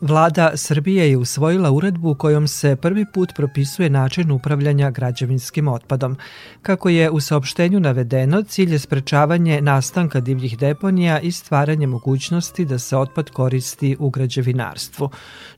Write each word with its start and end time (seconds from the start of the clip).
Vlada 0.00 0.52
Srbije 0.56 1.10
je 1.10 1.16
usvojila 1.16 1.70
uredbu 1.70 2.14
kojom 2.14 2.48
se 2.48 2.76
prvi 2.76 3.04
put 3.14 3.32
propisuje 3.36 3.90
način 3.90 4.30
upravljanja 4.30 4.90
građevinskim 4.90 5.68
otpadom. 5.68 6.16
Kako 6.62 6.88
je 6.88 7.10
u 7.10 7.20
saopštenju 7.20 7.80
navedeno, 7.80 8.42
cilj 8.42 8.72
je 8.72 8.78
sprečavanje 8.78 9.60
nastanka 9.60 10.20
divljih 10.20 10.58
deponija 10.58 11.20
i 11.20 11.32
stvaranje 11.32 11.86
mogućnosti 11.86 12.64
da 12.64 12.78
se 12.78 12.96
otpad 12.96 13.30
koristi 13.30 13.96
u 13.98 14.10
građevinarstvu. 14.10 15.10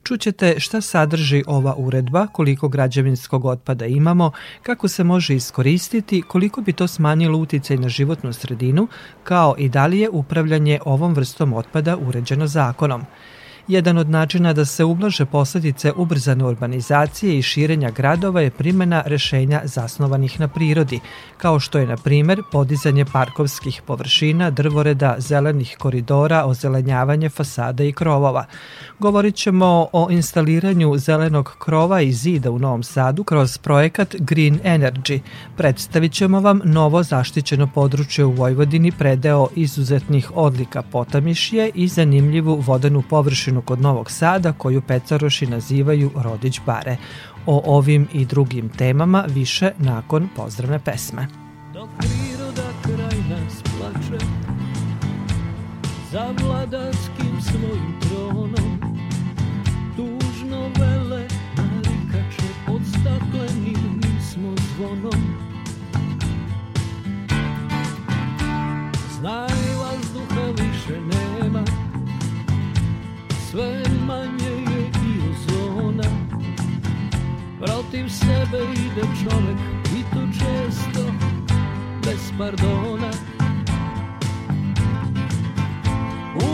Čućete 0.03 0.59
šta 0.59 0.81
sadrži 0.81 1.43
ova 1.47 1.75
uredba, 1.77 2.27
koliko 2.27 2.67
građevinskog 2.67 3.45
otpada 3.45 3.85
imamo, 3.85 4.31
kako 4.63 4.87
se 4.87 5.03
može 5.03 5.35
iskoristiti, 5.35 6.21
koliko 6.21 6.61
bi 6.61 6.73
to 6.73 6.87
smanjilo 6.87 7.37
uticaj 7.37 7.77
na 7.77 7.89
životnu 7.89 8.33
sredinu, 8.33 8.87
kao 9.23 9.55
i 9.57 9.69
da 9.69 9.85
li 9.85 9.99
je 9.99 10.09
upravljanje 10.09 10.79
ovom 10.85 11.13
vrstom 11.13 11.53
otpada 11.53 11.97
uređeno 11.97 12.47
zakonom. 12.47 13.05
Jedan 13.67 13.97
od 13.97 14.09
načina 14.09 14.53
da 14.53 14.65
se 14.65 14.83
ublaže 14.83 15.25
posledice 15.25 15.91
ubrzane 15.91 16.45
urbanizacije 16.45 17.37
i 17.37 17.41
širenja 17.41 17.91
gradova 17.91 18.41
je 18.41 18.49
primjena 18.49 19.03
rešenja 19.05 19.61
zasnovanih 19.63 20.39
na 20.39 20.47
prirodi, 20.47 20.99
kao 21.37 21.59
što 21.59 21.77
je, 21.77 21.87
na 21.87 21.97
primer, 21.97 22.41
podizanje 22.51 23.05
parkovskih 23.05 23.81
površina, 23.87 24.49
drvoreda, 24.49 25.15
zelenih 25.17 25.75
koridora, 25.79 26.45
ozelenjavanje 26.45 27.29
fasada 27.29 27.83
i 27.83 27.91
krovova. 27.91 28.45
Govorit 28.99 29.35
ćemo 29.35 29.87
o 29.93 30.07
instaliranju 30.11 30.97
zelenog 30.97 31.55
krova 31.59 32.01
i 32.01 32.11
zida 32.11 32.51
u 32.51 32.59
Novom 32.59 32.83
Sadu 32.83 33.23
kroz 33.23 33.57
projekat 33.57 34.15
Green 34.19 34.59
Energy. 34.63 35.19
Predstavit 35.57 36.13
ćemo 36.13 36.39
vam 36.39 36.61
novo 36.63 37.03
zaštićeno 37.03 37.67
područje 37.67 38.25
u 38.25 38.31
Vojvodini 38.31 38.91
predeo 38.91 39.47
izuzetnih 39.55 40.31
odlika 40.35 40.81
Potamišje 40.81 41.71
i 41.75 41.87
zanimljivu 41.87 42.55
vodenu 42.55 43.03
površinu 43.09 43.50
kod 43.59 43.81
Novog 43.81 44.11
Sada 44.11 44.53
koju 44.53 44.81
pecaroši 44.81 45.47
nazivaju 45.47 46.11
Rodić 46.15 46.59
bare. 46.65 46.97
O 47.45 47.61
ovim 47.65 48.07
i 48.13 48.25
drugim 48.25 48.69
temama 48.69 49.25
više 49.27 49.71
nakon 49.77 50.29
pozdravne 50.35 50.79
pesme. 50.79 51.27
Dok 51.73 51.89
priroda 51.97 52.69
kraj 52.83 53.17
nas 53.29 53.63
plače 53.63 54.25
Za 56.11 56.33
vladarskim 56.43 57.41
svojim 57.41 57.99
tronom 58.01 58.79
Tužno 59.95 60.61
vele 60.79 61.27
narikače 61.57 62.47
Pod 62.67 62.81
staklenim 62.89 64.01
smo 64.31 64.55
zvonom 64.75 65.51
Znaj 69.19 69.50
sve 73.51 73.83
manje 74.07 74.49
je 74.49 74.81
i 74.81 75.19
ozona 75.31 76.09
Protiv 77.59 78.09
sebe 78.09 78.63
ide 78.73 79.01
čovek 79.01 79.57
i 79.97 80.03
to 80.13 80.21
često 80.39 81.13
bez 82.05 82.31
pardona. 82.37 83.11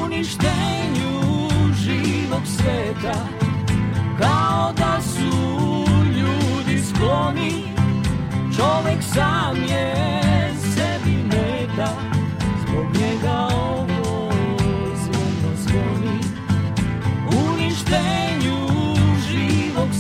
Uništenju 0.04 1.50
živog 1.76 2.42
sveta 2.46 3.28
Kao 4.20 4.74
da 4.78 5.02
su 5.02 5.86
ljudi 6.18 6.84
skloni. 6.86 7.64
Čovek 8.58 9.04
sam 9.04 9.56
je 9.70 9.96
sebi 10.76 11.16
meta 11.24 11.94
Zbog 12.66 12.86
njega 12.94 13.57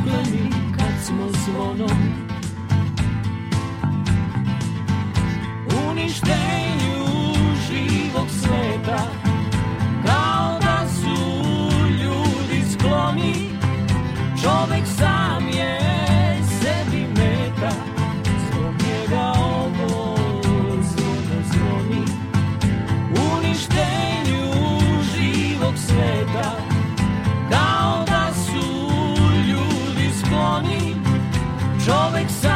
staklenim 0.00 0.52
kad 0.78 1.04
smo 1.06 1.28
zvonom. 1.44 1.98
Uništenju 5.90 6.69
Čovek 31.84 32.30
sam 32.30 32.49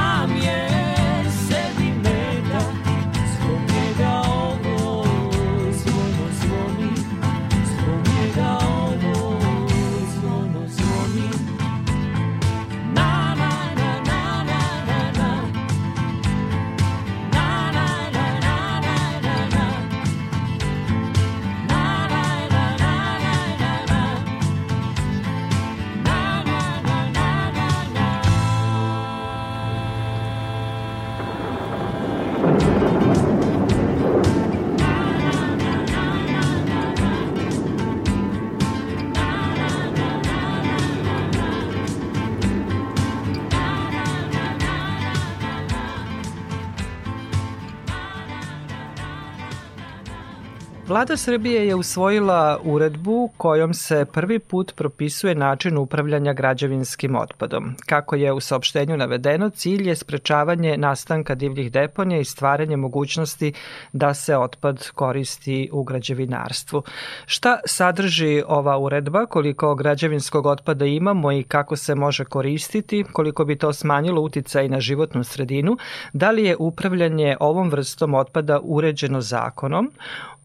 Vlada 51.05 51.17
Srbije 51.17 51.67
je 51.67 51.75
usvojila 51.75 52.61
uredbu 52.65 53.31
kojom 53.37 53.75
se 53.75 54.07
prvi 54.13 54.39
put 54.39 54.73
propisuje 54.77 55.35
način 55.35 55.79
upravljanja 55.79 56.33
građevinskim 56.33 57.17
otpadom. 57.17 57.75
Kako 57.87 58.17
je 58.17 58.33
u 58.33 58.41
saopštenju 58.41 58.97
navedeno, 58.97 59.51
cilj 59.51 59.89
je 59.89 59.97
sprečavanje 59.97 60.77
nastanka 60.77 61.35
divljih 61.35 61.73
deponija 61.73 62.21
i 62.21 62.25
stvaranje 62.25 62.77
mogućnosti 62.77 63.53
da 63.93 64.15
se 64.15 64.37
otpad 64.37 64.91
koristi 64.91 65.69
u 65.73 65.83
građevinarstvu. 65.83 66.83
Šta 67.27 67.59
sadrži 67.67 68.43
ova 68.47 68.79
uredba, 68.79 69.27
koliko 69.27 69.75
građevinskog 69.75 70.47
otpada 70.47 70.85
imamo 70.85 71.33
i 71.33 71.43
kako 71.43 71.77
se 71.77 71.95
može 71.95 72.25
koristiti, 72.25 73.05
koliko 73.13 73.45
bi 73.45 73.59
to 73.59 73.73
smanjilo 73.73 74.21
uticaj 74.21 74.69
na 74.69 74.81
životnu 74.81 75.25
sredinu, 75.25 75.77
da 76.13 76.31
li 76.31 76.45
je 76.45 76.57
upravljanje 76.57 77.37
ovom 77.41 77.71
vrstom 77.71 78.15
otpada 78.15 78.61
uređeno 78.63 79.21
zakonom, 79.21 79.91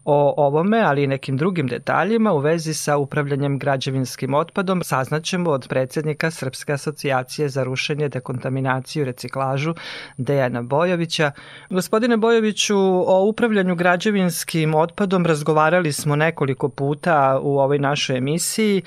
O 0.04 0.34
ovome, 0.36 0.80
ali 0.80 1.02
i 1.02 1.06
nekim 1.06 1.36
drugim 1.36 1.66
detaljima 1.66 2.32
u 2.32 2.38
vezi 2.38 2.74
sa 2.74 2.96
upravljanjem 2.96 3.58
građevinskim 3.58 4.34
otpadom 4.34 4.82
saznaćemo 4.82 5.50
od 5.50 5.68
predsednika 5.68 6.30
Srpske 6.30 6.72
asocijacije 6.72 7.48
za 7.48 7.64
rušenje, 7.64 8.08
dekontaminaciju 8.08 9.02
i 9.02 9.04
reciklažu 9.04 9.74
Dejana 10.16 10.62
Bojovića. 10.62 11.32
Gospodine 11.70 12.16
Bojoviću, 12.16 12.78
o 13.06 13.24
upravljanju 13.28 13.74
građevinskim 13.74 14.74
otpadom 14.74 15.26
razgovarali 15.26 15.92
smo 15.92 16.16
nekoliko 16.16 16.68
puta 16.68 17.38
u 17.42 17.58
ovoj 17.58 17.78
našoj 17.78 18.16
emisiji 18.16 18.82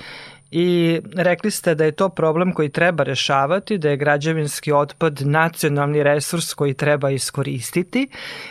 i 0.56 1.00
rekli 1.16 1.50
ste 1.50 1.74
da 1.74 1.84
je 1.84 1.92
to 1.92 2.08
problem 2.08 2.52
koji 2.52 2.68
treba 2.68 3.04
rešavati, 3.04 3.78
da 3.78 3.90
je 3.90 3.96
građevinski 3.96 4.72
otpad 4.72 5.22
nacionalni 5.24 6.02
resurs 6.02 6.54
koji 6.54 6.74
treba 6.74 7.10
iskoristiti 7.10 8.08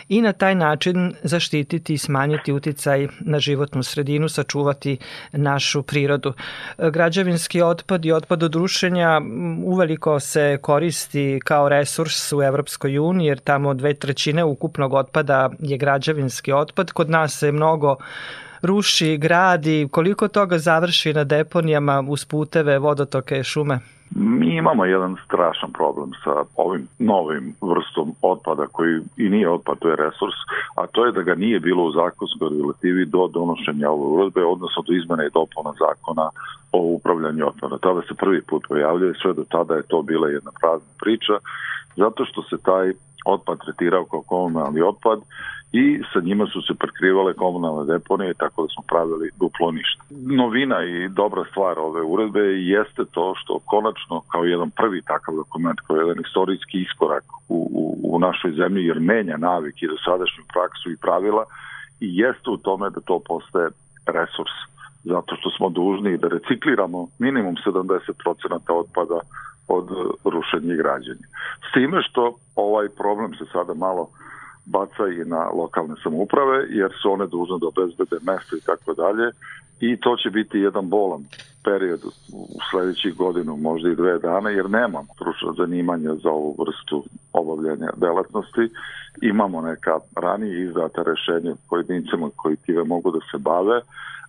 i 0.08 0.20
na 0.22 0.32
taj 0.32 0.54
način 0.54 1.14
zaštititi 1.22 1.94
i 1.94 1.98
smanjiti 1.98 2.52
uticaj 2.52 3.08
na 3.20 3.38
životnu 3.38 3.82
sredinu, 3.82 4.28
sačuvati 4.28 4.96
našu 5.32 5.82
prirodu. 5.82 6.32
Građevinski 6.78 7.62
otpad 7.62 8.04
i 8.04 8.12
otpad 8.12 8.42
od 8.42 8.54
rušenja 8.54 9.20
uveliko 9.64 10.20
se 10.20 10.58
koristi 10.62 11.40
kao 11.44 11.68
resurs 11.68 12.32
u 12.32 12.42
Evropskoj 12.42 12.98
uniji, 12.98 13.26
jer 13.26 13.38
tamo 13.38 13.74
dve 13.74 13.94
trećine 13.94 14.44
ukupnog 14.44 14.92
otpada 14.92 15.50
je 15.58 15.78
građevinski 15.78 16.52
otpad. 16.52 16.92
Kod 16.92 17.10
nas 17.10 17.38
se 17.38 17.52
mnogo 17.52 17.96
ruši, 18.64 19.16
gradi, 19.16 19.88
koliko 19.90 20.28
toga 20.28 20.58
završi 20.58 21.12
na 21.12 21.24
deponijama 21.24 22.04
uz 22.08 22.24
puteve, 22.24 22.78
vodotoke, 22.78 23.42
šume? 23.42 23.78
Mi 24.16 24.56
imamo 24.56 24.84
jedan 24.84 25.16
strašan 25.26 25.72
problem 25.72 26.10
sa 26.24 26.44
ovim 26.56 26.88
novim 26.98 27.54
vrstom 27.60 28.14
otpada 28.22 28.66
koji 28.66 29.00
i 29.16 29.28
nije 29.28 29.50
otpad, 29.50 29.78
to 29.78 29.88
je 29.88 29.96
resurs, 29.96 30.38
a 30.76 30.86
to 30.86 31.06
je 31.06 31.12
da 31.12 31.22
ga 31.22 31.34
nije 31.34 31.60
bilo 31.60 31.84
u 31.84 31.92
zakonskoj 31.92 32.48
regulativi 32.50 33.06
do 33.06 33.28
donošenja 33.28 33.90
ove 33.90 34.06
uredbe, 34.06 34.44
odnosno 34.44 34.82
do 34.86 34.92
izmene 34.92 35.26
i 35.26 35.34
dopuna 35.34 35.72
zakona 35.78 36.30
o 36.72 36.78
upravljanju 36.78 37.46
otpada. 37.46 37.78
Tada 37.78 38.00
se 38.02 38.14
prvi 38.14 38.42
put 38.42 38.64
pojavljaju, 38.68 39.14
sve 39.22 39.32
do 39.32 39.44
tada 39.50 39.74
je 39.74 39.82
to 39.82 40.02
bila 40.02 40.28
jedna 40.28 40.50
prazna 40.60 40.92
priča, 41.02 41.32
zato 41.96 42.24
što 42.24 42.42
se 42.42 42.56
taj 42.62 42.92
otpad 43.24 43.58
tretirao 43.64 44.04
kao 44.04 44.22
komunalni 44.22 44.80
otpad 44.82 45.18
i 45.80 46.02
sa 46.12 46.20
njima 46.20 46.46
su 46.46 46.62
se 46.62 46.74
prekrivale 46.74 47.32
komunalne 47.34 47.92
deponije 47.92 48.34
tako 48.34 48.62
da 48.62 48.68
smo 48.68 48.82
pravili 48.88 49.30
duplo 49.40 49.70
ništa. 49.70 50.02
Novina 50.42 50.84
i 50.84 51.08
dobra 51.08 51.44
stvar 51.50 51.78
ove 51.78 52.02
uredbe 52.02 52.40
jeste 52.74 53.02
to 53.10 53.34
što 53.36 53.58
konačno 53.64 54.20
kao 54.32 54.44
jedan 54.44 54.70
prvi 54.70 55.02
takav 55.02 55.34
dokument, 55.34 55.80
kao 55.80 55.96
jedan 55.96 56.20
istorijski 56.26 56.76
iskorak 56.82 57.24
u, 57.48 57.58
u, 57.80 58.14
u 58.14 58.18
našoj 58.18 58.52
zemlji 58.52 58.86
jer 58.86 59.00
menja 59.00 59.36
navik 59.36 59.82
i 59.82 59.92
dosadašnju 59.94 60.44
praksu 60.52 60.90
i 60.90 60.96
pravila 60.96 61.44
i 62.00 62.08
jeste 62.18 62.50
u 62.50 62.56
tome 62.56 62.90
da 62.90 63.00
to 63.00 63.20
postaje 63.28 63.68
resurs 64.06 64.56
zato 65.04 65.36
što 65.36 65.50
smo 65.50 65.68
dužni 65.68 66.18
da 66.18 66.28
recikliramo 66.28 67.08
minimum 67.18 67.54
70% 67.66 68.58
otpada 68.68 69.20
od 69.68 69.88
rušenja 70.24 70.74
i 70.74 70.76
građenja. 70.76 71.26
S 71.68 71.72
time 71.74 72.02
što 72.02 72.34
ovaj 72.56 72.88
problem 72.88 73.34
se 73.34 73.44
sada 73.52 73.74
malo 73.74 74.08
baca 74.66 75.08
i 75.08 75.24
na 75.24 75.48
lokalne 75.48 75.94
samouprave, 76.02 76.66
jer 76.70 76.92
su 77.02 77.12
one 77.12 77.26
dužne 77.26 77.56
da 77.60 77.66
obezbede 77.66 78.16
mesto 78.22 78.56
i 78.56 78.60
tako 78.60 78.94
dalje 78.94 79.30
i 79.80 79.96
to 79.96 80.16
će 80.16 80.30
biti 80.30 80.58
jedan 80.58 80.88
bolan 80.88 81.24
period 81.64 82.00
u 82.32 82.58
sledećih 82.70 83.16
godinu, 83.16 83.56
možda 83.56 83.90
i 83.90 83.96
dve 83.96 84.18
dana, 84.18 84.50
jer 84.50 84.70
nemamo 84.70 85.14
stručno 85.14 85.52
zanimanja 85.52 86.14
za 86.22 86.30
ovu 86.30 86.56
vrstu 86.58 87.04
obavljanja 87.32 87.90
delatnosti. 87.96 88.68
Imamo 89.22 89.60
neka 89.60 89.98
ranije 90.16 90.64
izdata 90.64 91.02
rešenja 91.02 91.54
pojedincima 91.68 92.30
koji 92.36 92.56
tive 92.56 92.84
mogu 92.84 93.10
da 93.10 93.18
se 93.30 93.38
bave, 93.38 93.80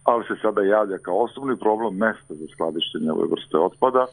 ali 0.04 0.24
se 0.28 0.36
sada 0.42 0.62
javlja 0.62 0.98
kao 0.98 1.18
osnovni 1.24 1.58
problem 1.58 1.94
mesta 1.98 2.34
za 2.34 2.48
skladištenje 2.54 3.12
ove 3.12 3.28
vrste 3.32 3.58
otpada, 3.58 4.06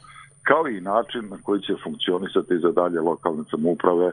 kao 0.43 0.69
i 0.69 0.81
način 0.81 1.29
na 1.31 1.37
koji 1.43 1.61
će 1.61 1.75
funkcionisati 1.85 2.59
za 2.59 2.71
dalje 2.73 3.01
lokalne 3.01 3.45
samouprave 3.51 4.13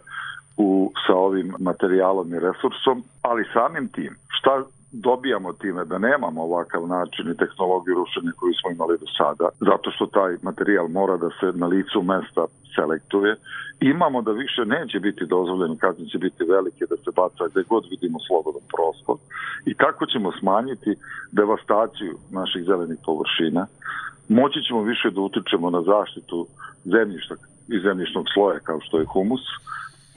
u, 0.59 0.91
sa 1.07 1.15
ovim 1.15 1.53
materijalom 1.59 2.33
i 2.33 2.39
resursom, 2.39 3.03
ali 3.21 3.51
samim 3.53 3.87
tim 3.87 4.13
šta 4.37 4.63
dobijamo 4.91 5.53
time 5.53 5.85
da 5.85 5.97
nemamo 5.97 6.43
ovakav 6.43 6.87
način 6.87 7.31
i 7.31 7.37
tehnologiju 7.37 7.95
rušenja 7.95 8.31
koju 8.39 8.53
smo 8.53 8.71
imali 8.71 8.97
do 8.97 9.05
sada, 9.17 9.49
zato 9.59 9.91
što 9.91 10.05
taj 10.05 10.37
materijal 10.41 10.87
mora 10.87 11.17
da 11.17 11.29
se 11.39 11.57
na 11.57 11.67
licu 11.67 12.01
mesta 12.01 12.45
selektuje. 12.75 13.35
Imamo 13.81 14.21
da 14.21 14.31
više 14.31 14.65
neće 14.65 14.99
biti 14.99 15.25
dozvoljeno, 15.25 15.75
kazne 15.79 16.05
će 16.05 16.17
biti 16.17 16.43
velike, 16.43 16.85
da 16.89 16.95
se 16.95 17.11
baca 17.15 17.43
gde 17.51 17.63
god 17.69 17.83
vidimo 17.89 18.17
slobodan 18.27 18.65
prostor. 18.73 19.15
I 19.65 19.73
tako 19.73 20.05
ćemo 20.05 20.31
smanjiti 20.39 20.95
devastaciju 21.31 22.13
naših 22.31 22.63
zelenih 22.63 22.99
površina. 23.05 23.67
Moći 24.27 24.59
ćemo 24.67 24.81
više 24.81 25.09
da 25.11 25.21
utičemo 25.21 25.69
na 25.69 25.81
zaštitu 25.81 26.47
zemljišta 26.85 27.35
i 27.67 27.79
zemljišnog 27.79 28.25
sloja 28.33 28.59
kao 28.59 28.79
što 28.81 28.99
je 28.99 29.11
humus, 29.13 29.45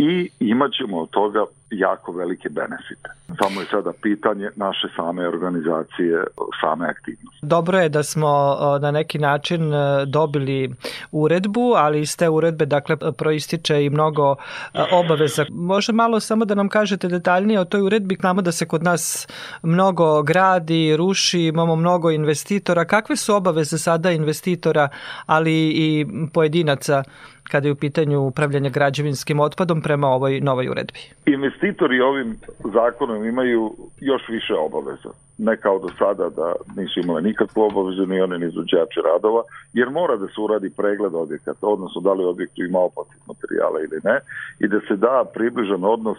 i 0.03 0.31
imat 0.41 0.71
ćemo 0.73 1.01
od 1.01 1.11
toga 1.11 1.45
jako 1.71 2.13
velike 2.13 2.49
benefite. 2.49 3.09
Samo 3.43 3.61
je 3.61 3.67
sada 3.71 3.93
pitanje 4.03 4.51
naše 4.57 4.89
same 4.97 5.29
organizacije, 5.29 6.25
same 6.61 6.87
aktivnosti. 6.89 7.39
Dobro 7.43 7.79
je 7.79 7.89
da 7.89 8.03
smo 8.03 8.57
na 8.81 8.91
neki 8.91 9.19
način 9.19 9.75
e, 9.75 10.07
dobili 10.07 10.75
uredbu, 11.13 11.73
ali 11.77 12.01
iz 12.01 12.17
te 12.17 12.29
uredbe 12.29 12.67
dakle 12.67 12.97
proističe 13.19 13.85
i 13.85 13.91
mnogo 13.91 14.35
e, 14.75 14.83
obaveza. 14.93 15.45
Može 15.51 15.93
malo 15.93 16.21
samo 16.21 16.45
da 16.45 16.55
nam 16.55 16.69
kažete 16.69 17.09
detaljnije 17.09 17.61
o 17.61 17.65
toj 17.65 17.83
uredbi, 17.83 18.17
znamo 18.21 18.43
da 18.43 18.53
se 18.53 18.67
kod 18.67 18.83
nas 18.83 19.29
mnogo 19.63 20.23
gradi, 20.23 20.97
ruši, 20.97 21.41
imamo 21.41 21.77
mnogo 21.77 22.11
investitora. 22.11 22.85
Kakve 22.85 23.17
su 23.17 23.35
obaveze 23.35 23.79
sada 23.79 24.11
investitora, 24.11 24.89
ali 25.27 25.69
i 25.69 26.07
pojedinaca 26.33 27.03
kada 27.51 27.69
je 27.69 27.73
u 27.73 27.77
pitanju 27.77 28.21
upravljanje 28.21 28.71
građevinskim 28.71 29.41
otpadom 29.41 29.83
prema 29.83 30.09
ovoj 30.09 30.41
novoj 30.41 30.69
uredbi? 30.69 31.01
Investitori 31.27 32.01
ovim 32.01 32.37
zakonom 32.73 33.25
imaju 33.25 33.73
još 34.01 34.23
više 34.29 34.55
obaveza. 34.55 35.11
Ne 35.39 35.57
kao 35.57 35.79
do 35.79 35.89
sada 35.99 36.29
da 36.29 36.55
nisu 36.77 37.01
imali 37.01 37.23
nikakvu 37.23 37.63
obavezu 37.63 38.07
ni 38.07 38.21
one 38.21 38.39
ni 38.39 38.47
izvođači 38.47 39.01
radova, 39.05 39.43
jer 39.73 39.91
mora 39.91 40.17
da 40.17 40.27
se 40.27 40.41
uradi 40.41 40.71
pregled 40.71 41.15
objekata, 41.15 41.67
odnosno 41.67 42.01
da 42.01 42.13
li 42.13 42.25
objektu 42.25 42.65
ima 42.65 42.79
opasnih 42.79 43.23
materijala 43.29 43.81
ili 43.81 44.01
ne, 44.05 44.21
i 44.61 44.69
da 44.69 44.81
se 44.89 44.97
da 44.97 45.25
približan 45.35 45.85
odnos 45.85 46.19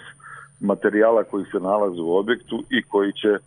materijala 0.59 1.23
koji 1.23 1.45
se 1.45 1.59
nalaze 1.59 2.01
u 2.01 2.15
objektu 2.15 2.63
i 2.69 2.83
koji 2.83 3.11
će 3.11 3.37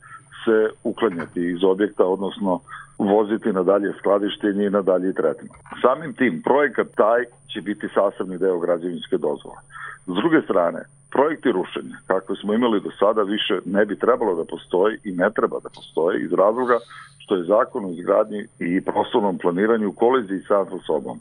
se 0.45 0.71
uklanjati 0.85 1.51
iz 1.51 1.65
objekta, 1.65 2.05
odnosno 2.05 2.61
voziti 2.99 3.53
na 3.53 3.63
dalje 3.63 3.93
skladištenje 3.99 4.67
i 4.67 4.71
na 4.71 4.83
dalje 4.83 5.13
tretman. 5.13 5.59
Samim 5.83 6.13
tim, 6.15 6.43
projekat 6.43 6.87
taj 6.95 7.25
će 7.53 7.61
biti 7.61 7.89
sastavni 7.95 8.39
deo 8.39 8.59
građevinske 8.59 9.17
dozvole. 9.19 9.61
S 10.07 10.15
druge 10.21 10.43
strane, 10.43 10.81
projekti 11.11 11.53
rušenja, 11.53 11.97
kakve 12.07 12.37
smo 12.37 12.55
imali 12.55 12.81
do 12.81 12.91
sada, 12.99 13.23
više 13.23 13.59
ne 13.65 13.85
bi 13.85 13.99
trebalo 13.99 14.35
da 14.35 14.45
postoji 14.45 14.99
i 15.05 15.13
ne 15.13 15.31
treba 15.31 15.61
da 15.61 15.69
postoji 15.69 16.25
iz 16.25 16.33
razloga 16.33 16.79
što 17.19 17.37
je 17.37 17.45
zakon 17.45 17.85
o 17.85 17.91
izgradnji 17.91 18.47
i 18.59 18.81
prostornom 18.81 19.39
planiranju 19.39 19.89
u 19.89 19.93
koliziji 19.93 20.41
sa 20.49 20.65
sobom. 20.87 21.21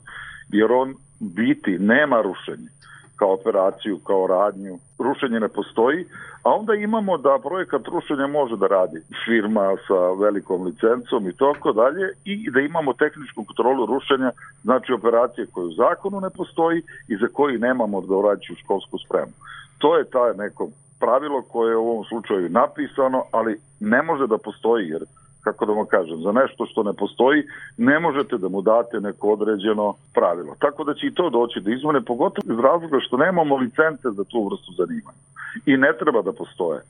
Jer 0.50 0.72
on 0.72 0.96
biti 1.20 1.80
nema 1.80 2.22
rušenja 2.22 2.70
kao 3.16 3.34
operaciju, 3.34 4.00
kao 4.08 4.28
radnju. 4.28 4.80
Rušenje 5.00 5.40
ne 5.40 5.48
postoji, 5.48 6.06
a 6.44 6.50
onda 6.50 6.74
imamo 6.74 7.18
da 7.18 7.40
projekat 7.44 7.88
rušenja 7.88 8.28
može 8.28 8.58
da 8.58 8.68
radi 8.68 9.02
firma 9.26 9.76
sa 9.88 10.00
velikom 10.24 10.64
licencom 10.64 11.30
i 11.30 11.34
tako 11.34 11.72
dalje 11.72 12.10
i 12.26 12.52
da 12.52 12.60
imamo 12.60 12.94
tehničku 12.94 13.44
kontrolu 13.44 13.86
rušenja, 13.86 14.32
znači 14.64 14.94
operacije 14.94 15.48
koje 15.54 15.66
u 15.66 15.72
zakonu 15.72 16.22
ne 16.22 16.30
postoji 16.30 16.82
i 17.08 17.18
za 17.18 17.28
koji 17.34 17.58
nemamo 17.58 17.98
odgovarajuću 17.98 18.56
školsku 18.56 18.98
spremu. 18.98 19.34
To 19.78 19.98
je 19.98 20.04
ta 20.06 20.34
neko 20.38 20.70
pravilo 21.00 21.42
koje 21.42 21.72
je 21.72 21.78
u 21.78 21.90
ovom 21.90 22.06
slučaju 22.06 22.50
napisano, 22.50 23.24
ali 23.32 23.60
ne 23.80 24.02
može 24.02 24.28
da 24.28 24.38
postoji 24.38 24.88
jer 24.90 25.04
kako 25.46 25.66
da 25.66 25.74
vam 25.74 25.86
kažem, 25.86 26.22
za 26.22 26.32
nešto 26.32 26.66
što 26.66 26.84
ne 26.84 26.94
postoji, 26.94 27.44
ne 27.78 28.00
možete 28.00 28.38
da 28.38 28.50
mu 28.50 28.62
date 28.62 29.00
neko 29.00 29.30
određeno 29.30 29.94
pravilo. 30.14 30.56
Tako 30.60 30.84
da 30.84 30.94
će 30.94 31.08
i 31.08 31.14
to 31.14 31.30
doći 31.30 31.60
do 31.60 31.72
izmene, 31.72 32.02
pogotovo 32.02 32.54
iz 32.54 32.60
razloga 32.60 32.98
što 33.00 33.18
nemamo 33.18 33.58
licence 33.58 34.08
za 34.18 34.24
tu 34.24 34.48
vrstu 34.48 34.72
zanimanja. 34.78 35.24
I 35.66 35.78
ne 35.78 35.92
treba 36.00 36.22
da 36.22 36.32
postoje 36.32 36.82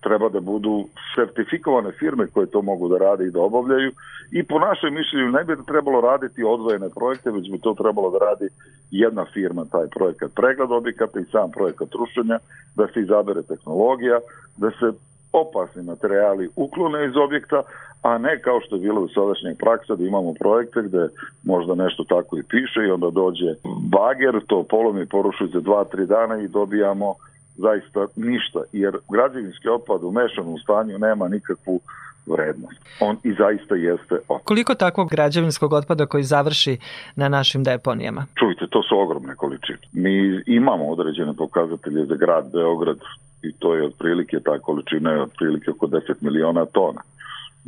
treba 0.00 0.28
da 0.28 0.40
budu 0.40 0.84
sertifikovane 1.14 1.92
firme 1.92 2.26
koje 2.26 2.46
to 2.46 2.62
mogu 2.62 2.88
da 2.88 2.98
rade 2.98 3.26
i 3.26 3.30
da 3.30 3.40
obavljaju 3.40 3.92
i 4.30 4.42
po 4.42 4.58
našoj 4.58 4.90
mišljenju 4.90 5.30
ne 5.30 5.44
bi 5.44 5.56
da 5.56 5.62
trebalo 5.62 6.00
raditi 6.00 6.44
odvojene 6.44 6.88
projekte, 6.94 7.30
već 7.30 7.50
bi 7.50 7.58
to 7.58 7.74
trebalo 7.74 8.10
da 8.10 8.18
radi 8.18 8.48
jedna 8.90 9.24
firma 9.34 9.64
taj 9.64 9.86
projekat 9.86 10.30
pregled 10.34 10.70
objekata 10.70 11.20
i 11.20 11.30
sam 11.32 11.50
projekat 11.50 11.88
rušenja, 11.94 12.38
da 12.76 12.86
se 12.86 13.00
izabere 13.00 13.42
tehnologija, 13.42 14.18
da 14.56 14.70
se 14.70 14.92
opasni 15.32 15.82
materijali 15.82 16.48
uklone 16.56 17.06
iz 17.06 17.16
objekta, 17.16 17.62
a 18.02 18.18
ne 18.18 18.40
kao 18.40 18.60
što 18.60 18.76
je 18.76 18.80
bilo 18.80 19.00
u 19.00 19.08
sadašnjeg 19.08 19.58
praksa 19.58 19.94
da 19.94 20.04
imamo 20.04 20.34
projekte 20.34 20.82
gde 20.82 21.08
možda 21.44 21.74
nešto 21.74 22.04
tako 22.04 22.38
i 22.38 22.42
piše 22.42 22.80
i 22.88 22.90
onda 22.90 23.10
dođe 23.10 23.54
bager, 23.80 24.40
to 24.46 24.62
polomi 24.62 25.06
poruši 25.06 25.46
za 25.52 25.60
dva, 25.60 25.84
tri 25.84 26.06
dana 26.06 26.38
i 26.38 26.48
dobijamo 26.48 27.14
zaista 27.56 28.06
ništa, 28.16 28.60
jer 28.72 28.96
građevinski 29.12 29.68
otpad 29.68 30.04
u 30.04 30.10
mešanom 30.10 30.58
stanju 30.58 30.98
nema 30.98 31.28
nikakvu 31.28 31.80
vrednost. 32.26 32.80
On 33.00 33.16
i 33.24 33.32
zaista 33.32 33.74
jeste 33.74 34.14
otpad. 34.14 34.44
Koliko 34.44 34.74
takvog 34.74 35.10
građevinskog 35.10 35.72
otpada 35.72 36.06
koji 36.06 36.24
završi 36.24 36.78
na 37.16 37.28
našim 37.28 37.64
deponijama? 37.64 38.26
Čujte, 38.38 38.66
to 38.70 38.82
su 38.82 38.98
ogromne 38.98 39.34
količine. 39.34 39.78
Mi 39.92 40.42
imamo 40.46 40.88
određene 40.88 41.34
pokazatelje 41.36 42.04
za 42.04 42.14
grad 42.14 42.52
Beograd 42.52 42.98
i 43.42 43.52
to 43.52 43.74
je 43.74 43.86
otprilike, 43.86 44.40
ta 44.40 44.58
količina 44.58 45.10
je 45.10 45.22
otprilike 45.22 45.70
oko 45.70 45.86
10 45.86 46.00
miliona 46.20 46.64
tona. 46.64 47.00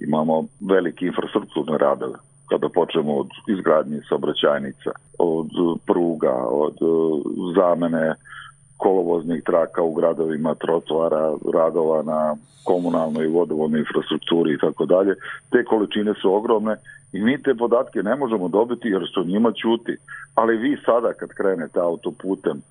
Imamo 0.00 0.44
velike 0.60 1.06
infrastrukturne 1.06 1.78
radove 1.78 2.14
kada 2.50 2.68
počnemo 2.68 3.16
od 3.16 3.28
izgradnje 3.48 4.00
saobraćajnica, 4.08 4.90
od 5.18 5.48
pruga, 5.86 6.34
od 6.50 6.76
zamene 7.56 8.14
kolovoznih 8.76 9.42
traka 9.46 9.82
u 9.82 9.94
gradovima, 9.94 10.54
trotoara, 10.54 11.34
radova 11.54 12.02
na 12.02 12.36
komunalnoj 12.64 13.24
i 13.24 13.32
vodovodnoj 13.32 13.80
infrastrukturi 13.80 14.54
i 14.54 14.58
tako 14.58 14.86
dalje. 14.86 15.14
Te 15.50 15.64
količine 15.64 16.14
su 16.22 16.34
ogromne 16.34 16.76
i 17.12 17.20
mi 17.20 17.42
te 17.42 17.54
podatke 17.54 18.02
ne 18.02 18.16
možemo 18.16 18.48
dobiti 18.48 18.88
jer 18.88 19.02
su 19.14 19.24
njima 19.24 19.52
ćuti. 19.52 19.96
Ali 20.34 20.56
vi 20.56 20.76
sada 20.86 21.12
kad 21.12 21.28
krenete 21.28 21.80
autoputem 21.80 22.62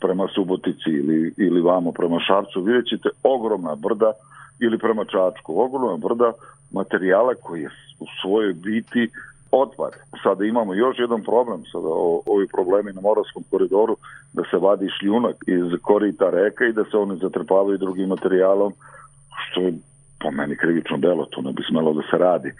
prema 0.00 0.26
Subotici 0.34 0.90
ili, 0.90 1.34
ili 1.36 1.60
vamo 1.60 1.92
prema 1.92 2.20
Šarcu, 2.20 2.60
vidjet 2.60 2.86
ćete 2.86 3.08
ogromna 3.22 3.74
brda 3.74 4.12
ili 4.60 4.78
prema 4.78 5.04
Čačku, 5.04 5.60
ogromna 5.60 5.96
brda 5.96 6.32
materijala 6.72 7.34
koji 7.34 7.62
je 7.62 7.70
u 8.00 8.06
svojoj 8.22 8.52
biti 8.52 9.10
otpad. 9.50 9.92
Sada 10.22 10.44
imamo 10.44 10.74
još 10.74 10.98
jedan 10.98 11.22
problem, 11.22 11.64
sada 11.72 11.88
o, 11.88 12.22
ovi 12.26 12.46
problemi 12.46 12.92
na 12.92 13.00
Moravskom 13.00 13.44
koridoru, 13.50 13.96
da 14.32 14.42
se 14.50 14.56
vadi 14.56 14.88
šljunak 15.00 15.36
iz 15.46 15.80
korita 15.82 16.30
reka 16.30 16.64
i 16.64 16.72
da 16.72 16.84
se 16.84 16.96
oni 16.96 17.16
zatrpavaju 17.16 17.78
drugim 17.78 18.08
materijalom, 18.08 18.72
što 19.50 19.60
je 19.60 19.72
po 20.20 20.30
meni 20.30 20.56
krivično 20.56 20.96
delo, 20.96 21.26
to 21.30 21.40
ne 21.40 21.52
bi 21.52 21.62
smelo 21.68 21.92
da 21.94 22.02
se 22.10 22.18
radi. 22.18 22.52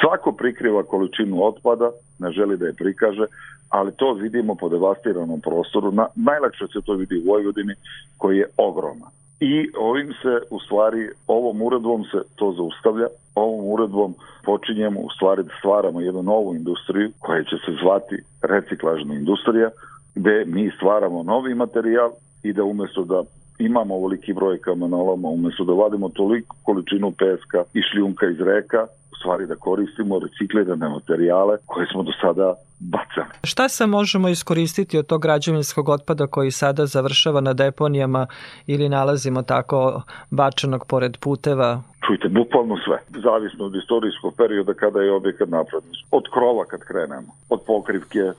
Svako 0.00 0.32
prikriva 0.32 0.82
količinu 0.82 1.44
otpada, 1.44 1.90
ne 2.18 2.30
želi 2.30 2.56
da 2.56 2.66
je 2.66 2.72
prikaže, 2.72 3.26
ali 3.68 3.92
to 3.96 4.12
vidimo 4.12 4.54
po 4.54 4.68
devastiranom 4.68 5.40
prostoru. 5.40 5.92
Na, 5.92 6.06
najlakše 6.14 6.66
se 6.66 6.80
to 6.86 6.94
vidi 6.94 7.18
u 7.18 7.30
Vojvodini, 7.30 7.74
koji 8.18 8.38
je 8.38 8.46
ogromna. 8.56 9.06
I 9.40 9.70
ovim 9.78 10.12
se, 10.22 10.38
u 10.50 10.60
stvari, 10.60 11.08
ovom 11.26 11.62
uredbom 11.62 12.04
se 12.04 12.18
to 12.36 12.52
zaustavlja, 12.52 13.06
ovom 13.34 13.64
uredbom 13.72 14.14
počinjemo 14.44 15.00
u 15.00 15.10
stvari 15.10 15.42
da 15.42 15.50
stvaramo 15.58 16.00
jednu 16.00 16.22
novu 16.22 16.54
industriju 16.54 17.10
koja 17.18 17.42
će 17.42 17.56
se 17.66 17.72
zvati 17.82 18.16
reciklažna 18.42 19.14
industrija, 19.14 19.70
gde 20.14 20.44
mi 20.46 20.70
stvaramo 20.76 21.22
novi 21.22 21.54
materijal 21.54 22.10
i 22.42 22.52
da 22.52 22.64
umesto 22.64 23.04
da 23.04 23.22
imamo 23.58 23.94
ovoliki 23.94 24.32
broj 24.32 24.58
kamenoloma, 24.58 25.28
umesto 25.28 25.64
da 25.64 25.72
vadimo 25.72 26.08
toliku 26.08 26.56
količinu 26.62 27.12
peska 27.18 27.64
i 27.74 27.80
šljunka 27.92 28.26
iz 28.26 28.40
reka, 28.40 28.86
u 29.12 29.16
stvari 29.20 29.46
da 29.46 29.56
koristimo 29.56 30.18
reciklirane 30.18 30.88
materijale 30.88 31.56
koje 31.66 31.86
smo 31.92 32.02
do 32.02 32.12
sada 32.20 32.54
bacali. 32.78 33.32
Šta 33.44 33.68
se 33.68 33.86
možemo 33.86 34.28
iskoristiti 34.28 34.98
od 34.98 35.06
tog 35.06 35.22
građevinskog 35.22 35.88
otpada 35.88 36.26
koji 36.26 36.50
sada 36.50 36.86
završava 36.86 37.40
na 37.40 37.52
deponijama 37.52 38.26
ili 38.66 38.88
nalazimo 38.88 39.42
tako 39.42 40.02
bačenog 40.30 40.86
pored 40.88 41.16
puteva? 41.20 41.82
Čujte, 42.06 42.28
bukvalno 42.28 42.76
sve. 42.84 43.20
Zavisno 43.22 43.64
od 43.64 43.74
istorijskog 43.74 44.34
perioda 44.36 44.74
kada 44.74 45.00
je 45.00 45.12
objekat 45.12 45.48
napravljen. 45.48 45.92
Od 46.10 46.22
krova 46.32 46.64
kad 46.64 46.80
krenemo, 46.80 47.32
od 47.48 47.60
pokrivke, 47.66 48.32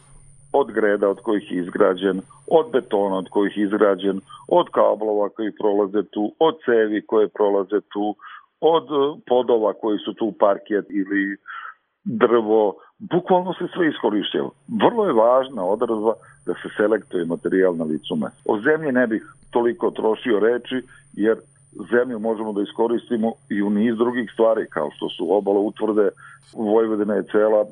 od 0.53 0.71
greda 0.71 1.09
od 1.09 1.19
kojih 1.21 1.51
je 1.51 1.57
izgrađen, 1.63 2.21
od 2.47 2.71
betona 2.71 3.17
od 3.17 3.29
kojih 3.29 3.57
je 3.57 3.63
izgrađen, 3.63 4.21
od 4.47 4.67
kablova 4.71 5.29
koji 5.29 5.51
prolaze 5.51 6.03
tu, 6.03 6.35
od 6.39 6.55
cevi 6.65 7.05
koje 7.05 7.27
prolaze 7.27 7.81
tu, 7.93 8.15
od 8.61 8.87
podova 9.27 9.73
koji 9.73 9.97
su 10.05 10.13
tu 10.13 10.33
parket 10.39 10.85
ili 10.89 11.37
drvo, 12.03 12.75
bukvalno 12.99 13.53
se 13.53 13.67
sve 13.73 13.89
iskorištava. 13.89 14.49
Vrlo 14.67 15.05
je 15.05 15.13
važna 15.13 15.63
odrazva 15.63 16.13
da 16.45 16.53
se 16.53 16.69
selektuje 16.77 17.25
materijal 17.25 17.75
na 17.75 17.83
licu 17.83 18.15
mesta. 18.15 18.41
O 18.45 18.59
zemlji 18.59 18.91
ne 18.91 19.07
bih 19.07 19.23
toliko 19.51 19.91
trošio 19.91 20.39
reči, 20.39 20.81
jer 21.13 21.37
zemlju 21.91 22.19
možemo 22.19 22.53
da 22.53 22.61
iskoristimo 22.61 23.33
i 23.49 23.61
u 23.61 23.69
niz 23.69 23.97
drugih 23.97 24.31
stvari, 24.33 24.65
kao 24.69 24.89
što 24.95 25.09
su 25.09 25.35
obala 25.35 25.59
utvrde, 25.59 26.09
Vojvodina 26.53 27.13
je 27.13 27.23
cela 27.31 27.65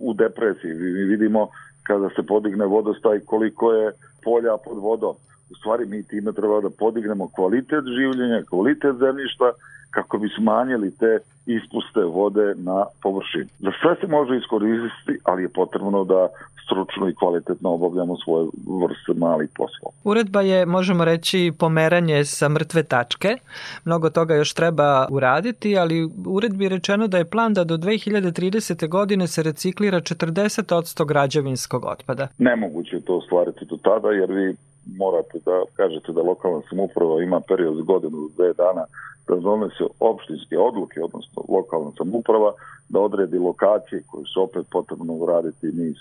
u 0.00 0.14
depresiji. 0.14 0.74
Mi 0.74 1.04
vidimo 1.04 1.48
kada 1.82 2.08
se 2.08 2.22
podigne 2.22 2.66
vodostaj 2.66 3.20
koliko 3.20 3.72
je 3.72 3.92
polja 4.24 4.56
pod 4.64 4.78
vodom. 4.78 5.14
U 5.50 5.54
stvari 5.54 5.86
mi 5.86 6.02
time 6.02 6.32
treba 6.32 6.60
da 6.60 6.70
podignemo 6.78 7.28
kvalitet 7.28 7.84
življenja, 7.84 8.42
kvalitet 8.50 8.96
zemljišta 8.96 9.52
kako 9.92 10.18
bi 10.18 10.28
smanjili 10.38 10.90
te 10.90 11.18
ispuste 11.46 12.00
vode 12.00 12.54
na 12.56 12.84
površini. 13.02 13.48
Za 13.58 13.72
sve 13.82 13.96
se 14.00 14.06
može 14.06 14.36
iskoristiti, 14.36 15.18
ali 15.24 15.42
je 15.42 15.48
potrebno 15.48 16.04
da 16.04 16.28
stručno 16.64 17.08
i 17.08 17.14
kvalitetno 17.14 17.70
obavljamo 17.70 18.16
svoje 18.24 18.48
vrste 18.88 19.12
malih 19.16 19.48
poslova. 19.56 19.92
Uredba 20.04 20.40
je, 20.40 20.66
možemo 20.66 21.04
reći, 21.04 21.52
pomeranje 21.58 22.24
sa 22.24 22.48
mrtve 22.48 22.82
tačke. 22.82 23.36
Mnogo 23.84 24.10
toga 24.10 24.34
još 24.34 24.54
treba 24.54 25.06
uraditi, 25.10 25.78
ali 25.78 26.10
uredbi 26.26 26.64
je 26.64 26.68
rečeno 26.68 27.06
da 27.06 27.18
je 27.18 27.30
plan 27.30 27.54
da 27.54 27.64
do 27.64 27.76
2030. 27.76 28.88
godine 28.88 29.26
se 29.26 29.42
reciklira 29.42 30.00
40% 30.00 31.06
građevinskog 31.06 31.84
otpada. 31.84 32.28
Nemoguće 32.38 32.96
je 32.96 33.04
to 33.04 33.16
ostvariti 33.16 33.64
do 33.64 33.76
tada, 33.76 34.08
jer 34.08 34.32
vi 34.32 34.56
morate 34.86 35.38
da 35.44 35.62
kažete 35.76 36.12
da 36.12 36.22
lokalna 36.22 36.62
samuprava 36.68 37.22
ima 37.22 37.40
period 37.40 37.82
godinu, 37.82 38.28
dve 38.36 38.52
dana 38.52 38.84
da 39.28 39.36
donese 39.36 39.84
opštinske 40.00 40.58
odluke, 40.58 41.02
odnosno 41.02 41.44
lokalna 41.48 41.90
samuprava, 41.98 42.52
da 42.88 43.00
odredi 43.00 43.38
lokacije 43.38 44.02
koje 44.10 44.24
su 44.34 44.42
opet 44.42 44.66
potrebno 44.70 45.12
uraditi 45.12 45.66
niz 45.66 45.96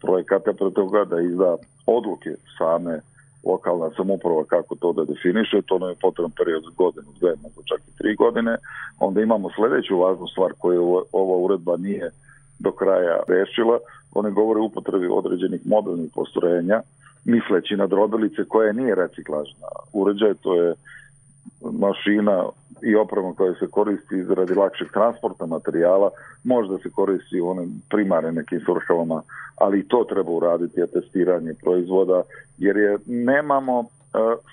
projekata 0.00 0.52
pre 0.52 0.70
toga, 0.70 1.04
da 1.04 1.20
izda 1.20 1.56
odluke 1.86 2.34
same 2.58 3.00
lokalna 3.44 3.90
samuprava 3.96 4.44
kako 4.44 4.74
to 4.74 4.92
da 4.92 5.04
definiše, 5.04 5.62
to 5.66 5.78
nam 5.78 5.88
je 5.88 5.94
potreban 6.00 6.30
period 6.30 6.64
godinu, 6.76 7.06
dve, 7.20 7.30
mogu 7.42 7.62
čak 7.64 7.80
i 7.88 7.96
tri 7.98 8.14
godine. 8.14 8.56
Onda 9.00 9.20
imamo 9.20 9.50
sledeću 9.56 9.98
važnu 9.98 10.26
stvar 10.28 10.52
koju 10.58 11.02
ova 11.12 11.36
uredba 11.36 11.76
nije 11.76 12.10
do 12.58 12.72
kraja 12.72 13.16
rešila, 13.28 13.78
one 14.14 14.30
govore 14.30 14.60
o 14.60 14.64
upotrebi 14.64 15.08
određenih 15.08 15.60
modelnih 15.64 16.10
postrojenja, 16.14 16.82
misleći 17.28 17.76
na 17.76 17.86
drobilice 17.86 18.44
koje 18.48 18.72
nije 18.72 18.94
reciklažna 18.94 19.66
uređaj, 19.92 20.34
to 20.34 20.62
je 20.62 20.74
mašina 21.60 22.44
i 22.82 22.96
oprema 22.96 23.34
koja 23.34 23.54
se 23.54 23.66
koristi 23.70 24.24
radi 24.36 24.54
lakšeg 24.54 24.88
transporta 24.92 25.46
materijala, 25.46 26.10
možda 26.44 26.78
se 26.78 26.90
koristi 26.90 27.40
u 27.40 27.48
onim 27.48 27.82
primarnim 27.90 28.34
nekim 28.34 28.60
svrhavama, 28.60 29.22
ali 29.56 29.78
i 29.78 29.88
to 29.88 30.04
treba 30.04 30.30
uraditi, 30.30 30.86
testiranje 30.92 31.54
proizvoda, 31.62 32.22
jer 32.58 32.76
je 32.76 32.98
nemamo 33.06 33.78
uh, 33.78 33.86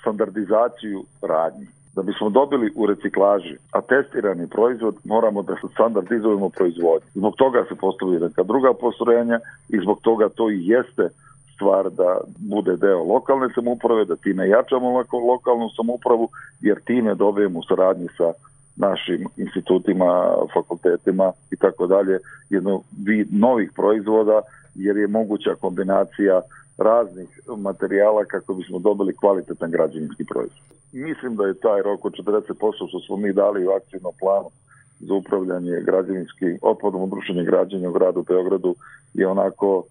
standardizaciju 0.02 1.04
radnji. 1.22 1.68
Da 1.96 2.02
bismo 2.02 2.30
dobili 2.30 2.72
u 2.76 2.86
reciklaži 2.86 3.58
atestirani 3.72 4.48
proizvod, 4.48 4.96
moramo 5.04 5.42
da 5.42 5.56
standardizujemo 5.74 6.50
proizvodnju. 6.50 7.08
Zbog 7.14 7.36
toga 7.36 7.66
se 7.70 7.76
postavlja 7.76 8.20
neka 8.20 8.44
druga 8.44 8.74
postrojenja 8.74 9.40
i 9.70 9.78
zbog 9.80 10.00
toga 10.02 10.30
to 10.30 10.50
i 10.50 10.68
jeste 10.68 11.10
stvar 11.56 11.90
da 11.90 12.20
bude 12.38 12.76
deo 12.78 13.04
lokalne 13.04 13.48
samouprave, 13.56 14.06
da 14.06 14.16
time 14.16 14.50
jačamo 14.50 15.04
lokalnu 15.12 15.70
samoupravu, 15.76 16.30
jer 16.62 16.80
time 16.82 17.16
dobijemo 17.16 17.62
saradnji 17.68 18.08
sa 18.18 18.34
našim 18.76 19.28
institutima, 19.38 20.36
fakultetima 20.54 21.32
i 21.52 21.56
tako 21.56 21.88
dalje, 21.88 22.20
jedno 22.50 22.82
vid 23.06 23.28
novih 23.32 23.72
proizvoda, 23.76 24.42
jer 24.76 24.98
je 24.98 25.08
moguća 25.08 25.56
kombinacija 25.62 26.42
raznih 26.78 27.40
materijala 27.58 28.26
kako 28.26 28.54
bismo 28.54 28.80
dobili 28.80 29.16
kvalitetan 29.16 29.72
građevinski 29.72 30.26
proizvod. 30.26 30.76
Mislim 30.92 31.36
da 31.36 31.46
je 31.46 31.60
taj 31.60 31.82
rok 31.82 32.06
od 32.06 32.14
40% 32.14 32.90
što 32.90 33.00
smo 33.00 33.18
mi 33.18 33.34
dali 33.34 33.68
u 33.68 33.70
akcijnom 33.70 34.14
planu 34.20 34.50
za 35.00 35.14
upravljanje 35.14 35.82
građevinskim 35.86 36.60
otpadom, 36.62 37.02
udrušenje 37.02 37.44
građenja 37.44 37.90
u 37.90 37.94
gradu 37.94 38.24
Beogradu 38.28 38.76
je 39.14 39.28
onako 39.28 39.84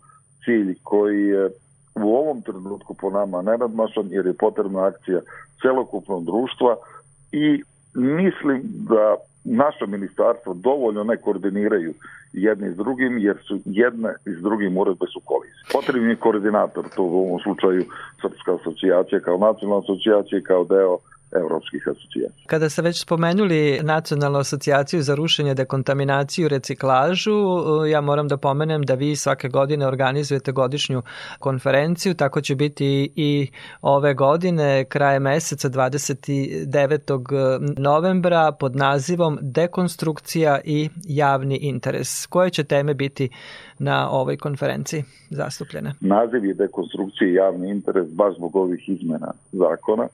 cilj 0.44 0.74
koji 0.82 1.26
je 1.26 1.50
u 1.94 2.16
ovom 2.16 2.42
trenutku 2.42 2.94
po 2.94 3.10
nama 3.10 3.42
nenadmašan 3.42 4.08
jer 4.10 4.26
je 4.26 4.32
potrebna 4.32 4.86
akcija 4.86 5.20
celokupnog 5.62 6.24
društva 6.24 6.76
i 7.32 7.62
mislim 7.94 8.62
da 8.64 9.16
naša 9.44 9.86
ministarstvo 9.86 10.54
dovoljno 10.54 11.04
ne 11.04 11.16
koordiniraju 11.16 11.94
jedni 12.32 12.70
s 12.70 12.76
drugim, 12.76 13.18
jer 13.18 13.36
su 13.46 13.58
jedne 13.64 14.14
i 14.26 14.30
s 14.30 14.38
drugim 14.42 14.78
uredbe 14.78 15.06
su 15.12 15.20
kolizije. 15.24 15.64
Potrebni 15.72 16.10
je 16.10 16.16
koordinator, 16.16 16.84
to 16.96 17.02
u 17.02 17.26
ovom 17.26 17.40
slučaju 17.40 17.84
Srpska 18.20 18.54
asocijacija 18.54 19.20
kao 19.20 19.38
nacionalna 19.38 19.82
asocijacija 19.84 20.40
kao 20.40 20.64
deo 20.64 20.98
evropskih 21.34 21.88
asocijacija. 21.88 22.46
Kada 22.46 22.70
ste 22.70 22.82
već 22.82 23.02
spomenuli 23.02 23.80
Nacionalnu 23.82 24.38
asocijaciju 24.38 25.02
za 25.02 25.14
rušenje, 25.14 25.54
dekontaminaciju 25.54 26.46
i 26.46 26.48
reciklažu, 26.48 27.38
ja 27.90 28.00
moram 28.00 28.28
da 28.28 28.36
pomenem 28.36 28.82
da 28.82 28.94
vi 28.94 29.16
svake 29.16 29.48
godine 29.48 29.86
organizujete 29.86 30.52
godišnju 30.52 31.02
konferenciju, 31.38 32.14
tako 32.14 32.40
će 32.40 32.54
biti 32.54 33.12
i 33.16 33.48
ove 33.82 34.14
godine, 34.14 34.84
kraje 34.84 35.20
meseca 35.20 35.70
29. 35.70 37.74
novembra 37.78 38.52
pod 38.52 38.76
nazivom 38.76 39.38
Dekonstrukcija 39.42 40.60
i 40.64 40.88
javni 41.08 41.56
interes. 41.56 42.26
Koje 42.26 42.50
će 42.50 42.64
teme 42.64 42.94
biti 42.94 43.28
na 43.78 44.10
ovoj 44.10 44.36
konferenciji 44.36 45.04
zastupljene? 45.30 45.92
Naziv 46.00 46.44
je 46.44 46.54
dekonstrukcija 46.54 47.30
i 47.30 47.34
javni 47.34 47.70
interes 47.70 48.08
baš 48.08 48.36
zbog 48.36 48.56
ovih 48.56 48.88
izmena 48.88 49.32
zakona, 49.52 50.08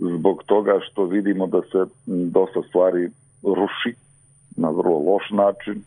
zbog 0.00 0.42
toga 0.46 0.80
što 0.90 1.04
vidimo 1.04 1.46
da 1.46 1.60
se 1.60 1.90
dosta 2.06 2.62
stvari 2.68 3.10
ruši 3.42 3.94
na 4.56 4.70
vrlo 4.70 4.98
loš 4.98 5.30
način, 5.30 5.82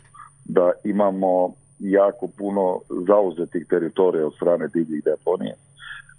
da 0.46 0.72
imamo 0.84 1.53
jako 1.79 2.27
puno 2.38 2.79
zauzetih 3.08 3.65
teritorija 3.70 4.27
od 4.27 4.36
strane 4.36 4.67
divljih 4.67 5.03
deponije. 5.03 5.55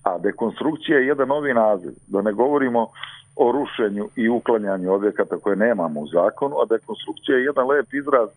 A 0.02 0.18
dekonstrukcija 0.18 0.98
je 0.98 1.06
jedan 1.06 1.28
novi 1.28 1.54
naziv, 1.54 1.92
da 2.06 2.22
ne 2.22 2.32
govorimo 2.32 2.88
o 3.36 3.52
rušenju 3.52 4.08
i 4.16 4.28
uklanjanju 4.28 4.92
objekata 4.92 5.38
koje 5.38 5.56
nemamo 5.56 6.00
u 6.00 6.06
zakonu, 6.06 6.56
a 6.56 6.64
dekonstrukcija 6.70 7.38
je 7.38 7.44
jedan 7.44 7.66
lep 7.66 7.94
izraz 7.94 8.28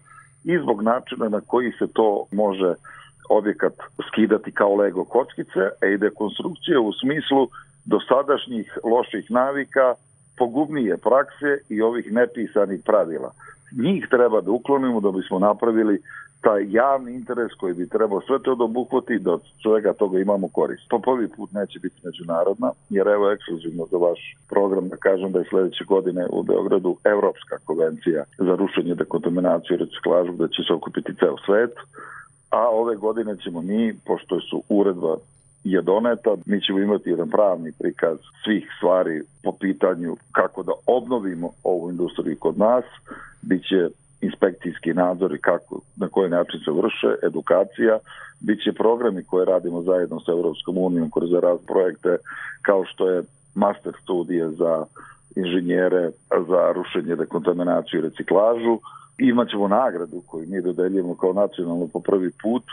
i 0.43 0.57
zbog 0.57 0.81
načina 0.81 1.29
na 1.29 1.41
koji 1.41 1.71
se 1.71 1.87
to 1.93 2.25
može 2.31 2.73
objekat 3.29 3.73
skidati 4.07 4.51
kao 4.51 4.75
lego 4.75 5.03
kockice, 5.03 5.61
a 5.81 5.85
i 5.85 5.97
dekonstrukcija 5.97 6.79
u 6.79 6.93
smislu 6.93 7.47
dosadašnjih 7.87 8.77
loših 8.83 9.31
navika, 9.31 9.95
pogubnije 10.37 10.97
prakse 10.97 11.51
i 11.69 11.81
ovih 11.81 12.11
nepisanih 12.11 12.81
pravila. 12.85 13.31
Njih 13.83 14.07
treba 14.09 14.41
da 14.41 14.51
uklonimo 14.51 14.99
da 15.01 15.11
bismo 15.11 15.39
napravili 15.39 16.01
taj 16.41 16.71
javni 16.71 17.13
interes 17.13 17.51
koji 17.59 17.73
bi 17.73 17.89
trebao 17.89 18.21
sve 18.21 18.39
to 18.39 18.55
da 18.55 18.67
da 19.19 19.33
od 19.33 19.41
svega 19.61 19.93
toga 19.93 20.19
imamo 20.19 20.47
korist. 20.47 20.83
To 20.87 20.99
prvi 20.99 21.27
put 21.27 21.51
neće 21.51 21.79
biti 21.79 21.95
međunarodna, 22.03 22.71
jer 22.89 23.07
evo 23.07 23.31
ekskluzivno 23.31 23.85
za 23.91 23.97
vaš 23.97 24.35
program 24.49 24.89
da 24.89 24.95
kažem 24.97 25.31
da 25.31 25.39
je 25.39 25.45
sledeće 25.49 25.83
godine 25.83 26.27
u 26.29 26.43
Beogradu 26.43 26.97
Evropska 27.03 27.57
konvencija 27.65 28.23
za 28.37 28.55
rušenje, 28.55 28.95
dekontaminaciju 28.95 29.75
i 29.75 29.79
reciklažu 29.79 30.31
da 30.31 30.47
će 30.47 30.61
se 30.67 30.73
okupiti 30.73 31.15
ceo 31.19 31.35
svet, 31.45 31.73
a 32.51 32.69
ove 32.69 32.95
godine 32.95 33.37
ćemo 33.43 33.61
mi, 33.61 33.93
pošto 34.05 34.39
su 34.39 34.63
uredba 34.69 35.15
je 35.71 35.81
doneta, 35.81 36.35
mi 36.45 36.61
ćemo 36.61 36.79
imati 36.79 37.09
jedan 37.09 37.29
pravni 37.29 37.71
prikaz 37.79 38.17
svih 38.43 38.67
stvari 38.77 39.21
po 39.43 39.51
pitanju 39.51 40.17
kako 40.31 40.63
da 40.63 40.71
obnovimo 40.85 41.49
ovu 41.63 41.89
industriju 41.89 42.37
kod 42.39 42.57
nas, 42.57 42.85
biće 43.41 43.89
inspekcijski 44.21 44.93
nadzor 44.93 45.33
i 45.33 45.37
kako, 45.37 45.81
na 45.95 46.07
koji 46.07 46.29
način 46.29 46.59
se 46.65 46.71
vrše, 46.71 47.15
edukacija, 47.23 47.99
bit 48.39 48.63
će 48.63 48.73
programi 48.73 49.23
koje 49.23 49.45
radimo 49.45 49.81
zajedno 49.81 50.19
sa 50.19 50.31
Evropskom 50.31 50.77
unijom 50.77 51.11
kroz 51.11 51.33
raz 51.33 51.59
projekte 51.67 52.17
kao 52.61 52.85
što 52.85 53.09
je 53.09 53.23
master 53.55 53.93
studije 54.03 54.49
za 54.49 54.85
inženjere 55.35 56.11
za 56.47 56.71
rušenje, 56.75 57.15
dekontaminaciju 57.15 57.99
i 57.99 58.03
reciklažu. 58.03 58.79
Imaćemo 59.17 59.67
nagradu 59.67 60.21
koju 60.27 60.47
mi 60.47 60.61
dodeljujemo 60.61 61.15
kao 61.15 61.33
nacionalno 61.33 61.87
po 61.93 61.99
prvi 61.99 62.31
put, 62.41 62.63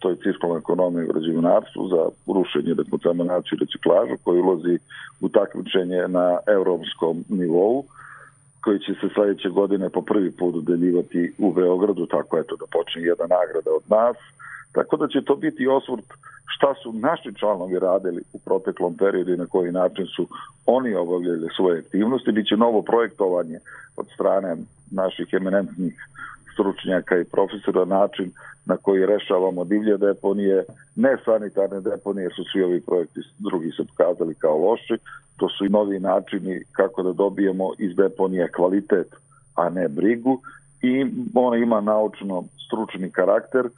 to 0.00 0.10
je 0.10 0.16
cirkularna 0.16 0.58
ekonomija 0.58 1.04
u 1.04 1.12
građevinarstvu 1.12 1.88
za 1.88 2.02
rušenje, 2.34 2.74
dekontaminaciju 2.74 3.56
i 3.56 3.60
reciklažu 3.60 4.16
koji 4.24 4.40
ulazi 4.40 4.78
u 5.20 5.28
takmičenje 5.28 6.08
na 6.08 6.38
evropskom 6.46 7.24
nivou 7.28 7.84
koji 8.60 8.78
će 8.78 8.92
se 9.00 9.08
sledeće 9.14 9.48
godine 9.48 9.90
po 9.90 10.02
prvi 10.02 10.30
put 10.30 10.54
dodeljivati 10.54 11.32
u 11.38 11.52
Beogradu, 11.52 12.06
tako 12.06 12.38
eto 12.38 12.56
da 12.56 12.66
počne 12.72 13.02
jedna 13.02 13.26
nagrada 13.36 13.70
od 13.76 13.84
nas. 13.88 14.16
Tako 14.72 14.96
da 14.96 15.08
će 15.08 15.24
to 15.24 15.36
biti 15.36 15.66
osvrt 15.66 16.04
šta 16.54 16.74
su 16.82 16.92
naši 16.92 17.34
članovi 17.38 17.78
radili 17.78 18.22
u 18.32 18.38
proteklom 18.38 18.96
periodu 18.96 19.32
i 19.32 19.36
na 19.36 19.46
koji 19.46 19.72
način 19.72 20.06
su 20.06 20.26
oni 20.66 20.94
obavljali 20.94 21.48
svoje 21.56 21.78
aktivnosti. 21.78 22.32
Biće 22.32 22.56
novo 22.56 22.82
projektovanje 22.82 23.58
od 23.96 24.06
strane 24.14 24.56
naših 24.90 25.28
eminentnih 25.32 25.94
stručnjaka 26.52 27.18
i 27.18 27.24
profesora 27.24 27.84
način 27.84 28.32
na 28.66 28.76
koji 28.76 29.06
rešavamo 29.06 29.64
divlje 29.64 29.96
deponije, 29.96 30.64
nesanitarne 30.96 31.80
deponije 31.80 32.30
su 32.30 32.44
svi 32.52 32.62
ovi 32.62 32.80
projekti 32.80 33.20
drugi 33.38 33.70
se 33.70 33.84
pokazali 33.84 34.34
kao 34.34 34.58
loši, 34.58 34.96
to 35.36 35.48
su 35.48 35.64
i 35.64 35.68
novi 35.68 36.00
načini 36.00 36.62
kako 36.72 37.02
da 37.02 37.12
dobijemo 37.12 37.72
iz 37.78 37.96
deponije 37.96 38.52
kvalitet, 38.52 39.08
a 39.54 39.68
ne 39.68 39.88
brigu 39.88 40.40
i 40.82 41.06
ona 41.34 41.56
ima 41.56 41.80
naučno 41.80 42.44
stručni 42.66 43.10
karakter 43.10 43.68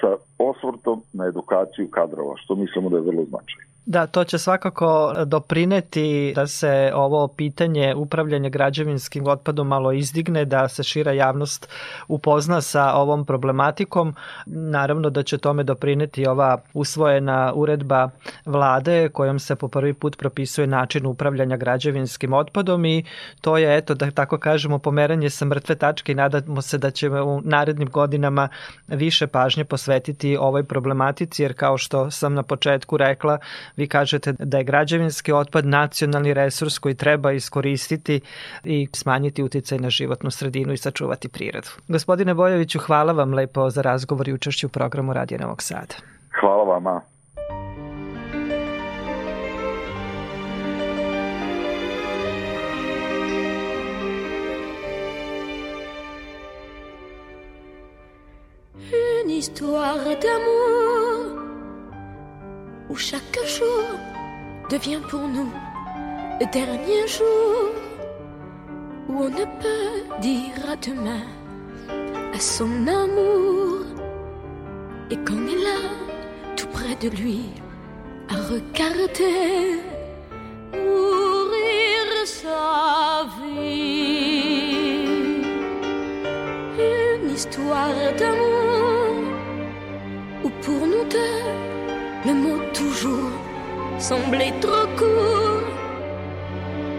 sa 0.00 0.16
osvrtom 0.38 1.02
na 1.12 1.26
edukaciju 1.26 1.88
kadrova, 1.90 2.34
što 2.36 2.54
mislimo 2.54 2.88
da 2.88 2.96
je 2.96 3.02
vrlo 3.02 3.24
značajno. 3.24 3.70
Da, 3.86 4.06
to 4.06 4.24
će 4.24 4.38
svakako 4.38 5.14
doprineti 5.26 6.32
da 6.34 6.46
se 6.46 6.92
ovo 6.94 7.28
pitanje 7.28 7.94
upravljanja 7.94 8.48
građevinskim 8.48 9.26
otpadom 9.26 9.68
malo 9.68 9.92
izdigne, 9.92 10.44
da 10.44 10.68
se 10.68 10.82
šira 10.82 11.12
javnost 11.12 11.68
upozna 12.08 12.60
sa 12.60 12.92
ovom 12.94 13.24
problematikom. 13.24 14.14
Naravno 14.46 15.10
da 15.10 15.22
će 15.22 15.38
tome 15.38 15.62
doprineti 15.62 16.26
ova 16.26 16.58
usvojena 16.74 17.52
uredba 17.54 18.10
vlade 18.44 19.08
kojom 19.08 19.38
se 19.38 19.56
po 19.56 19.68
prvi 19.68 19.94
put 19.94 20.18
propisuje 20.18 20.66
način 20.66 21.06
upravljanja 21.06 21.56
građevinskim 21.56 22.32
otpadom 22.32 22.84
i 22.84 23.04
to 23.40 23.58
je, 23.58 23.76
eto, 23.76 23.94
da 23.94 24.10
tako 24.10 24.38
kažemo, 24.38 24.78
pomeranje 24.78 25.30
sa 25.30 25.44
mrtve 25.44 25.74
tačke 25.74 26.12
i 26.12 26.14
nadamo 26.14 26.62
se 26.62 26.78
da 26.78 26.90
ćemo 26.90 27.24
u 27.24 27.40
narednim 27.44 27.88
godinama 27.88 28.48
više 28.88 29.26
pažnje 29.26 29.64
posvetiti 29.64 30.36
ovoj 30.36 30.64
problematici, 30.64 31.42
jer 31.42 31.54
kao 31.54 31.78
što 31.78 32.10
sam 32.10 32.34
na 32.34 32.42
početku 32.42 32.96
rekla, 32.96 33.38
Vi 33.80 33.86
kažete 33.88 34.32
da 34.32 34.58
je 34.58 34.64
građevinski 34.64 35.32
otpad 35.32 35.66
nacionalni 35.66 36.34
resurs 36.34 36.78
koji 36.78 36.94
treba 36.94 37.32
iskoristiti 37.32 38.20
i 38.64 38.88
smanjiti 38.92 39.42
uticaj 39.42 39.78
na 39.78 39.90
životnu 39.90 40.30
sredinu 40.30 40.72
i 40.72 40.76
sačuvati 40.76 41.28
prirodu. 41.28 41.68
Gospodine 41.88 42.34
Bojoviću, 42.34 42.78
hvala 42.78 43.12
vam 43.12 43.34
lepo 43.34 43.70
za 43.70 43.82
razgovor 43.82 44.28
i 44.28 44.32
učešću 44.32 44.66
u 44.66 44.70
programu 44.70 45.12
Radio 45.12 45.38
Novog 45.38 45.62
Sada. 45.62 45.94
Hvala 46.40 46.64
vama. 46.64 47.00
Une 59.22 59.30
histoire 59.30 60.16
d'amour 60.22 61.09
où 62.90 62.96
chaque 62.96 63.38
jour 63.46 63.84
devient 64.68 65.00
pour 65.08 65.20
nous 65.20 65.50
le 66.40 66.46
dernier 66.50 67.06
jour, 67.06 67.70
où 69.08 69.12
on 69.26 69.30
ne 69.30 69.46
peut 69.62 70.20
dire 70.20 70.70
à 70.72 70.76
demain 70.76 71.26
à 72.34 72.40
son 72.40 72.86
amour, 72.86 73.84
et 75.10 75.16
qu'on 75.16 75.46
est 75.46 75.62
là, 75.68 75.80
tout 76.56 76.66
près 76.68 76.96
de 76.96 77.08
lui, 77.16 77.42
à 78.28 78.36
regarder 78.54 79.80
mourir 80.72 82.06
sa 82.24 83.26
vie. 83.38 83.90
Une 86.78 87.30
histoire 87.30 87.94
d'amour, 88.18 89.14
où 90.44 90.48
pour 90.62 90.86
nous 90.86 91.04
deux, 91.04 91.69
semblait 94.10 94.54
trop 94.60 94.86
court. 94.98 95.68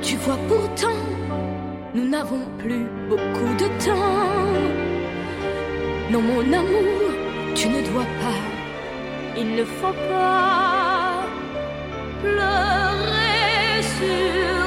Tu 0.01 0.15
vois 0.23 0.39
pourtant, 0.47 1.01
nous 1.93 2.07
n'avons 2.13 2.45
plus 2.57 2.85
beaucoup 3.09 3.51
de 3.61 3.67
temps. 3.85 4.53
Non, 6.11 6.21
mon 6.21 6.45
amour, 6.61 7.07
tu 7.53 7.67
ne 7.67 7.81
dois 7.89 8.09
pas, 8.23 8.43
il 9.41 9.49
ne 9.59 9.65
faut 9.77 9.97
pas 10.13 11.25
pleurer 12.23 13.81
sur 13.97 14.60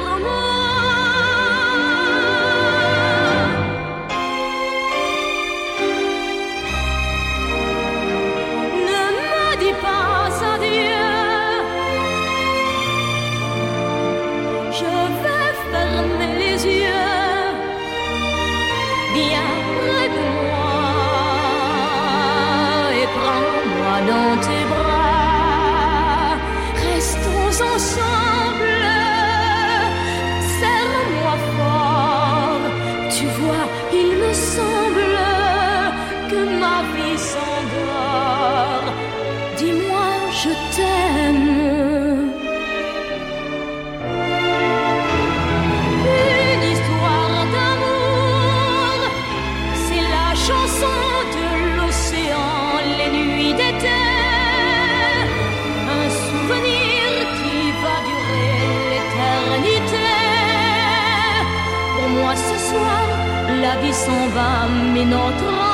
vie 63.85 63.93
s'en 63.93 64.29
va, 64.29 64.67
mais 64.93 65.05
notre 65.05 65.74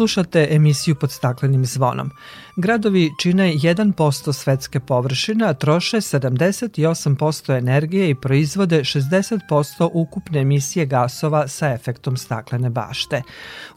Slušate 0.00 0.48
emisiju 0.50 0.94
pod 0.94 1.12
staklenim 1.12 1.66
zvonom. 1.66 2.10
Gradovi 2.56 3.10
čine 3.18 3.52
1% 3.54 4.32
svetske 4.32 4.80
površine, 4.80 5.46
a 5.46 5.54
troše 5.54 5.96
78% 5.96 7.58
energije 7.58 8.10
i 8.10 8.14
proizvode 8.14 8.80
60% 8.80 9.90
ukupne 9.92 10.40
emisije 10.40 10.86
gasova 10.86 11.48
sa 11.48 11.72
efektom 11.72 12.16
staklene 12.16 12.70
bašte. 12.70 13.22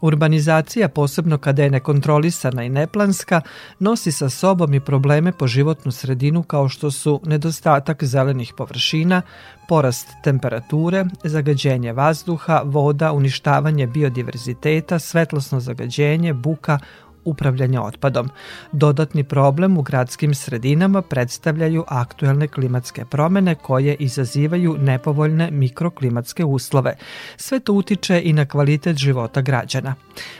Urbanizacija, 0.01 0.89
posebno 0.89 1.37
kada 1.37 1.63
je 1.63 1.69
nekontrolisana 1.69 2.63
i 2.63 2.69
neplanska, 2.69 3.41
nosi 3.79 4.11
sa 4.11 4.29
sobom 4.29 4.73
i 4.73 4.79
probleme 4.79 5.31
po 5.31 5.47
životnu 5.47 5.91
sredinu 5.91 6.43
kao 6.43 6.69
što 6.69 6.91
su 6.91 7.21
nedostatak 7.25 8.03
zelenih 8.03 8.53
površina, 8.57 9.21
porast 9.67 10.07
temperature, 10.23 11.05
zagađenje 11.23 11.93
vazduha, 11.93 12.61
voda, 12.65 13.11
uništavanje 13.11 13.87
biodiverziteta, 13.87 14.99
svetlosno 14.99 15.59
zagađenje, 15.59 16.33
buka, 16.33 16.79
upravljanja 17.25 17.81
otpadom. 17.81 18.29
Dodatni 18.71 19.23
problem 19.23 19.77
u 19.77 19.81
gradskim 19.81 20.33
sredinama 20.35 21.01
predstavljaju 21.01 21.83
aktuelne 21.87 22.47
klimatske 22.47 23.05
promene 23.05 23.55
koje 23.55 23.95
izazivaju 23.95 24.77
nepovoljne 24.79 25.51
mikroklimatske 25.51 26.45
uslove. 26.45 26.95
Sve 27.37 27.59
to 27.59 27.73
utiče 27.73 28.21
i 28.23 28.33
na 28.33 28.45
kvalitet 28.45 28.97
života 28.97 29.41
građana. 29.41 29.95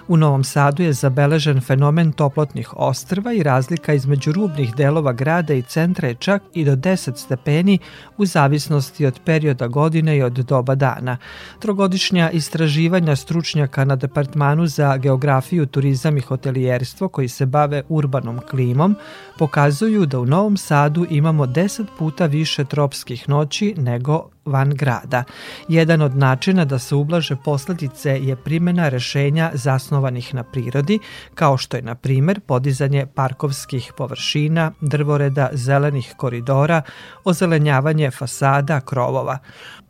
U 0.08 0.18
Novom 0.18 0.44
Sadu 0.44 0.84
je 0.84 0.94
zabeležen 0.94 1.62
fenomen 1.62 2.12
toplotnih 2.12 2.74
ostrva 2.78 3.34
i 3.34 3.44
razlika 3.44 3.94
između 3.94 4.32
rubnih 4.32 4.76
delova 4.76 5.14
grada 5.14 5.54
i 5.54 5.62
centra 5.62 6.08
je 6.08 6.16
čak 6.16 6.44
i 6.54 6.66
do 6.66 6.76
10 6.76 7.18
stepeni 7.18 7.80
u 8.18 8.26
zavisnosti 8.26 9.06
od 9.06 9.20
perioda 9.26 9.68
godine 9.68 10.18
i 10.18 10.24
od 10.24 10.34
doba 10.34 10.76
dana. 10.76 11.18
Trogodišnja 11.60 12.32
istraživanja 12.32 13.16
stručnjaka 13.16 13.86
na 13.86 13.96
Departmanu 13.96 14.68
za 14.68 14.98
geografiju, 14.98 15.66
turizam 15.66 16.18
i 16.18 16.22
hotelijerstvo 16.22 16.73
koji 17.08 17.28
se 17.28 17.46
bave 17.46 17.84
urbanom 17.90 18.42
klimom 18.50 18.96
pokazuju 19.38 20.06
da 20.06 20.20
u 20.20 20.26
Novom 20.26 20.58
Sadu 20.58 21.06
imamo 21.10 21.46
10 21.46 21.86
puta 22.00 22.26
više 22.26 22.66
tropskih 22.66 23.30
noći 23.30 23.74
nego 23.78 24.30
van 24.46 24.70
grada. 24.70 25.24
Jedan 25.68 26.02
od 26.02 26.18
načina 26.18 26.66
da 26.66 26.80
se 26.80 26.96
ublaže 26.96 27.36
posledice 27.36 28.10
je 28.10 28.36
primjena 28.36 28.90
rešenja 28.90 29.52
zasnovanih 29.54 30.36
na 30.36 30.44
prirodi, 30.44 31.00
kao 31.36 31.58
što 31.58 31.78
je 31.78 31.84
na 31.84 31.96
primer 31.96 32.40
podizanje 32.40 33.06
parkovskih 33.06 33.94
površina, 33.98 34.72
drvoreda, 34.82 35.50
zelenih 35.54 36.14
koridora, 36.18 36.82
ozelenjavanje 37.24 38.12
fasada, 38.12 38.82
krovova. 38.82 39.38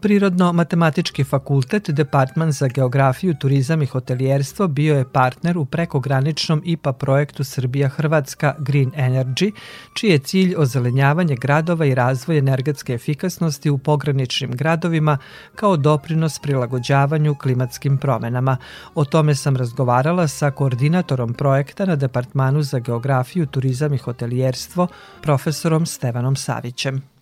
Prirodno-matematički 0.01 1.23
fakultet, 1.23 1.89
Departman 1.89 2.51
za 2.51 2.67
geografiju, 2.67 3.33
turizam 3.39 3.81
i 3.81 3.85
hotelijerstvo 3.85 4.67
bio 4.67 4.97
je 4.97 5.11
partner 5.11 5.57
u 5.57 5.65
prekograničnom 5.65 6.61
IPA 6.65 6.93
projektu 6.93 7.43
Srbija-Hrvatska 7.43 8.55
Green 8.59 8.91
Energy, 8.91 9.51
čiji 9.93 10.11
je 10.11 10.17
cilj 10.19 10.55
ozelenjavanje 10.57 11.35
gradova 11.35 11.85
i 11.85 11.95
razvoj 11.95 12.37
energetske 12.37 12.93
efikasnosti 12.93 13.69
u 13.69 13.77
pograničnim 13.77 14.42
gradovima 14.51 15.17
kao 15.55 15.77
doprinos 15.77 16.39
prilagođavanju 16.39 17.35
klimatskim 17.35 17.97
promenama. 17.97 18.57
O 18.95 19.05
tome 19.05 19.35
sam 19.35 19.57
razgovarala 19.57 20.27
sa 20.27 20.51
koordinatorom 20.51 21.33
projekta 21.33 21.85
na 21.85 21.95
Departmanu 21.95 22.61
za 22.61 22.79
geografiju, 22.79 23.45
turizam 23.45 23.93
i 23.93 23.97
hotelijerstvo, 23.97 24.87
profesorom 25.21 25.85
Stevanom 25.85 26.35
Savićem. 26.35 27.12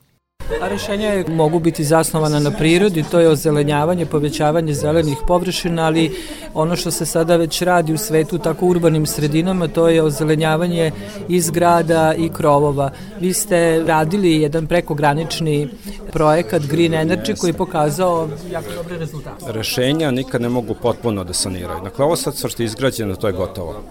A 0.62 0.67
rešenja 0.67 1.23
mogu 1.27 1.60
biti 1.60 1.84
zasnovana 1.84 2.39
na 2.39 2.51
prirodi, 2.51 3.04
to 3.12 3.19
je 3.19 3.30
ozelenjavanje, 3.30 4.06
povećavanje 4.06 4.73
zelenih 4.73 5.17
površina, 5.27 5.86
ali 5.86 6.12
ono 6.54 6.75
što 6.75 6.91
se 6.91 7.06
sada 7.06 7.36
već 7.36 7.62
radi 7.62 7.93
u 7.93 7.97
svetu, 7.97 8.38
tako 8.38 8.65
urbanim 8.65 9.06
sredinama, 9.06 9.67
to 9.67 9.89
je 9.89 10.04
ozelenjavanje 10.04 10.91
iz 11.30 11.49
grada 11.49 12.13
i 12.17 12.30
krovova. 12.30 12.91
Vi 13.19 13.34
ste 13.34 13.84
radili 13.88 14.41
jedan 14.41 14.67
prekogranični 14.67 15.67
projekat 16.12 16.62
Green 16.62 16.91
Energy 16.91 17.38
koji 17.38 17.49
je 17.49 17.58
pokazao 17.58 18.30
jako 18.51 18.67
dobre 18.75 18.97
rezultate. 18.97 19.45
Rešenja 19.47 20.12
nikad 20.12 20.41
ne 20.41 20.49
mogu 20.49 20.75
potpuno 20.82 21.23
da 21.23 21.34
saniraju. 21.34 21.82
Dakle, 21.84 22.06
ovo 22.06 22.15
sad 22.15 22.36
što 22.49 22.63
je 22.63 22.65
izgrađeno, 22.65 23.15
to 23.15 23.27
je 23.27 23.34
gotovo. 23.34 23.84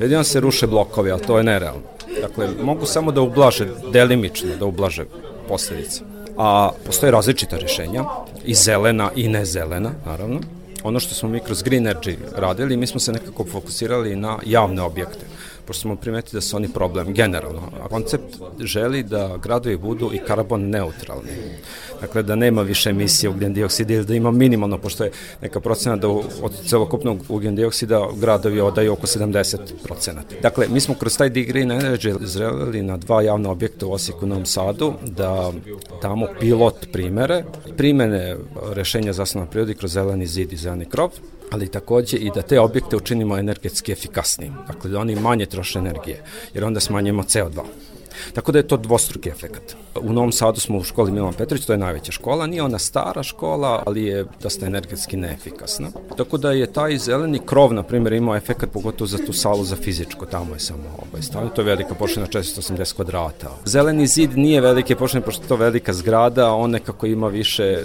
Jedino 0.00 0.24
se 0.24 0.40
ruše 0.40 0.66
blokovi, 0.66 1.12
a 1.12 1.18
to 1.18 1.38
je 1.38 1.44
nerealno. 1.44 1.82
Dakle, 2.20 2.48
mogu 2.62 2.86
samo 2.86 3.12
da 3.12 3.20
ublaže, 3.20 3.68
delimično 3.92 4.56
da 4.58 4.66
ublaže 4.66 5.04
posledice. 5.50 6.00
A 6.38 6.70
postoje 6.86 7.12
različita 7.12 7.58
rešenja, 7.58 8.04
i 8.44 8.54
zelena 8.54 9.10
i 9.16 9.28
nezelena, 9.28 9.90
naravno. 10.06 10.40
Ono 10.84 11.00
što 11.00 11.14
smo 11.14 11.28
mi 11.28 11.40
kroz 11.40 11.62
Green 11.62 11.84
Energy 11.84 12.16
radili, 12.36 12.76
mi 12.76 12.86
smo 12.86 13.00
se 13.00 13.12
nekako 13.12 13.44
fokusirali 13.44 14.16
na 14.16 14.38
javne 14.46 14.82
objekte 14.82 15.26
pošto 15.70 15.80
smo 15.80 15.96
primetili 15.96 16.36
da 16.36 16.40
su 16.40 16.56
oni 16.56 16.68
problem 16.68 17.12
generalno. 17.12 17.62
A 17.82 17.88
koncept 17.88 18.36
želi 18.58 19.02
da 19.02 19.36
gradovi 19.42 19.76
budu 19.76 20.10
i 20.12 20.18
karbon 20.18 20.70
neutralni. 20.70 21.30
Dakle, 22.00 22.22
da 22.22 22.34
nema 22.36 22.62
više 22.62 22.90
emisije 22.90 23.30
ugljen 23.30 23.54
dioksida 23.54 23.94
ili 23.94 24.04
da 24.04 24.14
ima 24.14 24.30
minimalno, 24.30 24.78
pošto 24.78 25.04
je 25.04 25.10
neka 25.42 25.60
procena 25.60 25.96
da 25.96 26.08
od 26.08 26.52
celokupnog 26.66 27.18
ugljen 27.28 27.56
dioksida 27.56 28.08
gradovi 28.16 28.60
odaju 28.60 28.92
oko 28.92 29.06
70 29.06 29.58
procenata. 29.84 30.34
Dakle, 30.42 30.66
mi 30.68 30.80
smo 30.80 30.94
kroz 30.94 31.18
taj 31.18 31.30
Green 31.30 31.70
Energy 31.70 32.22
izrelili 32.22 32.82
na 32.82 32.96
dva 32.96 33.22
javna 33.22 33.50
objekta 33.50 33.86
u 33.86 33.92
Osijeku 33.92 34.26
Novom 34.26 34.46
Sadu 34.46 34.92
da 35.06 35.52
damo 36.02 36.26
pilot 36.40 36.86
primere, 36.92 37.44
primene 37.76 38.36
rešenja 38.72 39.12
zasnovna 39.12 39.50
prirodi 39.50 39.74
kroz 39.74 39.92
zeleni 39.92 40.26
zid 40.26 40.52
i 40.52 40.56
zeleni 40.56 40.84
krov, 40.84 41.10
ali 41.50 41.68
takođe 41.68 42.16
i 42.16 42.30
da 42.34 42.42
te 42.42 42.60
objekte 42.60 42.96
učinimo 42.96 43.38
energetski 43.38 43.92
efikasnijim, 43.92 44.54
dakle 44.66 44.90
da 44.90 44.98
oni 44.98 45.16
manje 45.16 45.46
troše 45.46 45.78
energije, 45.78 46.22
jer 46.54 46.64
onda 46.64 46.80
smanjimo 46.80 47.22
CO2. 47.22 47.62
Tako 48.34 48.52
da 48.52 48.58
je 48.58 48.68
to 48.68 48.76
dvostruki 48.76 49.28
efekat. 49.28 49.76
U 50.00 50.12
Novom 50.12 50.32
Sadu 50.32 50.60
smo 50.60 50.78
u 50.78 50.84
školi 50.84 51.12
Milan 51.12 51.34
Petrović, 51.34 51.66
to 51.66 51.72
je 51.72 51.78
najveća 51.78 52.12
škola, 52.12 52.46
nije 52.46 52.62
ona 52.62 52.78
stara 52.78 53.22
škola, 53.22 53.82
ali 53.86 54.04
je 54.04 54.24
dosta 54.42 54.66
energetski 54.66 55.16
neefikasna. 55.16 55.88
Tako 56.16 56.38
da 56.38 56.52
je 56.52 56.72
taj 56.72 56.98
zeleni 56.98 57.40
krov, 57.46 57.74
na 57.74 57.82
primjer, 57.82 58.12
imao 58.12 58.36
efekat 58.36 58.70
pogotovo 58.70 59.08
za 59.08 59.18
tu 59.26 59.32
salu 59.32 59.64
za 59.64 59.76
fizičko, 59.76 60.26
tamo 60.26 60.54
je 60.54 60.60
samo 60.60 60.82
ovaj 61.08 61.22
stavio, 61.22 61.48
to 61.48 61.60
je 61.60 61.64
velika 61.64 61.94
površina 61.94 62.26
480 62.26 62.94
kvadrata. 62.94 63.50
Zeleni 63.64 64.06
zid 64.06 64.38
nije 64.38 64.60
velike 64.60 64.96
površine, 64.96 65.22
pošto 65.22 65.42
je 65.44 65.48
to 65.48 65.56
velika 65.56 65.92
zgrada, 65.92 66.54
on 66.54 66.70
nekako 66.70 67.06
ima 67.06 67.28
više, 67.28 67.78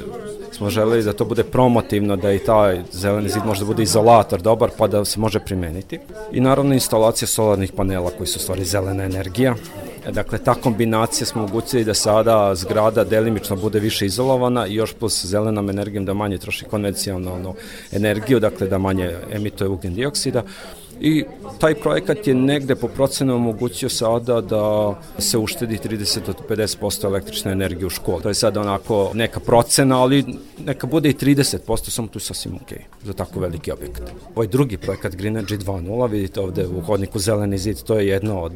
smo 0.51 0.69
želeli 0.69 1.03
da 1.03 1.13
to 1.13 1.25
bude 1.25 1.43
promotivno, 1.43 2.15
da 2.15 2.31
i 2.31 2.39
taj 2.39 2.81
zeleni 2.91 3.29
zid 3.29 3.45
može 3.45 3.59
da 3.59 3.65
bude 3.65 3.83
izolator 3.83 4.41
dobar, 4.41 4.69
pa 4.77 4.87
da 4.87 5.05
se 5.05 5.19
može 5.19 5.39
primeniti. 5.39 5.99
I 6.31 6.41
naravno 6.41 6.73
instalacija 6.73 7.27
solarnih 7.27 7.71
panela 7.71 8.11
koji 8.17 8.27
su 8.27 8.39
stvari 8.39 8.65
zelena 8.65 9.03
energija, 9.03 9.55
Dakle, 10.11 10.37
ta 10.37 10.53
kombinacija 10.53 11.25
smo 11.25 11.43
omogućili 11.43 11.83
da 11.83 11.93
sada 11.93 12.55
zgrada 12.55 13.03
delimično 13.03 13.55
bude 13.55 13.79
više 13.79 14.05
izolovana 14.05 14.67
i 14.67 14.75
još 14.75 14.93
plus 14.93 15.25
zelenom 15.25 15.69
energijom 15.69 16.05
da 16.05 16.13
manje 16.13 16.37
troši 16.37 16.65
konvencionalnu 16.65 17.53
energiju, 17.91 18.39
dakle 18.39 18.67
da 18.67 18.77
manje 18.77 19.15
emituje 19.31 19.67
ugljen 19.67 19.95
dioksida 19.95 20.43
i 21.01 21.23
taj 21.59 21.75
projekat 21.75 22.27
je 22.27 22.33
negde 22.33 22.75
po 22.75 22.87
procenu 22.87 23.35
omogućio 23.35 23.89
sada 23.89 24.41
da 24.41 24.95
se 25.19 25.37
uštedi 25.37 25.77
30 25.77 26.19
do 26.25 26.33
50% 26.49 27.05
električne 27.05 27.51
energije 27.51 27.85
u 27.85 27.89
školi. 27.89 28.23
To 28.23 28.29
je 28.29 28.33
sad 28.33 28.57
onako 28.57 29.11
neka 29.13 29.39
procena, 29.39 30.01
ali 30.01 30.25
neka 30.65 30.87
bude 30.87 31.09
i 31.09 31.13
30%, 31.13 31.89
samo 31.89 32.07
tu 32.07 32.17
je 32.19 32.23
sasvim 32.23 32.55
ok 32.55 32.71
za 33.03 33.13
tako 33.13 33.39
veliki 33.39 33.71
objekat. 33.71 34.11
Ovaj 34.35 34.47
drugi 34.47 34.77
projekat 34.77 35.15
Green 35.15 35.35
Energy 35.35 35.57
2.0, 35.57 36.09
vidite 36.09 36.41
ovde 36.41 36.67
u 36.67 36.81
hodniku 36.81 37.19
Zeleni 37.19 37.57
zid, 37.57 37.83
to 37.83 37.99
je 37.99 38.07
jedno 38.07 38.41
od 38.41 38.53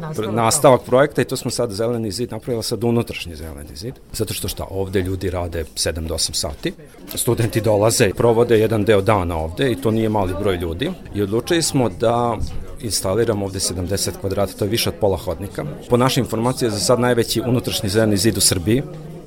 nastavak, 0.00 0.34
nastavak 0.34 0.80
projekta 0.82 1.22
i 1.22 1.24
to 1.24 1.36
smo 1.36 1.50
sad 1.50 1.70
Zeleni 1.70 2.10
zid 2.10 2.32
napravila 2.32 2.62
sad 2.62 2.84
unutrašnji 2.84 3.36
Zeleni 3.36 3.76
zid. 3.76 3.94
Zato 4.12 4.34
što 4.34 4.48
šta, 4.48 4.66
ovde 4.70 5.02
ljudi 5.02 5.30
rade 5.30 5.64
7 5.74 6.06
do 6.06 6.14
8 6.14 6.32
sati, 6.32 6.72
studenti 7.14 7.60
dolaze 7.60 8.10
provode 8.16 8.58
jedan 8.58 8.84
deo 8.84 9.00
dana 9.00 9.36
ovde 9.36 9.72
i 9.72 9.76
to 9.76 9.90
nije 9.90 10.08
mali 10.08 10.34
broj 10.40 10.56
ljudi 10.56 10.90
i 11.14 11.22
odlučili 11.22 11.62
smo 11.70 11.88
da 11.88 12.36
instaliramo 12.80 13.46
ovde 13.46 13.58
70 13.58 14.10
kvadrata, 14.20 14.52
to 14.52 14.64
je 14.64 14.70
više 14.70 14.88
od 14.88 14.94
pola 15.00 15.16
hodnika. 15.16 15.64
Po 15.88 15.96
našoj 15.96 16.20
informaciji 16.20 16.66
je 16.66 16.70
za 16.70 16.80
sad 16.80 17.00
najveći 17.00 17.42
unutrašnji 17.46 17.88
zeleni 17.88 18.16
zid 18.16 18.36
u 18.36 18.40
Srbiji, 18.40 18.82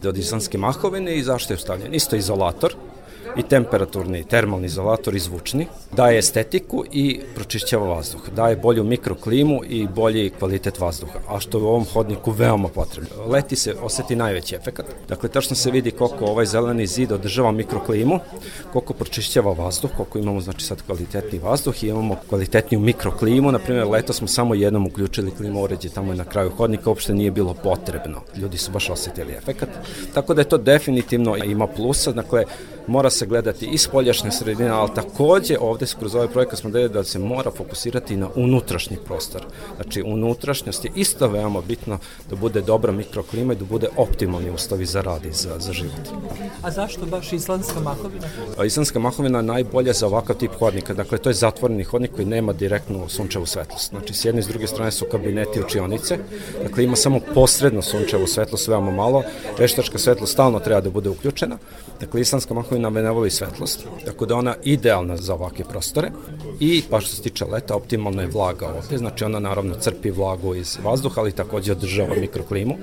od 0.07 0.17
islamske 0.17 0.57
mahovine 0.57 1.15
i 1.15 1.23
zašto 1.23 1.53
je 1.53 1.57
stavljen? 1.57 1.93
Isto 1.93 2.15
izolator, 2.15 2.75
i 3.37 3.43
temperaturni 3.43 4.23
termalni 4.23 4.65
izolator 4.65 5.15
i 5.15 5.19
zvučni, 5.19 5.67
daje 5.91 6.17
estetiku 6.17 6.83
i 6.91 7.21
pročišćava 7.35 7.87
vazduh, 7.87 8.29
daje 8.35 8.55
bolju 8.55 8.83
mikroklimu 8.83 9.61
i 9.69 9.87
bolji 9.87 10.29
kvalitet 10.29 10.79
vazduha, 10.79 11.19
a 11.27 11.39
što 11.39 11.57
je 11.57 11.63
u 11.63 11.67
ovom 11.67 11.85
hodniku 11.93 12.31
veoma 12.31 12.67
potrebno. 12.67 13.09
Leti 13.27 13.55
se 13.55 13.75
oseti 13.81 14.15
najveći 14.15 14.55
efekat, 14.55 14.85
dakle 15.07 15.29
tačno 15.29 15.55
se 15.55 15.71
vidi 15.71 15.91
koliko 15.91 16.25
ovaj 16.25 16.45
zeleni 16.45 16.87
zid 16.87 17.11
održava 17.11 17.51
mikroklimu, 17.51 18.19
koliko 18.73 18.93
pročišćava 18.93 19.53
vazduh, 19.53 19.91
koliko 19.97 20.19
imamo 20.19 20.41
znači 20.41 20.65
sad 20.65 20.81
kvalitetni 20.81 21.39
vazduh 21.39 21.83
i 21.83 21.87
imamo 21.87 22.15
kvalitetniju 22.29 22.79
mikroklimu, 22.79 23.51
na 23.51 23.59
primjer 23.59 23.87
leto 23.87 24.13
smo 24.13 24.27
samo 24.27 24.55
jednom 24.55 24.87
uključili 24.87 25.31
klimu 25.31 25.63
uređe 25.63 25.89
tamo 25.89 26.13
na 26.13 26.25
kraju 26.25 26.49
hodnika, 26.49 26.89
uopšte 26.89 27.13
nije 27.13 27.31
bilo 27.31 27.53
potrebno. 27.53 28.21
Ljudi 28.37 28.57
su 28.57 28.71
baš 28.71 28.89
osetili 28.89 29.33
efekat. 29.33 29.69
Tako 30.13 30.33
da 30.33 30.41
je 30.41 30.49
to 30.49 30.57
definitivno 30.57 31.37
ima 31.37 31.67
plusa, 31.67 32.11
dakle 32.11 32.43
mora 32.87 33.09
se 33.09 33.25
gledati 33.25 33.65
i 33.65 33.77
spoljašnje 33.77 34.31
sredine, 34.31 34.69
ali 34.69 34.89
takođe 34.95 35.57
ovde 35.59 35.85
kroz 35.99 36.15
ovaj 36.15 36.27
projekat 36.27 36.59
smo 36.59 36.69
deli 36.69 36.89
da 36.89 37.03
se 37.03 37.19
mora 37.19 37.51
fokusirati 37.51 38.17
na 38.17 38.29
unutrašnji 38.35 38.97
prostor. 39.05 39.45
Znači, 39.75 40.01
unutrašnjost 40.01 40.85
je 40.85 40.91
isto 40.95 41.27
veoma 41.27 41.61
bitno 41.61 41.97
da 42.29 42.35
bude 42.35 42.61
dobra 42.61 42.91
mikroklima 42.91 43.53
i 43.53 43.55
da 43.55 43.65
bude 43.65 43.87
optimalni 43.97 44.49
uslovi 44.49 44.85
za 44.85 45.01
rad 45.01 45.25
i 45.25 45.31
za, 45.31 45.59
za 45.59 45.73
život. 45.73 46.07
A 46.61 46.71
zašto 46.71 47.05
baš 47.05 47.33
islandska 47.33 47.79
mahovina? 47.79 48.27
A 48.57 48.65
islandska 48.65 48.99
mahovina 48.99 49.39
je 49.39 49.43
najbolja 49.43 49.93
za 49.93 50.07
ovakav 50.07 50.35
tip 50.35 50.51
hodnika. 50.59 50.93
Dakle, 50.93 51.17
to 51.17 51.29
je 51.29 51.33
zatvoreni 51.33 51.83
hodnik 51.83 52.11
koji 52.15 52.25
nema 52.25 52.53
direktnu 52.53 53.09
sunčevu 53.09 53.45
svetlost. 53.45 53.89
Znači, 53.89 54.13
s 54.13 54.25
jedne 54.25 54.39
i 54.39 54.43
s 54.43 54.47
druge 54.47 54.67
strane 54.67 54.91
su 54.91 55.05
kabineti 55.11 55.61
učionice. 55.61 56.17
Dakle, 56.63 56.83
ima 56.83 56.95
samo 56.95 57.19
posredno 57.33 57.81
sunčevu 57.81 58.27
svetlost, 58.27 58.67
veoma 58.67 58.91
malo. 58.91 59.23
Veštačka 59.59 59.97
svetlost 59.97 60.33
stalno 60.33 60.59
treba 60.59 60.81
da 60.81 60.89
bude 60.89 61.09
uključena. 61.09 61.57
Dakle, 61.99 62.21
islandska 62.21 62.53
mahovina 62.53 62.72
ne 62.79 63.11
voli 63.11 63.29
svetlost, 63.29 63.85
tako 64.05 64.25
da 64.25 64.35
ona 64.35 64.55
idealna 64.63 65.17
za 65.17 65.33
ovake 65.33 65.63
prostore 65.63 66.11
i 66.59 66.83
pa 66.89 66.99
što 66.99 67.15
se 67.15 67.21
tiče 67.21 67.45
leta, 67.45 67.75
optimalna 67.75 68.21
je 68.21 68.27
vlaga 68.27 68.67
ovde, 68.67 68.97
znači 68.97 69.23
ona 69.23 69.39
naravno 69.39 69.75
crpi 69.75 70.11
vlagu 70.11 70.55
iz 70.55 70.77
vazduha, 70.83 71.21
ali 71.21 71.31
takođe 71.31 71.71
održava 71.71 72.15
mikroklimu. 72.15 72.75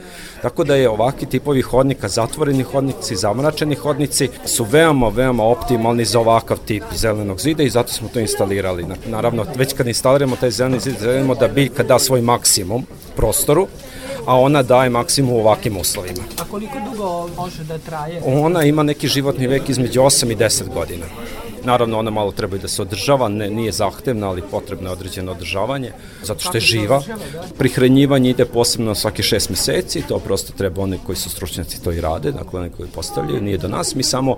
Tako 0.42 0.64
da 0.64 0.74
je 0.74 0.88
ovaki 0.88 1.26
tipovi 1.26 1.62
hodnika, 1.62 2.08
zatvoreni 2.08 2.62
hodnici, 2.62 3.16
zamračeni 3.16 3.74
hodnici 3.74 4.28
su 4.44 4.64
veoma, 4.64 5.08
veoma 5.08 5.44
optimalni 5.44 6.04
za 6.04 6.20
ovakav 6.20 6.58
tip 6.66 6.84
zelenog 6.94 7.40
zida 7.40 7.62
i 7.62 7.70
zato 7.70 7.92
smo 7.92 8.08
to 8.08 8.20
instalirali. 8.20 8.86
Naravno, 9.06 9.46
već 9.56 9.72
kad 9.72 9.86
instaliramo 9.86 10.36
taj 10.36 10.50
zeleni 10.50 10.80
zid, 10.80 10.94
želimo 11.02 11.34
da 11.34 11.48
biljka 11.48 11.82
da 11.82 11.98
svoj 11.98 12.20
maksimum 12.20 12.86
prostoru, 13.16 13.66
a 14.26 14.40
ona 14.40 14.62
daje 14.62 14.90
maksimum 14.90 15.32
u 15.32 15.38
ovakvim 15.38 15.76
uslovima. 15.76 16.22
A 16.40 16.44
koliko 16.44 16.78
dugo 16.90 17.28
može 17.36 17.64
da 17.64 17.78
traje? 17.78 18.22
Ona 18.24 18.64
ima 18.64 18.82
neki 18.82 19.08
životni 19.08 19.46
vek 19.46 19.68
između 19.68 20.00
8 20.00 20.32
i 20.32 20.36
10 20.36 20.74
godina. 20.74 21.06
Naravno, 21.64 21.98
ona 21.98 22.10
malo 22.10 22.32
treba 22.32 22.56
i 22.56 22.58
da 22.58 22.68
se 22.68 22.82
održava, 22.82 23.28
ne, 23.28 23.50
nije 23.50 23.72
zahtevna, 23.72 24.28
ali 24.28 24.42
potrebno 24.50 24.88
je 24.88 24.92
određeno 24.92 25.32
održavanje, 25.32 25.92
zato 26.22 26.40
što 26.40 26.56
je 26.56 26.60
živa. 26.60 27.02
Prihranjivanje 27.58 28.30
ide 28.30 28.44
posebno 28.44 28.94
svaki 28.94 29.22
šest 29.22 29.50
meseci, 29.50 30.02
to 30.08 30.18
prosto 30.18 30.52
treba 30.52 30.82
oni 30.82 30.98
koji 31.06 31.16
su 31.16 31.30
stručnjaci 31.30 31.82
to 31.82 31.92
i 31.92 32.00
rade, 32.00 32.32
dakle 32.32 32.60
oni 32.60 32.70
koji 32.70 32.88
postavljaju, 32.88 33.42
nije 33.42 33.58
do 33.58 33.68
nas, 33.68 33.94
mi 33.94 34.02
samo 34.02 34.36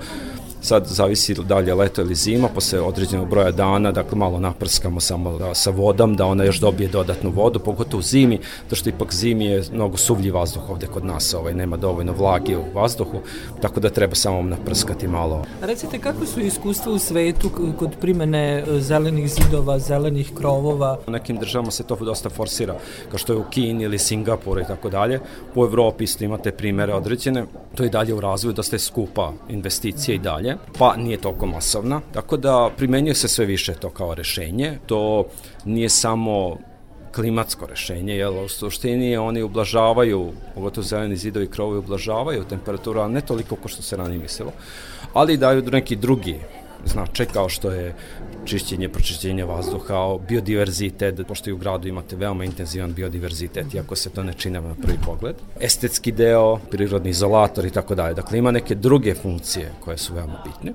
sad 0.62 0.86
zavisi 0.86 1.34
da 1.34 1.58
li 1.58 1.68
je 1.68 1.74
leto 1.74 2.00
ili 2.00 2.14
zima, 2.14 2.48
posle 2.48 2.80
određenog 2.80 3.28
broja 3.28 3.50
dana, 3.50 3.92
dakle 3.92 4.18
malo 4.18 4.40
naprskamo 4.40 5.00
samo 5.00 5.38
da, 5.38 5.54
sa 5.54 5.70
vodom, 5.70 6.16
da 6.16 6.26
ona 6.26 6.44
još 6.44 6.60
dobije 6.60 6.88
dodatnu 6.88 7.30
vodu, 7.30 7.58
pogotovo 7.58 7.98
u 7.98 8.02
zimi, 8.02 8.38
to 8.70 8.76
što 8.76 8.88
ipak 8.88 9.14
zimi 9.14 9.44
je 9.44 9.62
mnogo 9.72 9.96
suvlji 9.96 10.30
vazduh 10.30 10.70
ovde 10.70 10.86
kod 10.86 11.04
nas, 11.04 11.34
ovaj, 11.34 11.54
nema 11.54 11.76
dovoljno 11.76 12.12
vlage 12.12 12.56
u 12.56 12.62
vazduhu, 12.74 13.20
tako 13.62 13.80
da 13.80 13.90
treba 13.90 14.14
samo 14.14 14.42
naprskati 14.42 15.08
malo. 15.08 15.44
Recite, 15.62 15.98
kako 15.98 16.26
su 16.26 16.40
iskustva 16.40 16.92
u 16.92 16.98
svetu 16.98 17.50
kod 17.78 17.90
primene 18.00 18.64
e, 18.68 18.80
zelenih 18.80 19.30
zidova, 19.30 19.78
zelenih 19.78 20.32
krovova? 20.34 20.98
U 21.06 21.10
nekim 21.10 21.36
državama 21.36 21.70
se 21.70 21.82
to 21.82 21.96
dosta 21.96 22.30
forsira, 22.30 22.74
kao 23.10 23.18
što 23.18 23.32
je 23.32 23.38
u 23.38 23.44
Kini 23.50 23.84
ili 23.84 23.98
Singapuru 23.98 24.60
i 24.60 24.64
tako 24.64 24.90
dalje. 24.90 25.20
U 25.54 25.64
Evropi 25.64 26.04
isto 26.04 26.24
imate 26.24 26.52
primere 26.52 26.94
određene, 26.94 27.44
to 27.74 27.82
je 27.82 27.90
dalje 27.90 28.14
u 28.14 28.20
razvoju, 28.20 28.52
dosta 28.52 28.76
je 28.76 28.80
skupa 28.80 29.32
investicija 29.48 30.14
i 30.14 30.18
dalje 30.18 30.51
pa 30.78 30.96
nije 30.96 31.16
toliko 31.16 31.46
masovna. 31.46 32.00
Tako 32.12 32.36
da 32.36 32.70
primenjuje 32.76 33.14
se 33.14 33.28
sve 33.28 33.46
više 33.46 33.74
to 33.74 33.90
kao 33.90 34.14
rešenje. 34.14 34.78
To 34.86 35.24
nije 35.64 35.88
samo 35.88 36.56
klimatsko 37.14 37.66
rešenje, 37.66 38.16
jer 38.16 38.28
u 38.28 38.48
suštini 38.48 39.16
oni 39.16 39.42
ublažavaju, 39.42 40.32
pogotovo 40.54 40.84
zeleni 40.84 41.16
zidovi 41.16 41.46
krovovi 41.46 41.78
ublažavaju 41.78 42.44
temperaturu, 42.44 43.00
ali 43.00 43.12
ne 43.12 43.20
toliko 43.20 43.56
kao 43.56 43.68
što 43.68 43.82
se 43.82 43.96
ranije 43.96 44.18
mislilo, 44.18 44.52
ali 45.12 45.36
daju 45.36 45.62
neki 45.62 45.96
drugi 45.96 46.40
značaj 46.86 47.26
kao 47.26 47.48
što 47.48 47.70
je 47.70 47.94
čišćenje, 48.44 48.88
pročišćenje 48.88 49.44
vazduha, 49.44 50.18
biodiverzitet, 50.28 51.20
pošto 51.28 51.50
i 51.50 51.52
u 51.52 51.56
gradu 51.56 51.88
imate 51.88 52.16
veoma 52.16 52.44
intenzivan 52.44 52.94
biodiverzitet, 52.94 53.74
iako 53.74 53.96
se 53.96 54.10
to 54.10 54.22
ne 54.22 54.32
čine 54.32 54.60
na 54.60 54.74
prvi 54.74 54.98
pogled. 55.06 55.36
Estetski 55.60 56.12
deo, 56.12 56.58
prirodni 56.70 57.10
izolator 57.10 57.64
i 57.66 57.70
tako 57.70 57.94
dalje. 57.94 58.14
Dakle, 58.14 58.38
ima 58.38 58.50
neke 58.50 58.74
druge 58.74 59.14
funkcije 59.14 59.72
koje 59.80 59.98
su 59.98 60.14
veoma 60.14 60.42
bitne, 60.44 60.72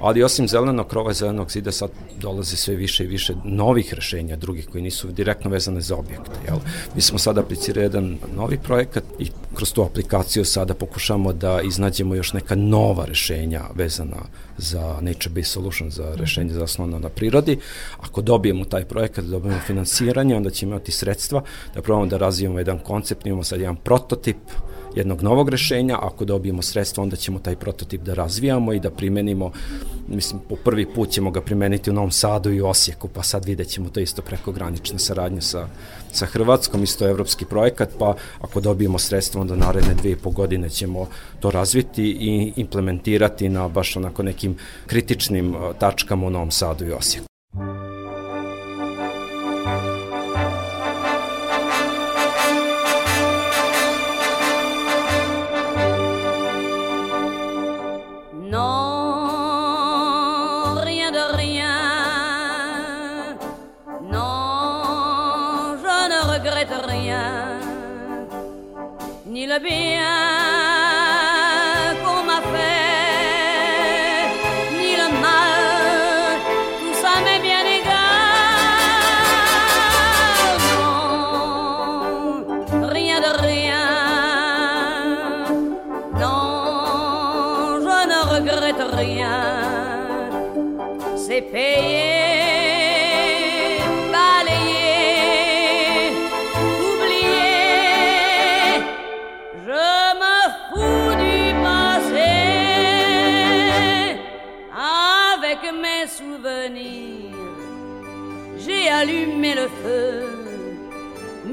ali 0.00 0.22
osim 0.22 0.48
zelenog 0.48 0.88
krova 0.88 1.10
i 1.10 1.14
zelenog 1.14 1.50
zida 1.50 1.72
sad 1.72 1.90
dolazi 2.20 2.56
sve 2.56 2.74
više 2.74 3.04
i 3.04 3.06
više 3.06 3.34
novih 3.44 3.94
rešenja, 3.94 4.36
drugih 4.36 4.68
koji 4.68 4.82
nisu 4.82 5.08
direktno 5.08 5.50
vezane 5.50 5.80
za 5.80 5.96
objekte. 5.96 6.30
Jel? 6.46 6.58
Mi 6.94 7.00
smo 7.00 7.18
sada 7.18 7.40
aplicirali 7.40 7.84
jedan 7.84 8.18
novi 8.36 8.58
projekat 8.58 9.04
i 9.18 9.30
kroz 9.54 9.72
tu 9.72 9.82
aplikaciju 9.82 10.44
sada 10.44 10.74
pokušamo 10.74 11.32
da 11.32 11.60
iznađemo 11.60 12.14
još 12.14 12.32
neka 12.32 12.54
nova 12.54 13.04
rešenja 13.04 13.62
vezana 13.74 14.16
za 14.58 14.98
Nature 15.00 15.34
Based 15.34 15.52
Solution, 15.52 15.90
za 15.90 16.14
rešenje 16.14 16.52
zasnovano 16.52 16.98
na 16.98 17.08
prirodi. 17.08 17.58
Ako 18.00 18.22
dobijemo 18.22 18.64
taj 18.64 18.84
projekat, 18.84 19.24
da 19.24 19.30
dobijemo 19.30 19.60
finansiranje, 19.66 20.36
onda 20.36 20.50
ćemo 20.50 20.72
imati 20.72 20.92
sredstva 20.92 21.42
da 21.74 21.82
probamo 21.82 22.06
da 22.06 22.16
razvijemo 22.16 22.58
jedan 22.58 22.78
koncept, 22.78 23.26
imamo 23.26 23.44
sad 23.44 23.60
jedan 23.60 23.76
prototip 23.76 24.36
jednog 24.96 25.22
novog 25.22 25.48
rešenja, 25.48 25.98
ako 26.02 26.24
dobijemo 26.24 26.62
sredstva, 26.62 27.02
onda 27.02 27.16
ćemo 27.16 27.38
taj 27.38 27.56
prototip 27.56 28.02
da 28.02 28.14
razvijamo 28.14 28.72
i 28.72 28.80
da 28.80 28.90
primenimo, 28.90 29.52
mislim, 30.08 30.40
po 30.48 30.56
prvi 30.56 30.86
put 30.86 31.10
ćemo 31.10 31.30
ga 31.30 31.40
primeniti 31.40 31.90
u 31.90 31.92
Novom 31.92 32.10
Sadu 32.10 32.50
i 32.50 32.60
Osijeku, 32.60 33.08
pa 33.08 33.22
sad 33.22 33.44
vidjet 33.44 33.68
ćemo 33.68 33.88
to 33.88 34.00
isto 34.00 34.22
preko 34.22 34.52
granične 34.52 34.98
saradnje 34.98 35.40
sa, 35.40 35.68
sa 36.12 36.26
Hrvatskom, 36.26 36.82
isto 36.82 37.08
evropski 37.08 37.44
projekat, 37.44 37.88
pa 37.98 38.14
ako 38.40 38.60
dobijemo 38.60 38.98
sredstva, 38.98 39.40
onda 39.40 39.56
naredne 39.56 39.94
dvije 39.94 40.12
i 40.12 40.16
po 40.16 40.30
godine 40.30 40.70
ćemo 40.70 41.08
to 41.40 41.50
razviti 41.50 42.04
i 42.04 42.52
implementirati 42.56 43.48
na 43.48 43.68
baš 43.68 43.96
onako 43.96 44.22
nekim 44.22 44.56
kritičnim 44.86 45.54
tačkama 45.78 46.26
u 46.26 46.30
Novom 46.30 46.50
Sadu 46.50 46.86
i 46.86 46.92
Osijeku. 46.92 47.26
le 69.46 69.58
bien 69.60 70.02
qu'on 72.02 72.22
m'a 72.24 72.40
fait, 72.52 74.26
ni 74.76 74.96
le 74.96 75.08
mal, 75.20 76.40
tout 76.80 76.94
ça 77.02 77.12
m'est 77.24 77.42
bien 77.48 77.64
égal. 77.78 77.94
Non, 82.72 82.88
rien 82.88 83.18
de 83.20 83.32
rien. 83.46 83.88
Non, 86.22 87.78
je 87.86 87.98
ne 88.12 88.18
regrette 88.34 88.84
rien. 88.94 89.38
C'est 91.16 91.42
payé. 91.42 92.35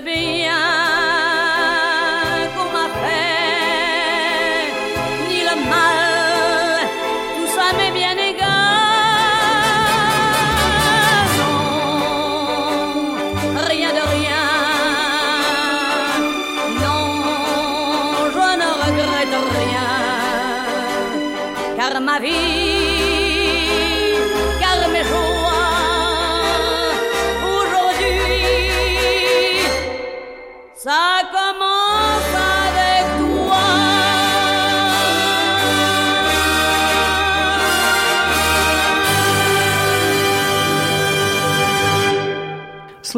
Ni 0.00 0.39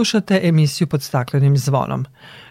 Slušate 0.02 0.40
emisiju 0.42 0.86
pod 0.86 1.02
staklenim 1.02 1.56
zvonom. 1.56 2.06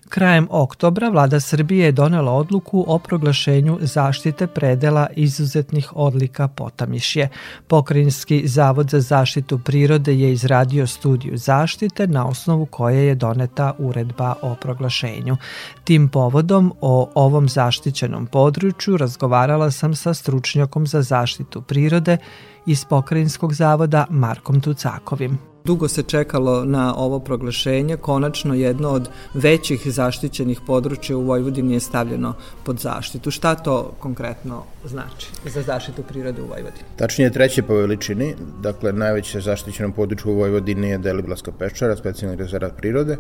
Krajem 0.10 0.48
oktobra 0.50 1.10
vlada 1.10 1.40
Srbije 1.40 1.86
je 1.86 1.92
donela 1.92 2.32
odluku 2.32 2.86
o 2.88 3.00
proglašenju 3.00 3.78
zaštite 3.82 4.48
predela 4.48 5.08
izuzetnih 5.16 5.96
odlika 5.96 6.48
Potamišje. 6.48 7.30
Pokrajinski 7.68 8.48
zavod 8.48 8.90
za 8.90 9.00
zaštitu 9.00 9.60
prirode 9.60 10.14
je 10.14 10.32
izradio 10.32 10.88
studiju 10.88 11.38
zaštite 11.38 12.08
na 12.08 12.28
osnovu 12.28 12.66
koje 12.66 13.06
je 13.06 13.16
doneta 13.16 13.74
uredba 13.80 14.36
o 14.42 14.56
proglašenju. 14.56 15.38
Tim 15.84 16.10
povodom 16.10 16.74
o 16.82 17.12
ovom 17.16 17.50
zaštićenom 17.50 18.26
području 18.26 18.98
razgovarala 18.98 19.72
sam 19.72 19.96
sa 19.96 20.14
stručnjakom 20.14 20.88
za 20.88 21.02
zaštitu 21.02 21.62
prirode 21.62 22.18
iz 22.66 22.86
Pokrajinskog 22.86 23.54
zavoda 23.54 24.06
Markom 24.10 24.62
Tucakovim. 24.62 25.51
Dugo 25.66 25.88
se 25.88 26.04
čekalo 26.04 26.66
na 26.66 26.96
ovo 26.98 27.20
proglašenje, 27.20 27.98
konačno 27.98 28.54
jedno 28.54 28.90
od 28.90 29.10
većih 29.34 29.82
zaštićenih 29.86 30.62
područja 30.68 31.18
u 31.18 31.22
Vojvodini 31.22 31.74
je 31.74 31.80
stavljeno 31.80 32.34
pod 32.64 32.80
zaštitu. 32.80 33.32
Šta 33.32 33.56
to 33.56 33.94
konkretno 34.00 34.64
znači 34.86 35.28
za 35.46 35.62
zaštitu 35.62 36.04
prirode 36.04 36.42
u 36.42 36.46
Vojvodini? 36.46 36.84
Tačnije 36.96 37.32
treće 37.32 37.64
po 37.64 37.74
veličini, 37.74 38.36
dakle 38.62 38.94
najveće 38.94 39.42
zaštićeno 39.42 39.94
područje 39.94 40.32
u 40.32 40.36
Vojvodini 40.36 40.90
je 40.90 40.98
Deliblaska 40.98 41.52
peščara, 41.52 41.96
specijalni 41.96 42.38
rezervat 42.38 42.78
prirode. 42.78 43.18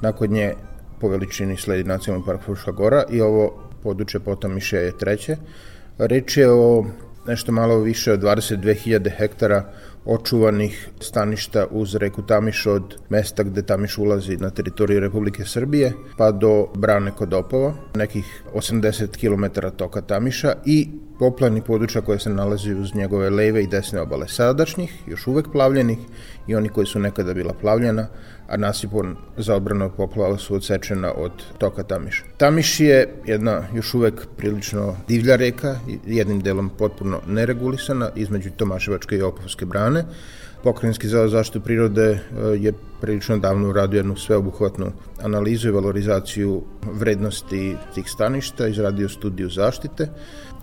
Nakon 0.00 0.30
nje 0.30 0.54
po 1.00 1.08
veličini 1.08 1.56
sledi 1.56 1.84
Nacionalni 1.84 2.26
park 2.26 2.42
Fruška 2.42 2.70
gora 2.70 3.04
i 3.10 3.20
ovo 3.20 3.52
područje 3.82 4.20
Potamiše 4.20 4.76
je 4.76 4.98
treće. 4.98 5.36
Reč 5.98 6.36
je 6.36 6.52
o 6.52 6.84
nešto 7.26 7.52
malo 7.52 7.78
više 7.78 8.12
od 8.12 8.20
22.000 8.20 9.10
hektara 9.16 9.64
očuvanih 10.04 10.88
staništa 11.00 11.66
uz 11.70 11.94
reku 11.94 12.22
Tamiš 12.22 12.66
od 12.66 12.96
mesta 13.08 13.42
gde 13.42 13.62
Tamiš 13.62 13.98
ulazi 13.98 14.36
na 14.36 14.50
teritoriju 14.50 15.00
Republike 15.00 15.44
Srbije 15.44 15.92
pa 16.16 16.30
do 16.30 16.66
Brane 16.74 17.10
kod 17.10 17.34
Opova, 17.34 17.74
nekih 17.94 18.42
80 18.54 19.16
km 19.16 19.68
toka 19.76 20.00
Tamiša 20.00 20.54
i 20.66 20.88
poplani 21.18 21.62
područja 21.62 22.00
koje 22.00 22.18
se 22.18 22.30
nalazi 22.30 22.74
uz 22.74 22.94
njegove 22.94 23.30
leve 23.30 23.62
i 23.62 23.66
desne 23.66 24.00
obale 24.00 24.28
sadašnjih, 24.28 25.02
još 25.06 25.26
uvek 25.26 25.52
plavljenih 25.52 25.98
i 26.46 26.54
oni 26.54 26.68
koji 26.68 26.86
su 26.86 26.98
nekada 26.98 27.34
bila 27.34 27.54
plavljena, 27.60 28.06
a 28.48 28.56
nasipon 28.56 29.16
za 29.36 29.56
odbranu 29.56 29.84
od 29.84 29.92
poplava 29.96 30.38
su 30.38 30.54
odsečena 30.54 31.12
od 31.16 31.32
toka 31.58 31.82
Tamiša. 31.82 32.24
Tamiš 32.36 32.80
je 32.80 33.14
jedna 33.26 33.62
još 33.74 33.94
uvek 33.94 34.26
prilično 34.36 34.96
divlja 35.08 35.36
reka, 35.36 35.78
jednim 36.06 36.40
delom 36.40 36.70
potpuno 36.78 37.20
neregulisana, 37.26 38.10
između 38.16 38.50
Tomaševačke 38.50 39.16
i 39.16 39.22
Opovske 39.22 39.66
brane. 39.66 40.04
Pokrajinski 40.62 41.08
zavod 41.08 41.30
zaštitu 41.30 41.60
prirode 41.60 42.10
e, 42.10 42.18
je 42.58 42.72
prilično 43.00 43.38
davno 43.38 43.68
uradio 43.68 43.98
jednu 43.98 44.16
sveobuhvatnu 44.16 44.92
analizu 45.22 45.68
i 45.68 45.72
valorizaciju 45.72 46.62
vrednosti 46.92 47.76
tih 47.94 48.04
staništa, 48.10 48.68
izradio 48.68 49.08
studiju 49.08 49.50
zaštite 49.50 50.08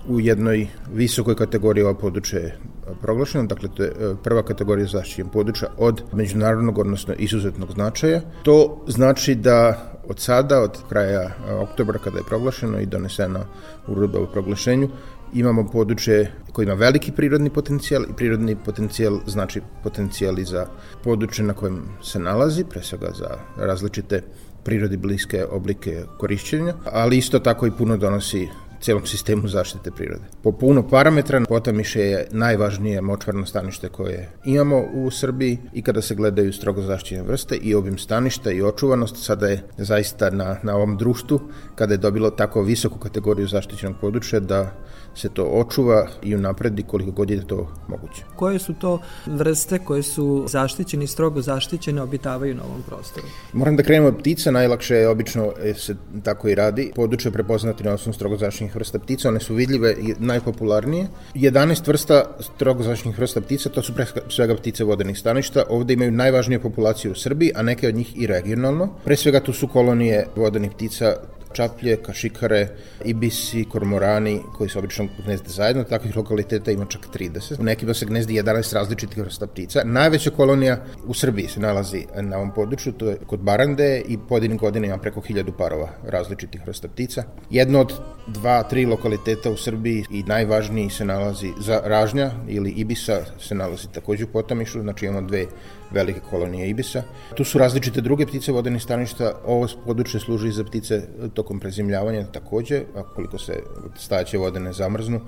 u 0.08 0.20
jednoj 0.20 0.68
visokoj 0.94 1.36
kategoriji 1.36 1.84
ova 1.84 1.94
područje 1.94 2.40
je 2.40 2.58
proglašeno, 3.02 3.46
dakle 3.46 3.70
to 3.76 3.84
je 3.84 3.90
e, 3.90 4.14
prva 4.24 4.44
kategorija 4.44 4.88
zaštićen 4.88 5.30
područja 5.30 5.70
od 5.78 6.04
međunarodnog, 6.14 6.78
odnosno 6.78 7.14
izuzetnog 7.18 7.72
značaja. 7.72 8.22
To 8.44 8.84
znači 8.88 9.36
da 9.36 9.92
od 10.08 10.20
sada, 10.20 10.62
od 10.62 10.78
kraja 10.90 11.22
e, 11.22 11.54
oktobra 11.54 12.00
kada 12.00 12.18
je 12.18 12.24
proglašeno 12.30 12.80
i 12.80 12.86
donesena 12.86 13.46
uredba 13.88 14.20
o 14.20 14.26
proglašenju, 14.26 14.90
imamo 15.34 15.70
područje 15.72 16.32
koje 16.52 16.66
ima 16.66 16.74
veliki 16.74 17.12
prirodni 17.12 17.50
potencijal 17.50 18.04
i 18.04 18.14
prirodni 18.18 18.56
potencijal 18.56 19.20
znači 19.26 19.62
potencijal 19.84 20.40
i 20.40 20.46
za 20.46 20.66
područje 21.04 21.46
na 21.46 21.54
kojem 21.54 21.84
se 22.04 22.20
nalazi, 22.20 22.64
pre 22.64 22.82
svega 22.84 23.12
za 23.14 23.38
različite 23.58 24.24
prirodi 24.64 24.98
bliske 24.98 25.46
oblike 25.46 26.04
korišćenja, 26.18 26.74
ali 26.86 27.18
isto 27.18 27.40
tako 27.40 27.68
i 27.68 27.72
puno 27.72 27.98
donosi 27.98 28.48
celom 28.82 29.06
sistemu 29.06 29.48
zaštite 29.48 29.92
prirode. 29.92 30.24
Po 30.44 30.52
puno 30.52 30.88
parametra 30.90 31.42
Potamiše 31.48 32.02
je 32.02 32.28
najvažnije 32.32 33.02
močvarno 33.02 33.46
stanište 33.46 33.90
koje 33.90 34.30
imamo 34.46 34.84
u 34.94 35.12
Srbiji 35.12 35.58
i 35.74 35.82
kada 35.82 36.02
se 36.02 36.16
gledaju 36.16 36.54
strogo 36.54 36.82
zaštićene 36.82 37.24
vrste 37.24 37.56
i 37.56 37.76
obim 37.76 37.98
staništa 37.98 38.52
i 38.52 38.62
očuvanost 38.62 39.18
sada 39.18 39.48
je 39.48 39.64
zaista 39.78 40.30
na, 40.30 40.58
na 40.64 40.76
ovom 40.76 40.98
društvu 40.98 41.40
kada 41.76 41.94
je 41.94 41.98
dobilo 41.98 42.30
tako 42.30 42.62
visoku 42.62 43.00
kategoriju 43.00 43.48
zaštićenog 43.48 43.96
područja 44.02 44.40
da 44.40 44.72
se 45.16 45.30
to 45.30 45.44
očuva 45.44 46.08
i 46.24 46.36
unapredi 46.36 46.84
koliko 46.84 47.12
god 47.12 47.30
je 47.30 47.48
to 47.48 47.68
moguće. 47.88 48.24
Koje 48.36 48.60
su 48.60 48.74
to 48.74 49.00
vrste 49.26 49.80
koje 49.80 50.04
su 50.04 50.46
zaštićene 50.48 51.04
i 51.04 51.08
strogo 51.08 51.42
zaštićene 51.42 52.02
obitavaju 52.02 52.56
na 52.56 52.64
ovom 52.64 52.82
prostoru? 52.82 53.28
Moram 53.54 53.76
da 53.76 53.84
krenemo 53.84 54.08
od 54.08 54.18
ptica, 54.20 54.52
najlakše 54.52 54.96
je 54.96 55.08
obično 55.08 55.54
e, 55.64 55.74
se 55.74 55.96
tako 56.24 56.50
i 56.50 56.56
radi. 56.56 56.92
Područje 56.96 57.32
prepoznati 57.32 57.84
na 57.84 57.94
osnovu 57.94 58.14
strogo 58.14 58.38
zaštićenih 58.38 58.76
vrsta 58.76 59.00
ptica, 59.00 59.30
one 59.30 59.40
su 59.40 59.54
vidljive 59.54 59.96
i 60.00 60.14
najpopularnije. 60.20 61.08
11 61.36 61.88
vrsta 61.88 62.24
strogo 62.40 62.84
zaštićenih 62.84 63.20
vrsta 63.20 63.42
ptica, 63.42 63.70
to 63.70 63.82
su 63.82 63.94
pre 63.94 64.06
svega 64.30 64.56
ptice 64.56 64.84
vodenih 64.84 65.20
staništa, 65.20 65.64
ovde 65.70 65.94
imaju 65.94 66.12
najvažnije 66.12 66.60
populacije 66.60 67.12
u 67.12 67.16
Srbiji, 67.16 67.52
a 67.56 67.62
neke 67.62 67.88
od 67.88 67.96
njih 67.96 68.22
i 68.22 68.28
regionalno. 68.28 68.90
Pre 69.06 69.16
svega 69.16 69.40
tu 69.40 69.54
su 69.54 69.68
kolonije 69.68 70.28
vodenih 70.36 70.72
ptica 70.72 71.16
čaplje, 71.54 71.98
kašikare, 71.98 72.68
ibisi, 73.06 73.66
kormorani 73.70 74.40
koji 74.58 74.70
se 74.70 74.80
obično 74.80 75.08
gnezde 75.26 75.50
zajedno, 75.50 75.84
takvih 75.84 76.18
lokaliteta 76.18 76.72
ima 76.72 76.86
čak 76.86 77.08
30. 77.14 77.60
U 77.60 77.64
nekima 77.64 77.94
se 77.94 78.06
gnezdi 78.06 78.34
11 78.34 78.74
različitih 78.74 79.24
vrsta 79.24 79.48
ptica. 79.48 79.82
Najveća 79.86 80.30
kolonija 80.30 80.84
u 81.06 81.14
Srbiji 81.14 81.48
se 81.48 81.60
nalazi 81.60 82.06
na 82.22 82.38
ovom 82.38 82.54
području, 82.54 82.94
to 82.94 83.10
je 83.10 83.18
kod 83.28 83.40
Barande 83.40 84.02
i 84.08 84.18
pojedinim 84.30 84.58
godina 84.58 84.88
ima 84.88 84.98
preko 84.98 85.22
1000 85.22 85.52
parova 85.58 85.90
različitih 86.08 86.62
vrsta 86.68 86.88
ptica. 86.88 87.24
Jedno 87.50 87.80
od 87.80 87.94
dva, 88.28 88.64
tri 88.64 88.86
lokaliteta 88.86 89.52
u 89.52 89.58
Srbiji 89.58 90.06
i 90.12 90.24
najvažniji 90.24 90.90
se 90.90 91.06
nalazi 91.06 91.52
za 91.60 91.82
ražnja 91.86 92.32
ili 92.48 92.70
ibisa 92.70 93.22
se 93.40 93.56
nalazi 93.56 93.88
takođe 93.94 94.24
u 94.24 94.28
Potamišu, 94.28 94.82
znači 94.82 95.06
imamo 95.06 95.28
dve 95.28 95.46
velike 95.92 96.20
kolonije 96.30 96.70
ibisa. 96.70 97.04
Tu 97.36 97.44
su 97.44 97.58
različite 97.58 98.02
druge 98.02 98.26
ptice 98.26 98.52
vodenih 98.52 98.84
staništa, 98.84 99.34
ovo 99.46 99.68
područje 99.86 100.20
služi 100.20 100.52
za 100.52 100.64
ptice 100.64 101.02
tokom 101.34 101.60
prezimljavanja 101.60 102.26
takođe, 102.32 102.84
a 102.96 103.04
koliko 103.04 103.38
se 103.38 103.54
stajaće 103.98 104.38
vode 104.38 104.60
ne 104.60 104.74
zamrznu, 104.74 105.22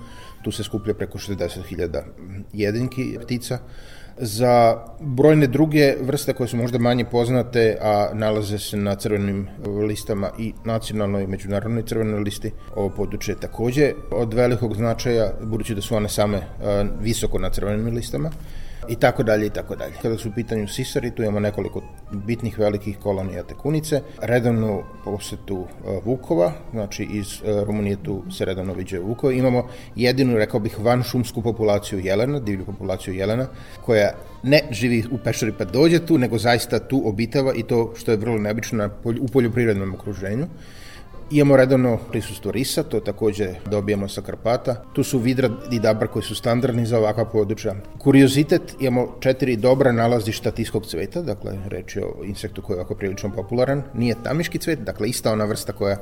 tu 0.44 0.52
se 0.52 0.64
skuplja 0.64 0.94
preko 0.94 1.18
60.000 1.18 2.02
jedinki 2.52 3.18
ptica. 3.22 3.58
Za 4.18 4.84
brojne 5.00 5.46
druge 5.46 5.96
vrste 6.00 6.32
koje 6.32 6.48
su 6.48 6.56
možda 6.56 6.78
manje 6.78 7.04
poznate, 7.04 7.76
a 7.80 8.10
nalaze 8.12 8.58
se 8.58 8.76
na 8.76 8.94
crvenim 8.94 9.48
listama 9.88 10.30
i 10.38 10.52
nacionalnoj 10.64 11.24
i 11.24 11.26
međunarodnoj 11.26 11.82
crvenoj 11.86 12.20
listi, 12.20 12.52
ovo 12.76 12.90
područje 12.90 13.32
je 13.32 13.40
takođe 13.40 13.92
od 14.10 14.34
velikog 14.34 14.76
značaja, 14.76 15.32
budući 15.42 15.74
da 15.74 15.80
su 15.80 15.96
one 15.96 16.08
same 16.08 16.42
visoko 17.00 17.38
na 17.38 17.50
crvenim 17.50 17.94
listama. 17.94 18.30
I 18.88 18.96
tako 18.96 19.22
dalje 19.22 19.46
i 19.46 19.50
tako 19.50 19.76
dalje. 19.76 19.92
Kada 20.02 20.18
su 20.18 20.28
u 20.28 20.32
pitanju 20.32 20.68
sisari, 20.68 21.10
tu 21.10 21.22
imamo 21.22 21.40
nekoliko 21.40 21.82
bitnih 22.12 22.58
velikih 22.58 22.98
kolonija 22.98 23.42
tekunice, 23.42 24.00
redovnu 24.22 24.82
posetu 25.04 25.66
e, 25.66 26.00
Vukova, 26.04 26.52
znači 26.72 27.04
iz 27.04 27.26
e, 27.44 27.64
Rumunije 27.64 27.96
tu 28.02 28.22
se 28.30 28.44
redovno 28.44 28.72
viđaju 28.72 29.06
Vukova. 29.06 29.32
Imamo 29.32 29.68
jedinu, 29.96 30.38
rekao 30.38 30.60
bih, 30.60 30.78
vanšumsku 30.80 31.42
populaciju 31.42 31.98
jelena, 31.98 32.40
divlju 32.40 32.64
populaciju 32.64 33.14
jelena, 33.14 33.46
koja 33.84 34.10
ne 34.42 34.60
živi 34.70 35.04
u 35.10 35.18
pešari 35.18 35.52
pa 35.58 35.64
dođe 35.64 36.06
tu, 36.06 36.18
nego 36.18 36.38
zaista 36.38 36.78
tu 36.78 37.02
obitava 37.04 37.54
i 37.54 37.62
to 37.62 37.92
što 37.96 38.10
je 38.10 38.16
vrlo 38.16 38.38
neobično 38.38 38.90
u 39.20 39.28
poljoprivrednom 39.28 39.94
okruženju. 39.94 40.46
Imamo 41.30 41.56
redovno 41.56 41.98
prisustvo 42.10 42.52
risa, 42.52 42.82
to 42.82 43.00
takođe 43.00 43.48
dobijamo 43.70 44.08
sa 44.08 44.22
Karpata. 44.22 44.74
Tu 44.92 45.04
su 45.04 45.18
vidra 45.18 45.50
i 45.72 45.80
dabar 45.80 46.08
koji 46.08 46.22
su 46.22 46.34
standardni 46.34 46.86
za 46.86 46.98
ovakva 46.98 47.24
područja. 47.24 47.74
Kuriozitet, 47.98 48.76
imamo 48.80 49.16
četiri 49.20 49.56
dobra 49.56 49.92
nalazišta 49.92 50.50
tiskog 50.50 50.86
cveta, 50.86 51.22
dakle 51.22 51.58
reč 51.68 51.96
je 51.96 52.04
o 52.04 52.24
insektu 52.24 52.62
koji 52.62 52.74
je 52.74 52.78
ovako 52.78 52.94
prilično 52.94 53.32
popularan. 53.32 53.82
Nije 53.94 54.16
tamiški 54.24 54.58
cvet, 54.58 54.78
dakle 54.78 55.08
ista 55.08 55.32
ona 55.32 55.44
vrsta 55.44 55.72
koja 55.72 55.96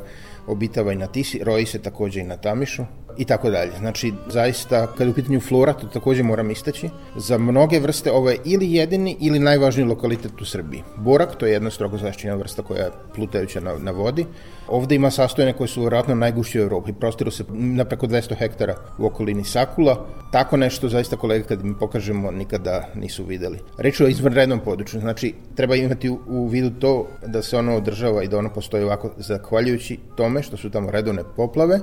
obitava 0.46 0.92
i 0.92 0.96
na 0.96 1.06
tisi, 1.06 1.40
roji 1.44 1.66
se 1.66 1.78
takođe 1.78 2.20
i 2.20 2.24
na 2.24 2.36
tamišu 2.36 2.84
i 3.18 3.24
tako 3.24 3.50
dalje. 3.50 3.72
Znači, 3.78 4.12
zaista, 4.28 4.86
kada 4.86 5.04
je 5.04 5.10
u 5.10 5.14
pitanju 5.14 5.40
flora, 5.40 5.72
to 5.72 5.86
takođe 5.86 6.22
moram 6.22 6.50
istaći, 6.50 6.88
za 7.16 7.38
mnoge 7.38 7.80
vrste 7.80 8.12
ovo 8.12 8.30
je 8.30 8.38
ili 8.44 8.72
jedini 8.72 9.16
ili 9.20 9.38
najvažniji 9.38 9.86
lokalitet 9.86 10.40
u 10.40 10.44
Srbiji. 10.44 10.82
Borak, 10.96 11.36
to 11.36 11.46
je 11.46 11.52
jedna 11.52 11.70
strogo 11.70 11.98
zaštićena 11.98 12.34
vrsta 12.34 12.62
koja 12.62 12.84
je 12.84 12.90
plutajuća 13.14 13.60
na, 13.60 13.74
na 13.78 13.90
vodi. 13.90 14.26
Ovde 14.68 14.94
ima 14.94 15.10
sastojene 15.10 15.52
koje 15.52 15.68
su 15.68 15.80
vjerojatno 15.80 16.14
najgušće 16.14 16.60
u 16.60 16.62
Evropi. 16.62 16.92
Prostiru 16.92 17.30
se 17.30 17.44
na 17.48 17.84
preko 17.84 18.06
200 18.06 18.34
hektara 18.38 18.74
u 18.98 19.06
okolini 19.06 19.44
Sakula. 19.44 20.06
Tako 20.32 20.56
nešto, 20.56 20.88
zaista 20.88 21.16
kolega, 21.16 21.44
kad 21.44 21.64
mi 21.64 21.74
pokažemo, 21.78 22.30
nikada 22.30 22.88
nisu 22.94 23.24
videli. 23.24 23.58
Reč 23.78 24.00
je 24.00 24.06
o 24.06 24.08
izvanrednom 24.08 24.60
području. 24.60 25.00
Znači, 25.00 25.34
treba 25.54 25.76
imati 25.76 26.10
u, 26.10 26.18
u 26.26 26.46
vidu 26.46 26.70
to 26.80 27.06
da 27.26 27.42
se 27.42 27.56
ono 27.56 27.76
održava 27.76 28.22
i 28.22 28.28
da 28.28 28.38
ono 28.38 28.52
postoji 28.52 28.84
ovako 28.84 29.10
zahvaljujući 29.16 29.98
tome 30.32 30.42
što 30.42 30.56
su 30.56 30.70
tamo 30.70 30.90
redovne 30.90 31.22
poplave 31.36 31.80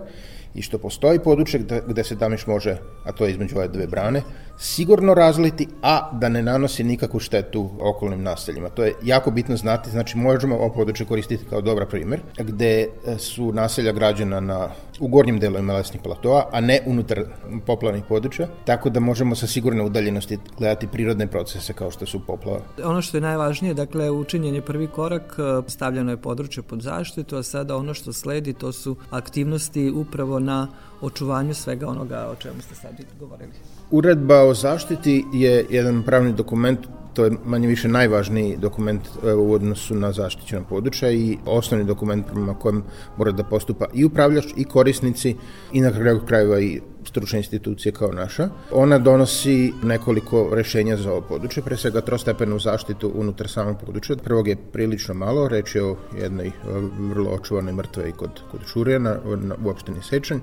i 0.53 0.61
što 0.61 0.77
postoji 0.77 1.19
područje 1.19 1.59
gde, 1.59 1.81
gde 1.87 2.03
se 2.03 2.15
Damiš 2.15 2.47
može, 2.47 2.77
a 3.05 3.11
to 3.11 3.25
je 3.25 3.31
između 3.31 3.57
ove 3.57 3.67
dve 3.67 3.87
brane, 3.87 4.21
sigurno 4.57 5.13
razliti, 5.13 5.67
a 5.81 6.11
da 6.13 6.29
ne 6.29 6.41
nanosi 6.41 6.83
nikakvu 6.83 7.19
štetu 7.19 7.69
okolnim 7.79 8.23
naseljima. 8.23 8.69
To 8.69 8.83
je 8.83 8.93
jako 9.03 9.31
bitno 9.31 9.57
znati, 9.57 9.89
znači 9.89 10.17
možemo 10.17 10.55
ovo 10.55 10.73
područje 10.73 11.05
koristiti 11.05 11.45
kao 11.49 11.61
dobra 11.61 11.85
primer, 11.85 12.21
gde 12.37 12.87
su 13.17 13.51
naselja 13.53 13.91
građena 13.91 14.39
na, 14.39 14.69
u 14.99 15.07
gornjim 15.07 15.39
delovima 15.39 15.73
lesnih 15.73 16.01
platoa, 16.03 16.49
a 16.51 16.61
ne 16.61 16.79
unutar 16.85 17.23
poplavnih 17.65 18.03
područja, 18.09 18.47
tako 18.65 18.89
da 18.89 18.99
možemo 18.99 19.35
sa 19.35 19.47
sigurne 19.47 19.83
udaljenosti 19.83 20.37
gledati 20.57 20.87
prirodne 20.87 21.27
procese 21.27 21.73
kao 21.73 21.91
što 21.91 22.05
su 22.05 22.19
poplava. 22.27 22.59
Ono 22.83 23.01
što 23.01 23.17
je 23.17 23.21
najvažnije, 23.21 23.73
dakle, 23.73 24.11
učinjen 24.11 24.55
je 24.55 24.61
prvi 24.61 24.87
korak, 24.87 25.37
stavljeno 25.67 26.11
je 26.11 26.17
područje 26.17 26.63
pod 26.63 26.81
zaštitu, 26.81 27.37
a 27.37 27.43
sada 27.43 27.75
ono 27.75 27.93
što 27.93 28.13
sledi 28.13 28.53
to 28.53 28.71
su 28.71 28.95
aktivnosti 29.09 29.91
upravo 29.91 30.39
na 30.39 30.67
očuvanju 31.01 31.53
svega 31.53 31.87
onoga 31.87 32.27
o 32.31 32.35
čemu 32.35 32.61
ste 32.61 32.75
sad 32.75 32.91
govorili. 33.19 33.78
Uredba 33.91 34.43
o 34.43 34.53
zaštiti 34.53 35.25
je 35.33 35.65
jedan 35.69 36.03
pravni 36.03 36.33
dokument 36.33 36.79
to 37.13 37.25
je 37.25 37.31
manje 37.45 37.67
više 37.67 37.87
najvažniji 37.87 38.57
dokument 38.57 39.01
e, 39.23 39.33
u 39.33 39.53
odnosu 39.53 39.95
na 39.95 40.11
zaštićena 40.11 40.61
područja 40.69 41.11
i 41.11 41.37
osnovni 41.45 41.85
dokument 41.85 42.25
prema 42.27 42.53
kojem 42.53 42.83
mora 43.17 43.31
da 43.31 43.43
postupa 43.43 43.85
i 43.93 44.05
upravljač 44.05 44.45
i 44.57 44.63
korisnici 44.63 45.35
i 45.73 45.81
na 45.81 45.91
kraju 45.91 46.21
krajeva 46.27 46.59
i 46.59 46.81
stručne 47.03 47.39
institucije 47.39 47.91
kao 47.91 48.11
naša. 48.11 48.49
Ona 48.71 48.99
donosi 48.99 49.73
nekoliko 49.83 50.49
rešenja 50.53 50.97
za 50.97 51.11
ovo 51.11 51.21
područje, 51.21 51.63
pre 51.63 51.77
svega 51.77 52.01
trostepenu 52.01 52.59
zaštitu 52.59 53.11
unutar 53.15 53.49
samog 53.49 53.77
područja. 53.85 54.15
Prvog 54.15 54.47
je 54.47 54.55
prilično 54.55 55.13
malo, 55.13 55.47
reč 55.47 55.75
je 55.75 55.83
o 55.83 55.95
jednoj 56.21 56.47
e, 56.47 56.51
vrlo 56.99 57.29
očuvanoj 57.31 57.73
mrtve 57.73 58.11
kod, 58.11 58.41
kod 58.51 58.61
Šurija 58.67 59.19
u 59.65 59.69
opštini 59.69 60.03
Sečanj 60.03 60.39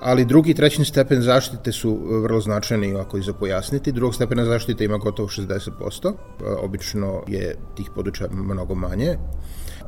ali 0.00 0.24
drugi 0.24 0.50
i 0.50 0.54
treći 0.54 0.84
stepen 0.84 1.22
zaštite 1.22 1.72
su 1.72 1.98
vrlo 2.22 2.40
značajni 2.40 2.96
ako 2.96 3.18
i 3.18 3.22
za 3.22 3.32
pojasniti. 3.32 3.92
Drugog 3.92 4.14
stepena 4.14 4.44
zaštite 4.44 4.84
ima 4.84 4.96
gotovo 4.96 5.28
60%, 5.28 6.12
obično 6.62 7.22
je 7.26 7.56
tih 7.76 7.90
područja 7.94 8.28
mnogo 8.30 8.74
manje 8.74 9.16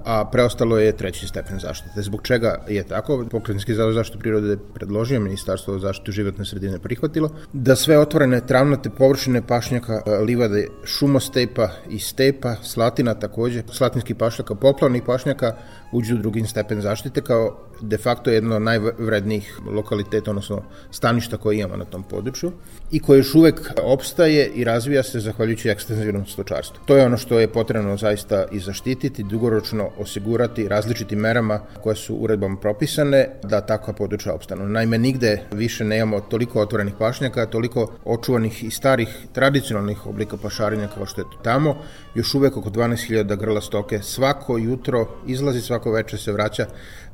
a 0.05 0.25
preostalo 0.25 0.79
je 0.79 0.97
treći 0.97 1.27
stepen 1.27 1.59
zaštite. 1.59 2.03
Zbog 2.03 2.23
čega 2.23 2.65
je 2.69 2.83
tako? 2.83 3.25
Pokrenjski 3.31 3.75
zavod 3.75 3.95
zaštitu 3.95 4.19
prirode 4.19 4.57
predložio, 4.75 5.21
Ministarstvo 5.21 5.75
za 5.75 5.87
zaštitu 5.87 6.13
životne 6.13 6.45
sredine 6.45 6.79
prihvatilo, 6.79 7.31
da 7.53 7.77
sve 7.77 7.99
otvorene 7.99 8.41
travnate 8.47 8.91
površine 8.91 9.43
pašnjaka, 9.47 10.03
e, 10.07 10.11
livade, 10.11 10.67
šumostepa 10.85 11.69
i 11.89 11.99
stepa, 11.99 12.55
slatina 12.63 13.15
takođe, 13.15 13.63
slatinskih 13.73 14.17
pašnjaka, 14.17 14.55
poplavnih 14.55 15.03
pašnjaka, 15.07 15.57
uđu 15.93 16.15
u 16.15 16.19
drugi 16.19 16.45
stepen 16.45 16.81
zaštite 16.81 17.21
kao 17.21 17.70
de 17.81 17.99
facto 17.99 18.31
jedno 18.31 18.57
od 18.57 18.63
najvrednijih 18.63 19.61
lokaliteta, 19.67 20.31
odnosno 20.31 20.63
staništa 20.91 21.37
koje 21.37 21.59
imamo 21.59 21.77
na 21.77 21.85
tom 21.85 22.03
području 22.03 22.53
i 22.91 23.01
koje 23.01 23.19
još 23.19 23.35
uvek 23.35 23.73
opstaje 23.83 24.47
i 24.55 24.65
razvija 24.65 25.03
se 25.03 25.21
zahvaljujući 25.21 25.69
ekstenzivnom 25.69 26.27
stočarstvu. 26.27 26.81
To 26.85 26.97
je 26.97 27.05
ono 27.05 27.17
što 27.17 27.41
je 27.41 27.53
potrebno 27.53 27.97
zaista 27.97 28.45
i 28.53 28.59
zaštititi, 28.59 29.23
dugoročno 29.23 29.91
osigurati 29.99 30.69
različitim 30.69 31.19
merama 31.19 31.61
koje 31.83 31.97
su 31.97 32.15
uredbom 32.15 32.57
propisane 32.57 33.29
da 33.43 33.61
takva 33.61 33.93
područja 33.93 34.35
opstanu. 34.35 34.69
Naime, 34.69 34.99
nigde 34.99 35.43
više 35.53 35.85
nemamo 35.85 36.21
toliko 36.21 36.61
otvorenih 36.61 36.95
pašnjaka, 36.99 37.47
toliko 37.47 37.93
očuvanih 38.05 38.65
i 38.65 38.71
starih 38.71 39.09
tradicionalnih 39.33 40.07
oblika 40.07 40.37
pašarinja 40.37 40.89
kao 40.95 41.07
što 41.07 41.21
je 41.21 41.25
to 41.25 41.39
tamo. 41.43 41.77
Još 42.15 42.35
uvek 42.35 42.57
oko 42.57 42.71
12.000 42.71 43.37
grla 43.37 43.61
stoke 43.61 44.03
svako 44.03 44.59
jutro 44.59 45.09
izlazi, 45.27 45.61
svako 45.61 45.93
veče 45.93 46.17
se 46.17 46.33
vraća 46.33 46.67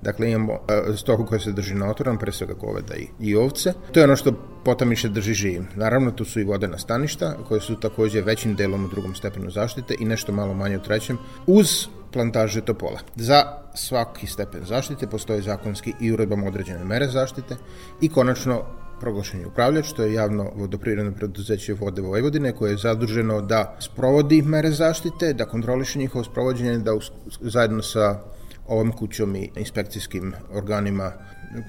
Dakle, 0.02 0.30
imamo 0.30 0.52
e, 0.52 0.96
stoku 0.96 1.26
koja 1.26 1.40
se 1.40 1.52
drži 1.52 1.74
na 1.74 1.90
otvorom, 1.90 2.18
pre 2.18 2.32
svega 2.32 2.54
goveda 2.54 2.94
i, 2.94 3.06
i 3.20 3.36
ovce. 3.36 3.72
To 3.92 4.00
je 4.00 4.04
ono 4.04 4.16
što 4.16 4.32
potamiše 4.64 5.08
drži 5.08 5.34
živim. 5.34 5.66
Naravno, 5.74 6.10
tu 6.10 6.24
su 6.24 6.40
i 6.40 6.44
vodena 6.44 6.78
staništa, 6.78 7.36
koje 7.48 7.60
su 7.60 7.80
takođe 7.80 8.20
većim 8.20 8.54
delom 8.54 8.84
u 8.84 8.88
drugom 8.88 9.14
stepenu 9.14 9.50
zaštite 9.50 9.94
i 10.00 10.04
nešto 10.04 10.32
malo 10.32 10.54
manje 10.54 10.76
u 10.76 10.82
trećem, 10.82 11.18
uz 11.46 11.86
plantaže 12.12 12.60
topola. 12.60 13.00
Za 13.16 13.42
svaki 13.74 14.26
stepen 14.26 14.64
zaštite 14.64 15.06
postoje 15.06 15.42
zakonski 15.42 15.92
i 16.00 16.12
uredbama 16.12 16.46
određene 16.46 16.84
mere 16.84 17.08
zaštite 17.08 17.56
i 18.00 18.08
konačno 18.08 18.62
proglašenje 19.00 19.46
upravljač, 19.46 19.92
to 19.92 20.02
je 20.02 20.14
javno 20.14 20.50
vodoprivredno 20.54 21.12
preduzeće 21.12 21.74
Vode 21.74 22.02
Vojvodine 22.02 22.52
koje 22.52 22.70
je 22.70 22.76
zaduženo 22.76 23.40
da 23.40 23.76
sprovodi 23.80 24.42
mere 24.42 24.70
zaštite, 24.70 25.32
da 25.32 25.44
kontroliše 25.44 25.98
njihovo 25.98 26.24
sprovođenje, 26.24 26.78
da 26.78 26.96
zajedno 27.40 27.82
sa 27.82 28.20
ovom 28.68 28.92
kućom 28.92 29.36
i 29.36 29.50
inspekcijskim 29.56 30.32
organima 30.52 31.12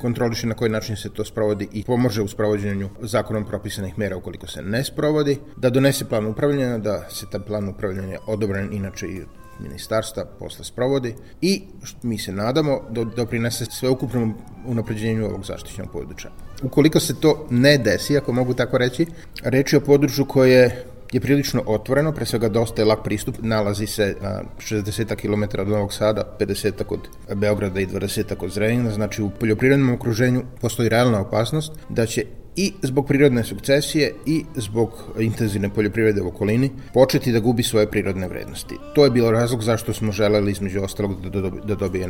kontroliše 0.02 0.48
na 0.48 0.54
koji 0.54 0.72
način 0.72 0.96
se 0.96 1.10
to 1.10 1.26
sprovodi 1.26 1.68
i 1.74 1.84
pomože 1.84 2.22
u 2.22 2.28
sprovođenju 2.28 2.90
zakonom 3.02 3.46
propisanih 3.46 3.98
mera 3.98 4.18
ukoliko 4.18 4.48
se 4.48 4.62
ne 4.62 4.84
sprovodi, 4.84 5.38
da 5.58 5.70
donese 5.70 6.06
plan 6.06 6.26
upravljanja, 6.26 6.78
da 6.78 7.10
se 7.10 7.26
taj 7.32 7.42
plan 7.42 7.70
upravljanja 7.70 8.20
odobren 8.28 8.74
inače 8.74 9.08
i 9.08 9.22
ministarstva 9.60 10.26
posle 10.40 10.66
sprovodi 10.66 11.16
i 11.42 11.62
mi 12.04 12.18
se 12.18 12.32
nadamo 12.32 12.82
da 12.90 13.04
doprinese 13.04 13.66
sveukupnom 13.66 14.36
unapređenju 14.66 15.26
ovog 15.26 15.46
zaštićenog 15.46 15.92
područja. 15.92 16.32
Ukoliko 16.64 17.00
se 17.00 17.20
to 17.20 17.48
ne 17.50 17.78
desi, 17.78 18.18
ako 18.18 18.34
mogu 18.34 18.54
tako 18.54 18.78
reći, 18.78 19.06
reči 19.44 19.76
o 19.76 19.82
području 19.82 20.26
koje 20.26 20.86
je 21.12 21.20
prilično 21.20 21.64
otvoreno, 21.66 22.12
pre 22.12 22.26
svega 22.26 22.50
dosta 22.50 22.82
je 22.82 22.86
lak 22.86 23.04
pristup, 23.04 23.36
nalazi 23.42 23.88
se 23.88 24.16
na 24.22 24.42
60 24.60 25.16
km 25.16 25.62
od 25.62 25.68
Novog 25.68 25.94
Sada, 25.94 26.38
50 26.40 26.72
od 26.90 27.00
Beograda 27.36 27.80
i 27.80 27.88
20 27.88 28.34
od 28.40 28.52
Zrenjina, 28.52 28.92
znači 28.92 29.22
u 29.22 29.30
poljoprivrednom 29.30 29.96
okruženju 29.96 30.44
postoji 30.62 30.90
realna 30.90 31.22
opasnost 31.22 31.72
da 31.90 32.06
će 32.06 32.24
i 32.56 32.74
zbog 32.82 33.08
prirodne 33.08 33.44
sukcesije 33.44 34.14
i 34.26 34.46
zbog 34.56 34.90
intenzivne 35.20 35.70
poljoprivrede 35.70 36.22
u 36.22 36.28
okolini 36.28 36.72
početi 36.94 37.32
da 37.32 37.40
gubi 37.40 37.64
svoje 37.64 37.88
prirodne 37.92 38.28
vrednosti. 38.28 38.76
To 38.96 39.04
je 39.04 39.12
bilo 39.12 39.32
razlog 39.32 39.64
zašto 39.64 39.94
smo 39.94 40.12
želeli 40.12 40.52
između 40.52 40.82
ostalog 40.84 41.30
da, 41.30 41.50
da 41.50 41.76
dobije 41.76 42.08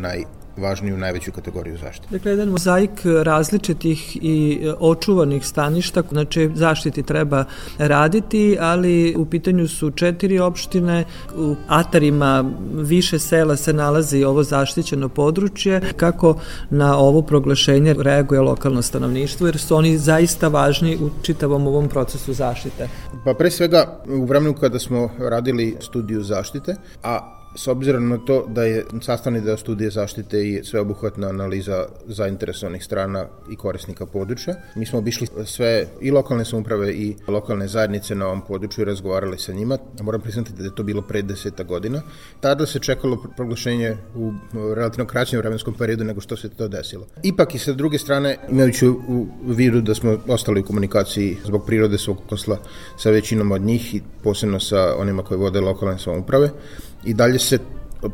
najvažniju, 0.57 0.97
najveću 0.97 1.31
kategoriju 1.31 1.77
zaštite. 1.77 2.07
Dakle, 2.11 2.31
jedan 2.31 2.49
mozaik 2.49 2.91
različitih 3.23 4.17
i 4.21 4.67
očuvanih 4.79 5.45
staništa, 5.45 6.03
znači 6.11 6.49
zaštiti 6.55 7.03
treba 7.03 7.45
raditi, 7.77 8.57
ali 8.59 9.15
u 9.17 9.25
pitanju 9.25 9.67
su 9.67 9.91
četiri 9.91 10.39
opštine, 10.39 11.05
u 11.35 11.55
atarima 11.67 12.51
više 12.73 13.19
sela 13.19 13.55
se 13.55 13.73
nalazi 13.73 14.23
ovo 14.23 14.43
zaštićeno 14.43 15.09
područje, 15.09 15.81
kako 15.97 16.39
na 16.69 16.97
ovo 16.97 17.21
proglašenje 17.21 17.95
reaguje 17.99 18.41
lokalno 18.41 18.81
stanovništvo, 18.81 19.47
jer 19.47 19.57
su 19.57 19.75
oni 19.75 19.97
zaista 19.97 20.17
zaista 20.27 20.47
važni 20.47 20.97
u 20.97 21.09
čitavom 21.21 21.67
ovom 21.67 21.87
procesu 21.89 22.33
zaštite? 22.33 22.89
Pa 23.25 23.33
pre 23.33 23.51
svega 23.51 24.01
u 24.07 24.25
vremenu 24.25 24.53
kada 24.53 24.79
smo 24.79 25.09
radili 25.19 25.75
studiju 25.79 26.23
zaštite, 26.23 26.75
a 27.03 27.36
S 27.57 27.67
obzirom 27.67 28.09
na 28.09 28.17
to 28.17 28.45
da 28.49 28.63
je 28.63 28.85
sastavni 29.01 29.41
deo 29.41 29.57
studije 29.57 29.89
zaštite 29.89 30.47
i 30.47 30.63
sveobuhvatna 30.63 31.27
analiza 31.27 31.85
zainteresovanih 32.07 32.83
strana 32.83 33.25
i 33.51 33.55
korisnika 33.55 34.05
područja, 34.05 34.55
mi 34.75 34.85
smo 34.85 34.99
obišli 34.99 35.27
sve 35.45 35.87
i 36.01 36.11
lokalne 36.11 36.45
samouprave 36.45 36.91
i 36.93 37.15
lokalne 37.27 37.67
zajednice 37.67 38.15
na 38.15 38.25
ovom 38.25 38.41
području 38.41 38.81
i 38.81 38.85
razgovarali 38.85 39.37
sa 39.37 39.53
njima. 39.53 39.77
Moram 40.01 40.21
priznati 40.21 40.53
da 40.53 40.63
je 40.63 40.75
to 40.75 40.83
bilo 40.83 41.01
pre 41.01 41.21
deseta 41.21 41.63
godina. 41.63 42.01
Tada 42.39 42.65
se 42.65 42.79
čekalo 42.79 43.23
proglašenje 43.37 43.97
u 44.15 44.31
relativno 44.75 45.05
kraćem 45.05 45.39
vremenskom 45.39 45.73
periodu 45.73 46.03
nego 46.03 46.21
što 46.21 46.37
se 46.37 46.49
to 46.49 46.67
desilo. 46.67 47.07
Ipak 47.23 47.55
i 47.55 47.59
sa 47.59 47.73
druge 47.73 47.97
strane, 47.97 48.37
imajući 48.49 48.87
u 48.87 49.27
vidu 49.47 49.81
da 49.81 49.95
smo 49.95 50.17
ostali 50.27 50.59
u 50.59 50.65
komunikaciji 50.65 51.37
zbog 51.45 51.65
prirode 51.65 51.97
svog 51.97 52.17
posla 52.29 52.57
sa 52.97 53.09
većinom 53.09 53.51
od 53.51 53.61
njih 53.61 53.95
i 53.95 54.01
posebno 54.23 54.59
sa 54.59 54.95
onima 54.97 55.23
koji 55.23 55.39
vode 55.39 55.61
lokalne 55.61 55.99
samouprave, 55.99 56.49
i 57.03 57.13
dalje 57.13 57.39
se 57.39 57.59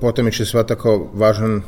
potemiče 0.02 0.46
svata 0.46 0.76
kao 0.76 1.10
važan 1.14 1.62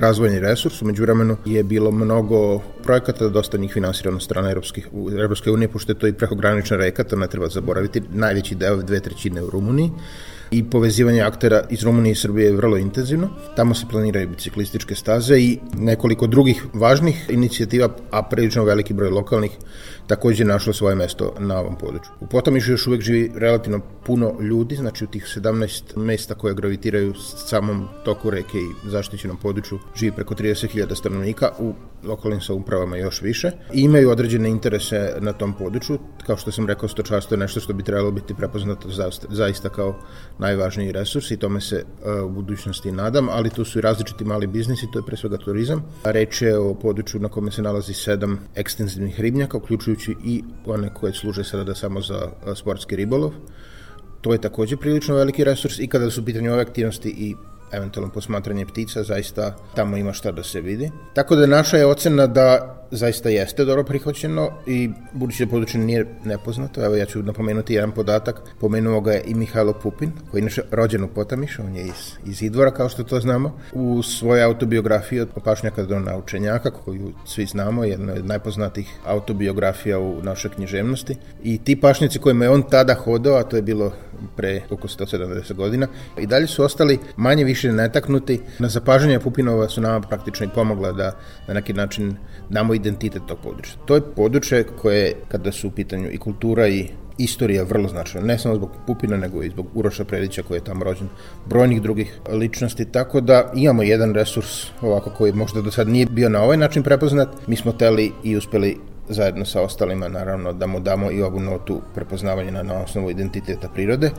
razvojni 0.00 0.40
resurs. 0.40 0.82
Umeđu 0.82 1.02
vremenu 1.02 1.36
je 1.44 1.62
bilo 1.64 1.90
mnogo 1.90 2.58
projekata, 2.82 3.28
dosta 3.28 3.58
njih 3.58 3.72
finansirano 3.72 4.20
strane 4.20 4.48
Europskih, 4.48 4.88
Europske 5.18 5.50
unije, 5.50 5.68
pošto 5.68 5.92
je 5.92 5.98
to 5.98 6.06
i 6.06 6.12
prekogranična 6.12 6.76
reka, 6.76 7.04
to 7.04 7.16
ne 7.16 7.28
treba 7.28 7.48
zaboraviti, 7.48 8.02
najveći 8.12 8.54
deo, 8.54 8.76
dve 8.76 9.00
trećine 9.00 9.42
u 9.42 9.50
Rumuniji 9.50 9.90
i 10.50 10.64
povezivanje 10.70 11.22
aktera 11.22 11.62
iz 11.70 11.82
Rumunije 11.82 12.12
i 12.12 12.14
Srbije 12.14 12.46
je 12.46 12.56
vrlo 12.56 12.76
intenzivno. 12.76 13.28
Tamo 13.56 13.74
se 13.74 13.86
planiraju 13.90 14.28
biciklističke 14.28 14.94
staze 14.94 15.38
i 15.38 15.58
nekoliko 15.74 16.26
drugih 16.26 16.64
važnih 16.74 17.26
inicijativa, 17.28 17.88
a 18.10 18.22
prilično 18.22 18.64
veliki 18.64 18.94
broj 18.94 19.10
lokalnih 19.10 19.50
takođe 20.06 20.44
našlo 20.44 20.72
svoje 20.72 20.94
mesto 20.94 21.34
na 21.38 21.60
ovom 21.60 21.76
području. 21.76 22.10
U 22.20 22.26
Potamišu 22.26 22.72
još 22.72 22.86
uvek 22.86 23.00
živi 23.00 23.32
relativno 23.34 23.80
puno 24.06 24.36
ljudi, 24.40 24.76
znači 24.76 25.04
u 25.04 25.06
tih 25.06 25.24
17 25.36 25.96
mesta 25.96 26.34
koje 26.34 26.54
gravitiraju 26.54 27.14
samom 27.46 27.88
toku 28.04 28.30
reke 28.30 28.58
i 28.58 28.90
zaštićenom 28.90 29.36
području 29.36 29.78
živi 29.96 30.12
preko 30.12 30.34
30.000 30.34 30.94
stanovnika, 30.94 31.50
u 31.58 31.74
lokalnim 32.04 32.40
saupravama 32.40 32.96
još 32.96 33.22
više. 33.22 33.50
I 33.74 33.80
imaju 33.80 34.10
određene 34.10 34.50
interese 34.50 35.12
na 35.20 35.32
tom 35.32 35.52
području, 35.52 35.98
kao 36.26 36.36
što 36.36 36.52
sam 36.52 36.66
rekao, 36.66 36.88
stočarstvo 36.88 37.34
je 37.34 37.38
nešto 37.38 37.60
što 37.60 37.72
bi 37.72 37.82
trebalo 37.82 38.10
biti 38.10 38.34
prepoznato 38.34 38.88
zaista 39.28 39.68
kao 39.68 39.98
najvažniji 40.38 40.92
resurs 40.92 41.30
i 41.30 41.36
tome 41.36 41.60
se 41.60 41.84
uh, 41.84 42.24
u 42.24 42.28
budućnosti 42.28 42.92
nadam, 42.92 43.28
ali 43.28 43.50
tu 43.50 43.64
su 43.64 43.78
i 43.78 43.82
različiti 43.82 44.24
mali 44.24 44.46
biznisi, 44.46 44.86
to 44.92 44.98
je 44.98 45.06
pre 45.06 45.16
svega 45.16 45.36
turizam. 45.36 45.84
Reč 46.04 46.42
je 46.42 46.58
o 46.58 46.74
području 46.74 47.20
na 47.20 47.28
kome 47.28 47.50
se 47.50 47.62
nalazi 47.62 47.94
sedam 47.94 48.38
ekstenzivnih 48.54 49.20
ribnjaka, 49.20 49.58
uključujući 49.96 50.16
i 50.24 50.42
one 50.66 50.90
koje 50.94 51.12
služe 51.12 51.44
sada 51.44 51.74
samo 51.74 52.00
za 52.00 52.30
sportski 52.54 52.96
ribolov. 52.96 53.32
To 54.20 54.32
je 54.32 54.40
takođe 54.40 54.76
prilično 54.76 55.14
veliki 55.14 55.44
resurs 55.44 55.78
i 55.78 55.86
kada 55.86 56.10
su 56.10 56.20
u 56.20 56.24
pitanju 56.24 56.52
ove 56.52 56.62
aktivnosti 56.62 57.08
i 57.08 57.34
eventualno 57.72 58.12
posmatranje 58.12 58.66
ptica, 58.66 59.02
zaista 59.02 59.56
tamo 59.74 59.96
ima 59.96 60.12
šta 60.12 60.32
da 60.32 60.42
se 60.42 60.60
vidi. 60.60 60.90
Tako 61.14 61.36
da 61.36 61.46
naša 61.46 61.76
je 61.76 61.86
ocena 61.86 62.26
da 62.26 62.72
zaista 62.90 63.28
jeste 63.28 63.64
dobro 63.64 63.84
prihvaćeno 63.84 64.50
i 64.66 64.90
budući 65.12 65.44
da 65.44 65.50
područje 65.50 65.80
nije 65.80 66.06
nepoznato, 66.24 66.84
evo 66.84 66.96
ja 66.96 67.04
ću 67.04 67.22
napomenuti 67.22 67.74
jedan 67.74 67.92
podatak, 67.92 68.42
pomenuo 68.60 69.00
ga 69.00 69.12
je 69.12 69.22
i 69.26 69.34
Mihajlo 69.34 69.72
Pupin, 69.72 70.12
koji 70.30 70.42
je 70.42 70.48
rođen 70.70 71.04
u 71.04 71.08
Potamišu, 71.08 71.62
on 71.62 71.76
je 71.76 71.82
iz, 71.82 72.12
iz 72.26 72.42
Idvora 72.42 72.70
kao 72.70 72.88
što 72.88 73.04
to 73.04 73.20
znamo, 73.20 73.58
u 73.72 74.02
svojoj 74.02 74.42
autobiografiji 74.42 75.20
od 75.20 75.28
pašnjaka 75.44 75.82
do 75.82 76.00
naučenjaka, 76.00 76.70
koju 76.70 77.12
svi 77.24 77.46
znamo, 77.46 77.84
jedna 77.84 78.12
od 78.12 78.26
najpoznatijih 78.26 78.88
autobiografija 79.06 79.98
u 79.98 80.22
našoj 80.22 80.50
književnosti 80.50 81.16
i 81.42 81.58
ti 81.58 81.80
pašnjaci 81.80 82.18
kojima 82.18 82.44
je 82.44 82.50
on 82.50 82.62
tada 82.62 82.94
hodao, 82.94 83.36
a 83.36 83.42
to 83.42 83.56
je 83.56 83.62
bilo 83.62 83.92
pre 84.36 84.62
oko 84.70 84.88
170 84.88 85.54
godina, 85.54 85.86
i 86.18 86.26
dalje 86.26 86.46
su 86.46 86.64
ostali 86.64 86.98
manje 87.16 87.44
više 87.44 87.72
netaknuti. 87.72 88.40
Na 88.58 88.68
zapažanje 88.68 89.20
Pupinova 89.20 89.68
su 89.68 89.80
nama 89.80 90.00
praktično 90.00 90.46
i 90.46 90.54
pomogla 90.54 90.92
da 90.92 91.12
na 91.48 91.54
neki 91.54 91.72
način 91.72 92.16
damo 92.50 92.74
identitet 92.74 93.22
tog 93.26 93.38
područja. 93.42 93.74
To 93.86 93.94
je 93.94 94.02
područje 94.16 94.64
koje, 94.64 95.14
kada 95.28 95.52
su 95.52 95.68
u 95.68 95.70
pitanju 95.70 96.10
i 96.10 96.18
kultura 96.18 96.68
i 96.68 96.88
istorija 97.18 97.62
vrlo 97.62 97.88
značajna, 97.88 98.26
ne 98.26 98.38
samo 98.38 98.54
zbog 98.54 98.70
Pupina, 98.86 99.16
nego 99.16 99.42
i 99.42 99.50
zbog 99.50 99.66
Uroša 99.74 100.04
Predića 100.04 100.42
koji 100.42 100.58
je 100.58 100.64
tamo 100.64 100.84
rođen, 100.84 101.08
brojnih 101.46 101.82
drugih 101.82 102.18
ličnosti, 102.32 102.84
tako 102.84 103.20
da 103.20 103.52
imamo 103.54 103.82
jedan 103.82 104.14
resurs 104.14 104.66
ovako 104.82 105.10
koji 105.10 105.32
možda 105.32 105.60
do 105.60 105.70
sad 105.70 105.88
nije 105.88 106.06
bio 106.06 106.28
na 106.28 106.42
ovaj 106.42 106.56
način 106.56 106.82
prepoznat. 106.82 107.28
Mi 107.46 107.56
smo 107.56 107.72
teli 107.72 108.12
i 108.24 108.36
uspeli 108.36 108.76
zajedno 109.08 109.44
sa 109.44 109.62
ostalima 109.62 110.08
naravno 110.08 110.52
da 110.52 110.66
mu 110.66 110.80
damo 110.80 111.10
i 111.10 111.22
ovu 111.22 111.40
notu 111.40 111.80
prepoznavanja 111.94 112.50
na, 112.50 112.62
na 112.62 112.82
osnovu 112.82 113.10
identiteta 113.10 113.68
prirode, 113.68 114.10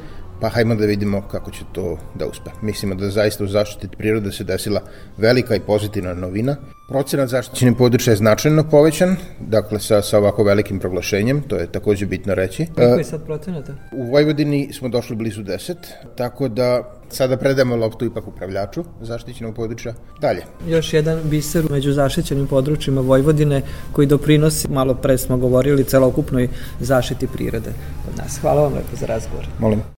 pa 0.41 0.49
hajmo 0.49 0.75
da 0.75 0.85
vidimo 0.85 1.21
kako 1.21 1.51
će 1.51 1.63
to 1.71 1.97
da 2.15 2.27
uspe. 2.27 2.49
Mislimo 2.61 2.95
da 2.95 3.09
zaista 3.09 3.43
u 3.43 3.47
zaštiti 3.47 3.97
prirode 3.97 4.31
se 4.31 4.43
desila 4.43 4.81
velika 5.17 5.55
i 5.55 5.59
pozitivna 5.59 6.13
novina. 6.13 6.55
Procenat 6.89 7.29
zaštićenih 7.29 7.75
područja 7.77 8.11
je 8.11 8.17
značajno 8.17 8.63
povećan, 8.69 9.15
dakle 9.39 9.79
sa, 9.79 10.01
sa 10.01 10.17
ovako 10.17 10.43
velikim 10.43 10.79
proglašenjem, 10.79 11.41
to 11.41 11.55
je 11.55 11.71
takođe 11.71 12.05
bitno 12.05 12.35
reći. 12.35 12.65
Koliko 12.75 12.97
je 12.97 13.03
sad 13.03 13.25
procenata? 13.25 13.73
U 13.91 14.03
Vojvodini 14.11 14.73
smo 14.73 14.89
došli 14.89 15.15
blizu 15.15 15.43
10, 15.43 15.75
tako 16.15 16.47
da 16.47 16.97
sada 17.09 17.37
predajemo 17.37 17.75
loptu 17.75 18.05
ipak 18.05 18.27
upravljaču 18.27 18.83
zaštićenog 19.01 19.55
područja. 19.55 19.93
Dalje. 20.21 20.41
Još 20.67 20.93
jedan 20.93 21.19
biser 21.23 21.65
među 21.71 21.91
zaštićenim 21.91 22.47
područjima 22.47 23.01
Vojvodine 23.01 23.61
koji 23.91 24.07
doprinosi, 24.07 24.67
malo 24.67 24.95
pre 24.95 25.17
smo 25.17 25.37
govorili, 25.37 25.83
celokupnoj 25.83 26.49
zaštiti 26.79 27.27
prirode 27.27 27.69
od 28.09 28.17
nas. 28.17 28.37
Hvala 28.41 28.61
vam 28.61 28.73
lepo 28.73 28.95
za 28.95 29.05
razgovor. 29.05 29.47
Molim. 29.59 29.96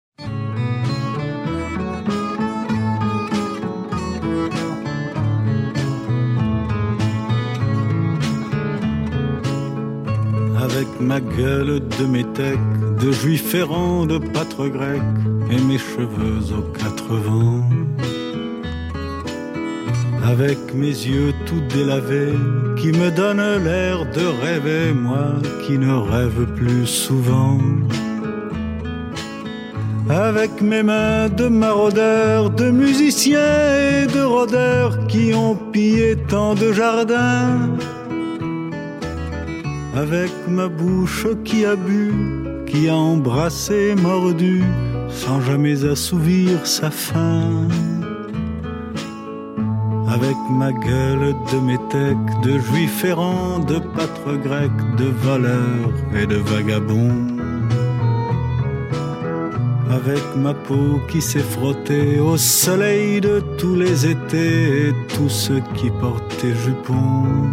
Ma 11.01 11.21
gueule 11.21 11.81
de 11.99 12.05
métèque, 12.05 12.59
de 13.01 13.13
juif 13.13 13.55
errant, 13.55 14.07
de 14.07 14.19
pâtre 14.19 14.69
grec, 14.69 15.03
et 15.51 15.61
mes 15.61 15.79
cheveux 15.79 16.55
aux 16.57 16.73
quatre 16.79 17.15
vents. 17.15 17.65
Avec 20.25 20.59
mes 20.75 20.87
yeux 20.87 21.33
tout 21.47 21.63
délavés, 21.75 22.35
qui 22.77 22.89
me 22.89 23.11
donnent 23.11 23.65
l'air 23.65 24.05
de 24.13 24.27
rêver, 24.43 24.93
moi 24.93 25.35
qui 25.67 25.79
ne 25.79 25.93
rêve 25.93 26.47
plus 26.55 26.87
souvent. 26.87 27.59
Avec 30.11 30.63
mes 30.63 30.83
mains 30.83 31.29
de 31.29 31.49
maraudeurs, 31.49 32.51
de 32.51 32.71
musiciens 32.71 33.77
et 33.93 34.07
de 34.07 34.23
rôdeurs 34.23 35.07
qui 35.07 35.35
ont 35.35 35.55
pillé 35.55 36.17
tant 36.17 36.55
de 36.55 36.73
jardins 36.73 37.69
avec 39.99 40.31
ma 40.47 40.69
bouche 40.69 41.27
qui 41.45 41.65
a 41.65 41.75
bu, 41.75 42.13
qui 42.67 42.89
a 42.89 42.95
embrassé, 42.95 43.97
mordu, 43.97 44.63
sans 45.11 45.41
jamais 45.41 45.85
assouvir 45.85 46.65
sa 46.65 46.91
faim. 46.91 47.67
Avec 50.09 50.37
ma 50.51 50.73
gueule 50.73 51.35
de 51.53 51.59
métèque, 51.71 52.29
de 52.45 52.59
juif 52.67 53.05
errant, 53.05 53.59
de 53.59 53.79
pâtre 53.95 54.35
grec, 54.47 54.71
de 54.97 55.09
voleur 55.27 55.91
et 56.15 56.27
de 56.27 56.37
vagabond. 56.37 57.17
Avec 59.91 60.25
ma 60.37 60.55
peau 60.55 61.01
qui 61.11 61.21
s'est 61.21 61.49
frottée 61.57 62.21
au 62.21 62.37
soleil 62.37 63.21
de 63.21 63.43
tous 63.59 63.75
les 63.75 64.07
étés 64.07 64.89
et 64.89 64.95
tous 65.15 65.29
ceux 65.29 65.63
qui 65.75 65.91
portaient 65.91 66.59
jupons 66.65 67.49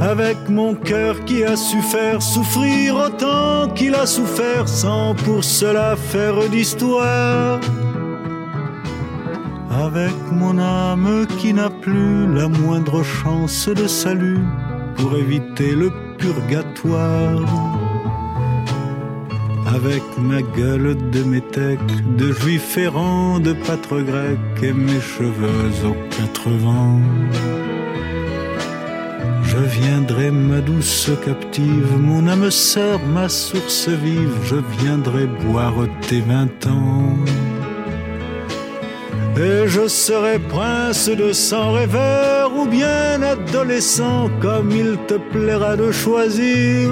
avec 0.00 0.36
mon 0.48 0.74
cœur 0.74 1.24
qui 1.24 1.44
a 1.44 1.56
su 1.56 1.80
faire 1.80 2.20
souffrir 2.20 2.96
autant 2.96 3.68
qu'il 3.74 3.94
a 3.94 4.06
souffert 4.06 4.68
sans 4.68 5.14
pour 5.14 5.42
cela 5.44 5.96
faire 5.96 6.48
d'histoire. 6.48 7.60
Avec 9.70 10.14
mon 10.32 10.58
âme 10.58 11.26
qui 11.38 11.52
n'a 11.52 11.70
plus 11.70 12.32
la 12.34 12.48
moindre 12.48 13.02
chance 13.02 13.68
de 13.68 13.86
salut 13.86 14.40
pour 14.96 15.16
éviter 15.16 15.74
le 15.74 15.90
purgatoire. 16.18 17.44
Avec 19.74 20.02
ma 20.18 20.40
gueule 20.42 20.96
de 21.10 21.22
métèque, 21.24 22.16
de 22.16 22.32
juif 22.32 22.78
errant, 22.78 23.40
de 23.40 23.52
pâtre 23.52 24.00
grec 24.00 24.38
et 24.62 24.72
mes 24.72 25.00
cheveux 25.00 25.72
aux 25.84 25.96
quatre 26.16 26.48
vents. 26.48 27.00
Je 29.56 29.62
viendrai, 29.62 30.30
ma 30.30 30.60
douce 30.60 31.10
captive, 31.24 31.96
mon 31.98 32.26
âme 32.26 32.50
sœur, 32.50 33.00
ma 33.06 33.26
source 33.26 33.88
vive, 33.88 34.36
je 34.44 34.56
viendrai 34.78 35.26
boire 35.26 35.86
tes 36.02 36.20
vingt 36.20 36.66
ans. 36.66 37.16
Et 39.38 39.66
je 39.66 39.88
serai 39.88 40.38
prince 40.38 41.08
de 41.08 41.32
sang 41.32 41.72
rêveur 41.72 42.54
ou 42.54 42.66
bien 42.66 43.22
adolescent, 43.22 44.28
comme 44.42 44.70
il 44.70 44.98
te 45.08 45.14
plaira 45.14 45.74
de 45.76 45.90
choisir. 45.90 46.90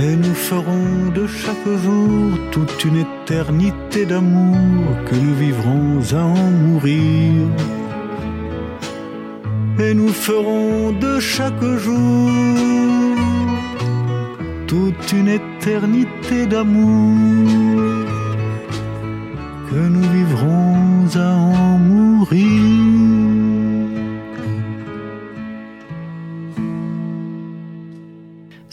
Et 0.00 0.16
nous 0.16 0.34
ferons 0.34 1.12
de 1.14 1.28
chaque 1.28 1.68
jour 1.84 2.38
toute 2.50 2.84
une 2.84 3.04
éternité 3.06 4.04
d'amour 4.04 4.84
que 5.06 5.14
nous 5.14 5.34
vivrons 5.36 6.00
à 6.12 6.24
en 6.24 6.50
mourir. 6.64 7.46
Et 9.80 9.94
nous 9.94 10.08
ferons 10.08 10.92
de 10.92 11.20
chaque 11.20 11.64
jour 11.76 12.30
toute 14.66 15.12
une 15.12 15.28
éternité 15.28 16.46
d'amour 16.46 17.16
que 19.70 19.76
nous 19.76 20.06
vivrons 20.16 21.06
à 21.14 21.30
en 21.34 21.78
mourir. 21.78 23.07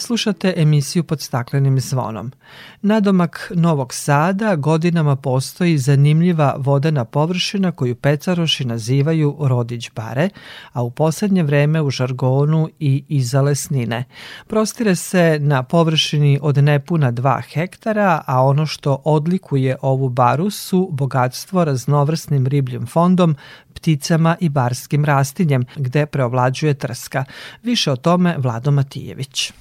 Slušate 0.05 0.53
emisiju 0.57 1.03
pod 1.03 1.21
staklenim 1.21 1.79
zvonom. 1.79 2.31
Nadomak 2.81 3.51
Novog 3.55 3.93
Sada 3.93 4.55
godinama 4.55 5.15
postoji 5.15 5.77
zanimljiva 5.77 6.55
vodena 6.57 7.05
površina 7.05 7.71
koju 7.71 7.95
pecaroši 7.95 8.65
nazivaju 8.65 9.37
Rodić 9.39 9.91
bare, 9.95 10.29
a 10.73 10.83
u 10.83 10.91
poslednje 10.91 11.43
vreme 11.43 11.81
u 11.81 11.89
žargonu 11.89 12.69
i 12.79 13.03
izalesnine. 13.09 14.03
Prostire 14.47 14.95
se 14.95 15.39
na 15.41 15.63
površini 15.63 16.39
od 16.41 16.63
nepuna 16.63 17.11
2 17.11 17.41
hektara, 17.53 18.21
a 18.25 18.43
ono 18.43 18.65
što 18.65 19.01
odlikuje 19.05 19.77
ovu 19.81 20.09
baru 20.09 20.49
su 20.49 20.89
bogatstvo 20.91 21.65
raznovrsnim 21.65 22.47
ribljim 22.47 22.87
fondom, 22.87 23.35
pticama 23.73 24.35
i 24.39 24.49
barskim 24.49 25.05
rastinjem, 25.05 25.65
gde 25.75 26.05
preovlađuje 26.05 26.73
trska. 26.73 27.25
Više 27.63 27.91
o 27.91 27.95
tome 27.95 28.35
Vlado 28.37 28.71
Matijević. 28.71 29.53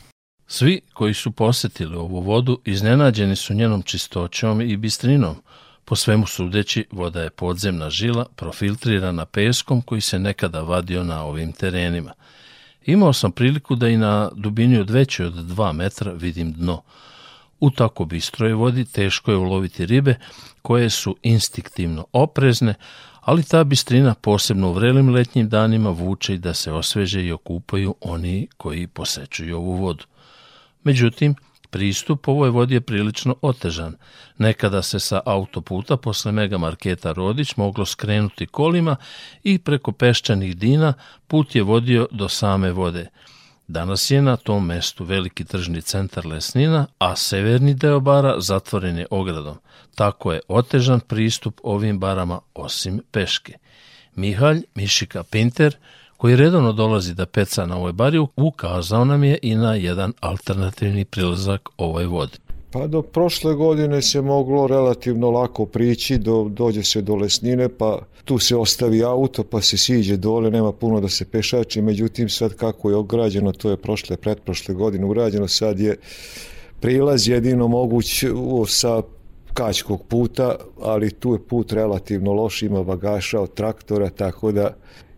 Svi 0.57 0.81
koji 0.93 1.15
su 1.15 1.31
posetili 1.31 1.97
ovu 1.97 2.21
vodu 2.21 2.61
iznenađeni 2.65 3.37
su 3.37 3.55
njenom 3.55 3.83
čistoćom 3.83 4.61
i 4.61 4.77
bistrinom. 4.77 5.37
Po 5.85 5.97
svemu 5.97 6.27
sudeći, 6.27 6.85
voda 6.91 7.23
je 7.23 7.31
podzemna 7.31 7.91
žila 7.91 8.27
profiltrirana 8.37 9.25
peskom 9.25 9.83
koji 9.83 10.01
se 10.01 10.19
nekada 10.19 10.61
vadio 10.61 11.05
na 11.05 11.25
ovim 11.25 11.53
terenima. 11.53 12.13
Imao 12.87 13.13
sam 13.13 13.33
priliku 13.33 13.77
da 13.77 13.89
i 13.89 13.97
na 13.97 14.31
dubini 14.37 14.79
od 14.79 14.91
veće 14.91 15.27
od 15.27 15.35
2 15.35 15.73
metra 15.73 16.13
vidim 16.13 16.53
dno. 16.53 16.83
U 17.61 17.71
tako 17.71 18.05
bistroj 18.05 18.53
vodi 18.53 18.85
teško 18.85 19.31
je 19.31 19.37
uloviti 19.37 19.87
ribe 19.87 20.15
koje 20.63 20.91
su 20.91 21.17
instiktivno 21.23 22.07
oprezne, 22.13 22.75
ali 23.21 23.43
ta 23.43 23.65
bistrina 23.65 24.15
posebno 24.15 24.69
u 24.69 24.73
vrelim 24.73 25.09
letnjim 25.09 25.49
danima 25.49 25.91
vuče 25.91 26.35
i 26.35 26.39
da 26.39 26.55
se 26.55 26.73
osveže 26.73 27.25
i 27.25 27.33
okupaju 27.33 27.95
oni 28.01 28.49
koji 28.57 28.87
posećuju 28.87 29.57
ovu 29.57 29.73
vodu. 29.73 30.05
Međutim, 30.85 31.35
pristup 31.70 32.28
ovoj 32.28 32.51
vodi 32.51 32.74
je 32.74 32.80
prilično 32.80 33.37
otežan. 33.43 33.97
Nekada 34.39 34.82
se 34.82 35.01
sa 35.01 35.20
autoputa 35.26 35.97
posle 35.97 36.32
megamarketa 36.32 37.12
Rodić 37.12 37.57
moglo 37.57 37.85
skrenuti 37.85 38.47
kolima 38.47 38.97
i 39.43 39.59
preko 39.59 39.93
peščanih 39.93 40.57
dina 40.57 40.93
put 41.26 41.55
je 41.55 41.62
vodio 41.62 42.09
do 42.11 42.28
same 42.28 42.70
vode. 42.72 43.09
Danas 43.68 44.11
je 44.11 44.22
na 44.22 44.37
tom 44.37 44.66
mestu 44.66 45.05
veliki 45.05 45.45
tržni 45.45 45.82
centar 45.82 46.26
Lesnina, 46.26 46.87
a 46.99 47.16
severni 47.16 47.74
deo 47.74 48.01
bara 48.01 48.41
zatvoren 48.41 48.99
je 48.99 49.07
ogradom. 49.11 49.59
Tako 49.95 50.32
je 50.32 50.41
otežan 50.49 51.01
pristup 51.01 51.61
ovim 51.62 51.99
barama 51.99 52.41
osim 52.55 53.01
peške. 53.11 53.53
Mihalj 54.14 54.62
Mišika 54.74 55.22
Pinter– 55.22 55.76
koji 56.25 56.37
redovno 56.37 56.72
dolazi 56.72 57.14
da 57.14 57.27
peca 57.27 57.66
na 57.66 57.77
ovoj 57.77 57.93
bari, 57.93 58.18
ukazao 58.37 59.05
nam 59.05 59.25
je 59.25 59.39
i 59.43 59.55
na 59.55 59.75
jedan 59.75 60.12
alternativni 60.20 61.05
prilazak 61.05 61.68
ovoj 61.77 62.07
vodi. 62.07 62.39
Pa 62.70 62.87
do 62.87 63.03
prošle 63.03 63.55
godine 63.55 64.03
se 64.03 64.20
moglo 64.20 64.66
relativno 64.66 65.31
lako 65.31 65.66
prići, 65.66 66.18
do, 66.18 66.49
dođe 66.51 66.83
se 66.83 67.03
do 67.03 67.14
lesnine, 67.14 67.68
pa 67.68 67.99
tu 68.25 68.39
se 68.39 68.57
ostavi 68.57 69.03
auto, 69.05 69.45
pa 69.45 69.61
se 69.61 69.77
siđe 69.77 70.16
dole, 70.16 70.51
nema 70.51 70.72
puno 70.72 71.01
da 71.01 71.09
se 71.09 71.25
pešači, 71.25 71.83
međutim 71.83 72.29
sad 72.29 72.55
kako 72.55 72.91
je 72.91 72.97
ograđeno, 72.97 73.53
to 73.53 73.70
je 73.70 73.77
prošle, 73.77 74.16
pretprošle 74.16 74.75
godine 74.75 75.07
urađeno, 75.07 75.49
sad 75.49 75.81
je 75.81 75.97
prilaz 76.81 77.29
jedino 77.29 77.68
moguć 77.68 78.25
sa 78.68 79.03
kačkog 79.55 80.03
puta, 80.09 80.57
ali 80.81 81.11
tu 81.11 81.33
je 81.33 81.47
put 81.49 81.72
relativno 81.72 82.33
loš, 82.33 82.62
ima 82.62 82.83
bagaša 82.83 83.41
od 83.41 83.55
traktora, 83.55 84.11
tako 84.11 84.53
da 84.53 84.75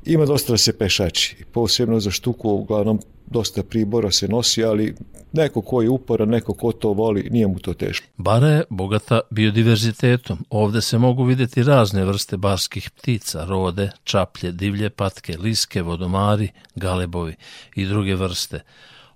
Ima 0.06 0.24
dosta 0.24 0.52
da 0.52 0.56
se 0.56 0.78
pešači, 0.78 1.36
posebno 1.52 2.00
za 2.00 2.10
štuku, 2.10 2.50
uglavnom 2.50 3.00
dosta 3.26 3.62
pribora 3.62 4.10
se 4.10 4.28
nosi, 4.28 4.64
ali 4.64 4.94
neko 5.32 5.62
ko 5.62 5.82
je 5.82 5.88
uporan, 5.88 6.28
neko 6.28 6.54
ko 6.54 6.72
to 6.72 6.92
voli, 6.92 7.28
nije 7.30 7.46
mu 7.46 7.58
to 7.58 7.74
teško. 7.74 8.06
Bara 8.16 8.48
je 8.48 8.64
bogata 8.70 9.20
biodiverzitetom. 9.30 10.38
Ovde 10.50 10.80
se 10.80 10.98
mogu 10.98 11.24
videti 11.24 11.62
razne 11.62 12.04
vrste 12.04 12.36
barskih 12.36 12.90
ptica, 12.90 13.44
rode, 13.44 13.90
čaplje, 14.04 14.52
divlje 14.52 14.90
patke, 14.90 15.36
liske, 15.38 15.82
vodomari, 15.82 16.48
galebovi 16.74 17.34
i 17.74 17.86
druge 17.86 18.14
vrste. 18.14 18.60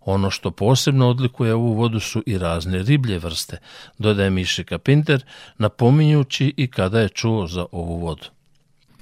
Ono 0.01 0.31
što 0.31 0.51
posebno 0.51 1.09
odlikuje 1.09 1.55
ovu 1.55 1.73
vodu 1.73 2.01
su 2.01 2.23
i 2.27 2.39
razne 2.39 2.83
riblje 2.83 3.19
vrste, 3.19 3.59
dodaje 3.99 4.31
Mišika 4.31 4.79
Pinter, 4.79 5.25
napominjući 5.59 6.55
i 6.57 6.71
kada 6.71 7.01
je 7.01 7.09
čuo 7.09 7.47
za 7.47 7.67
ovu 7.73 7.97
vodu. 7.97 8.25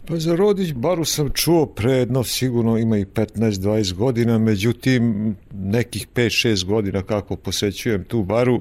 Pa 0.08 0.16
za 0.16 0.34
Rodić 0.34 0.72
baru 0.72 1.04
sam 1.04 1.30
čuo 1.30 1.66
predno, 1.66 2.24
sigurno 2.24 2.78
ima 2.78 2.98
i 2.98 3.04
15-20 3.04 3.94
godina, 3.94 4.38
međutim 4.38 5.34
nekih 5.52 6.08
5-6 6.14 6.64
godina 6.64 7.02
kako 7.02 7.36
posećujem 7.36 8.04
tu 8.04 8.22
baru, 8.22 8.60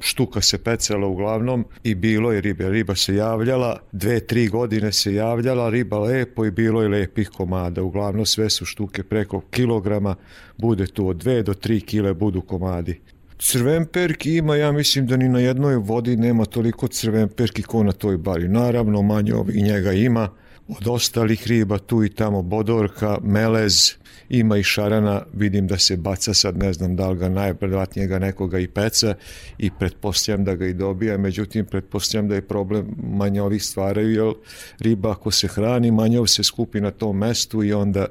štuka 0.00 0.40
se 0.40 0.58
pecala 0.58 1.06
uglavnom 1.06 1.64
i 1.84 1.94
bilo 1.94 2.32
je 2.32 2.40
ribe. 2.40 2.70
Riba 2.70 2.94
se 2.94 3.14
javljala, 3.14 3.80
dve, 3.92 4.20
tri 4.20 4.48
godine 4.48 4.92
se 4.92 5.14
javljala, 5.14 5.70
riba 5.70 5.98
lepo 5.98 6.44
i 6.44 6.50
bilo 6.50 6.82
je 6.82 6.88
lepih 6.88 7.28
komada. 7.28 7.82
Uglavnom 7.82 8.26
sve 8.26 8.50
su 8.50 8.64
štuke 8.64 9.02
preko 9.02 9.40
kilograma, 9.40 10.14
bude 10.56 10.86
tu 10.86 11.08
od 11.08 11.16
2 11.24 11.42
do 11.42 11.52
3 11.52 11.84
kile 11.84 12.14
budu 12.14 12.40
komadi. 12.40 13.00
Crvenperki 13.38 14.36
ima, 14.36 14.56
ja 14.56 14.72
mislim 14.72 15.06
da 15.06 15.16
ni 15.16 15.28
na 15.28 15.40
jednoj 15.40 15.76
vodi 15.76 16.16
nema 16.16 16.44
toliko 16.44 16.88
crvenperki 16.88 17.62
ko 17.62 17.82
na 17.82 17.92
toj 17.92 18.16
bari. 18.16 18.48
Naravno, 18.48 19.02
manje 19.02 19.34
ovih 19.34 19.56
njega 19.56 19.92
ima, 19.92 20.28
od 20.68 20.88
ostalih 20.88 21.46
riba 21.46 21.78
tu 21.78 22.04
i 22.04 22.08
tamo 22.08 22.42
bodorka, 22.42 23.18
melez, 23.22 23.92
ima 24.28 24.56
i 24.56 24.62
šarana, 24.62 25.22
vidim 25.32 25.66
da 25.66 25.78
se 25.78 25.96
baca 25.96 26.34
sad, 26.34 26.58
ne 26.58 26.72
znam 26.72 26.96
da 26.96 27.08
li 27.08 27.18
ga 27.18 27.28
najpredatnije 27.28 28.08
ga 28.08 28.18
nekoga 28.18 28.58
i 28.58 28.68
peca 28.68 29.14
i 29.58 29.70
pretpostavljam 29.70 30.44
da 30.44 30.54
ga 30.54 30.66
i 30.66 30.74
dobija, 30.74 31.18
međutim 31.18 31.66
pretpostavljam 31.66 32.28
da 32.28 32.34
je 32.34 32.48
problem 32.48 32.86
manjovi 33.12 33.58
stvaraju, 33.58 34.10
jer 34.10 34.34
riba 34.78 35.10
ako 35.10 35.30
se 35.30 35.48
hrani, 35.48 35.90
manjov 35.90 36.26
se 36.26 36.42
skupi 36.42 36.80
na 36.80 36.90
tom 36.90 37.18
mestu 37.18 37.64
i 37.64 37.72
onda 37.72 38.06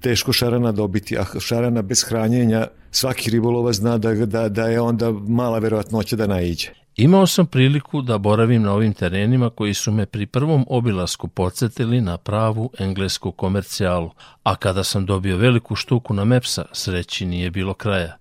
teško 0.00 0.32
šarana 0.32 0.72
dobiti, 0.72 1.18
a 1.18 1.24
šarana 1.40 1.82
bez 1.82 2.04
hranjenja 2.04 2.66
svaki 2.90 3.30
ribolova 3.30 3.72
zna 3.72 3.98
da, 3.98 4.14
da, 4.14 4.48
da 4.48 4.68
je 4.68 4.80
onda 4.80 5.12
mala 5.12 5.58
verovatnoća 5.58 6.16
da 6.16 6.26
naiđe. 6.26 6.68
Imao 6.98 7.26
sam 7.26 7.46
priliku 7.46 8.02
da 8.02 8.18
boravim 8.18 8.62
na 8.62 8.72
ovim 8.72 8.94
terenima 8.94 9.50
koji 9.50 9.74
su 9.74 9.92
me 9.92 10.06
pri 10.06 10.26
prvom 10.26 10.64
obilasku 10.68 11.28
podsjetili 11.28 12.00
na 12.00 12.16
pravu 12.16 12.70
englesku 12.78 13.32
komercijalu, 13.32 14.10
a 14.42 14.56
kada 14.56 14.84
sam 14.84 15.06
dobio 15.06 15.36
veliku 15.36 15.76
štuku 15.76 16.14
na 16.14 16.24
Mepsa, 16.24 16.64
sreći 16.72 17.26
nije 17.26 17.50
bilo 17.50 17.74
kraja. 17.74 18.16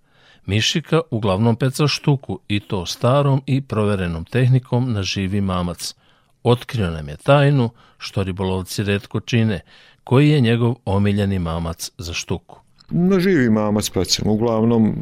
Mišika 0.46 1.02
uglavnom 1.12 1.56
peca 1.56 1.88
štuku 1.88 2.40
i 2.48 2.60
to 2.60 2.86
starom 2.86 3.42
i 3.46 3.62
proverenom 3.62 4.26
tehnikom 4.26 4.94
na 4.94 5.04
živi 5.04 5.42
mamac. 5.42 5.96
Otkrio 6.44 6.92
nam 6.92 7.10
je 7.10 7.18
tajnu, 7.18 7.70
što 7.98 8.24
ribolovci 8.24 8.84
redko 8.84 9.20
čine, 9.20 9.62
koji 10.04 10.30
je 10.30 10.42
njegov 10.42 10.76
omiljeni 10.86 11.40
mamac 11.40 11.92
za 11.98 12.14
štuku. 12.14 12.67
Na 12.92 13.20
živi 13.20 13.50
mamac 13.50 13.90
pecam, 13.90 14.30
uglavnom 14.30 14.96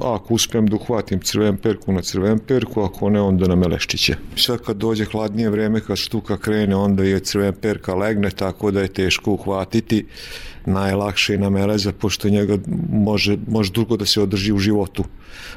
ako 0.00 0.34
uspem 0.34 0.66
da 0.66 0.76
uhvatim 0.76 1.20
crven 1.20 1.56
perku 1.56 1.92
na 1.92 2.02
crven 2.02 2.38
perku, 2.38 2.82
ako 2.82 3.10
ne 3.10 3.20
onda 3.20 3.48
na 3.48 3.56
meleščiće. 3.56 4.16
Sad 4.36 4.60
kad 4.60 4.76
dođe 4.76 5.04
hladnije 5.04 5.50
vreme, 5.50 5.80
kad 5.80 5.96
štuka 5.96 6.36
krene, 6.36 6.76
onda 6.76 7.04
je 7.04 7.20
crven 7.20 7.54
perka 7.60 7.94
legne, 7.94 8.30
tako 8.30 8.70
da 8.70 8.80
je 8.80 8.88
teško 8.88 9.32
uhvatiti 9.32 10.06
najlakše 10.66 11.38
na 11.38 11.50
meleza, 11.50 11.92
pošto 11.92 12.28
njega 12.28 12.58
može, 12.92 13.36
može 13.48 13.72
dugo 13.72 13.96
da 13.96 14.06
se 14.06 14.22
održi 14.22 14.52
u 14.52 14.58
životu. 14.58 15.04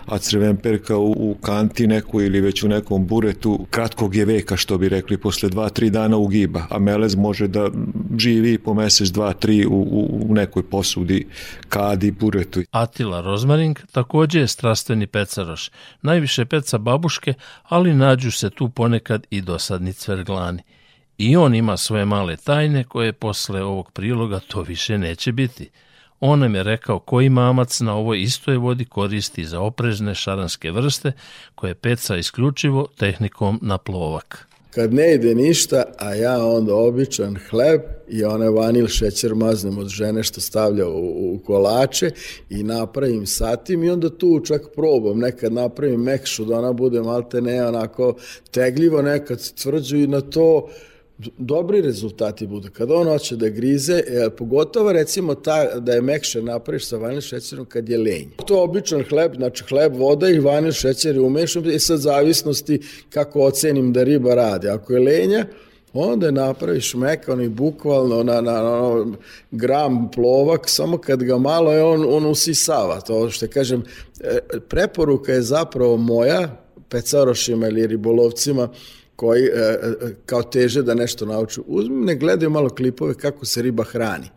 A 0.05 0.18
crven 0.18 0.58
perka 0.58 0.97
u, 0.97 1.12
u 1.12 1.36
kanti 1.41 1.88
neku 1.88 2.22
ili 2.22 2.41
već 2.41 2.64
u 2.64 2.68
nekom 2.68 3.08
buretu 3.08 3.66
kratkog 3.70 4.16
je 4.16 4.26
veka, 4.26 4.58
što 4.58 4.78
bi 4.78 4.89
rekli, 4.89 5.18
posle 5.18 5.49
dva, 5.49 5.70
tri 5.70 5.89
dana 5.89 6.18
ugiba, 6.18 6.66
a 6.70 6.80
melez 6.80 7.16
može 7.16 7.47
da 7.47 7.70
živi 8.18 8.58
po 8.58 8.74
mesec, 8.74 9.10
dva, 9.10 9.34
tri 9.34 9.66
u, 9.66 9.72
u, 9.72 10.26
u 10.30 10.34
nekoj 10.34 10.64
posudi, 10.70 11.28
kadi, 11.70 12.12
buretu. 12.12 12.62
Atila 12.72 13.22
Rozmaring 13.22 13.80
takođe 13.91 14.39
je 14.39 14.47
strastveni 14.47 15.08
pecaroš. 15.08 15.72
Najviše 16.01 16.45
peca 16.45 16.78
babuške, 16.78 17.34
ali 17.64 17.93
nađu 17.93 18.32
se 18.32 18.49
tu 18.49 18.70
ponekad 18.70 19.28
i 19.30 19.41
dosadni 19.41 19.93
cverglani. 19.93 20.62
I 21.18 21.36
on 21.36 21.55
ima 21.55 21.78
svoje 21.78 22.05
male 22.05 22.36
tajne 22.36 22.84
koje 22.84 23.13
posle 23.13 23.63
ovog 23.63 23.91
priloga 23.91 24.39
to 24.39 24.61
više 24.61 24.97
neće 24.97 25.32
biti. 25.32 25.70
On 26.20 26.39
nam 26.39 26.55
je 26.55 26.63
rekao 26.63 26.99
koji 26.99 27.30
mamac 27.30 27.80
na 27.80 27.95
ovoj 27.95 28.22
istoj 28.22 28.57
vodi 28.57 28.86
koristi 28.86 29.45
za 29.45 29.59
oprežne 29.59 30.15
šaranske 30.15 30.72
vrste 30.72 31.11
koje 31.55 31.76
peca 31.76 32.18
isključivo 32.18 32.88
tehnikom 32.97 33.59
na 33.61 33.78
plovak 33.78 34.47
kad 34.78 34.93
ne 34.93 35.13
ide 35.13 35.36
ništa, 35.36 35.84
a 35.97 36.13
ja 36.13 36.45
onda 36.45 36.76
običan 36.76 37.38
hleb 37.49 37.82
i 38.07 38.24
onaj 38.24 38.49
vanil 38.49 38.88
šećer 38.88 39.36
maznem 39.36 39.78
od 39.78 39.88
žene 39.88 40.24
što 40.24 40.41
stavlja 40.41 40.88
u, 40.88 41.34
u 41.34 41.39
kolače 41.45 42.11
i 42.49 42.63
napravim 42.63 43.26
satim 43.26 43.84
i 43.84 43.89
onda 43.89 44.09
tu 44.09 44.39
čak 44.39 44.61
probam, 44.76 45.20
nekad 45.20 45.53
napravim 45.53 46.01
mekšu 46.01 46.45
da 46.45 46.57
ona 46.57 46.74
bude 46.74 47.01
malte 47.01 47.41
ne 47.41 47.65
onako 47.65 48.15
tegljivo, 48.51 49.01
nekad 49.01 49.53
tvrđu 49.53 49.97
i 49.97 50.07
na 50.07 50.22
to 50.22 50.70
dobri 51.38 51.82
rezultati 51.82 52.47
budu. 52.47 52.70
Kada 52.74 52.95
on 52.95 53.07
hoće 53.07 53.36
da 53.36 53.49
grize, 53.49 54.03
e, 54.07 54.30
pogotovo 54.30 54.91
recimo 54.91 55.36
ta, 55.36 55.80
da 55.80 55.93
je 55.93 56.01
mekše 56.01 56.41
napraviš 56.41 56.86
sa 56.86 56.97
vanil 56.97 57.22
šećerom 57.22 57.65
kad 57.65 57.89
je 57.89 57.97
lenj. 57.97 58.30
To 58.45 58.55
je 58.55 58.61
običan 58.61 59.03
hleb, 59.09 59.36
znači 59.36 59.63
hleb, 59.63 59.95
voda 59.95 60.30
i 60.30 60.39
vanil 60.39 60.72
šećer 60.72 61.15
i 61.15 61.20
umešam 61.20 61.70
i 61.70 61.80
sad 61.80 61.99
zavisnosti 61.99 62.80
kako 63.09 63.41
ocenim 63.41 63.93
da 63.93 64.03
riba 64.03 64.36
radi. 64.36 64.70
Ako 64.70 64.93
je 64.93 64.99
lenja, 64.99 65.45
onda 65.93 66.26
je 66.26 66.32
napraviš 66.32 66.93
mekan 66.93 67.41
i 67.41 67.49
bukvalno 67.49 68.24
na, 68.24 68.41
na, 68.41 68.61
na 68.61 69.05
gram 69.51 70.11
plovak, 70.11 70.70
samo 70.70 70.97
kad 70.97 71.24
ga 71.24 71.38
malo 71.38 71.74
je 71.74 71.84
on, 71.84 72.05
on 72.09 72.26
usisava. 72.26 73.01
To 73.01 73.30
što 73.30 73.47
kažem, 73.47 73.84
e, 74.20 74.39
preporuka 74.70 75.32
je 75.32 75.41
zapravo 75.41 75.97
moja, 75.97 76.63
pecarošima 76.89 77.68
ili 77.68 77.88
ribolovcima, 77.88 78.70
koji 79.18 79.43
e, 79.43 79.49
e, 79.49 80.15
kao 80.26 80.43
teže 80.43 80.84
da 80.84 80.93
nešto 80.93 81.26
nauču. 81.26 81.63
Uzmi, 81.68 82.05
ne 82.05 82.15
gledaju 82.15 82.49
malo 82.49 82.70
klipove 82.70 83.13
kako 83.13 83.45
se 83.45 83.61
riba 83.61 83.84
hrani. 83.84 84.30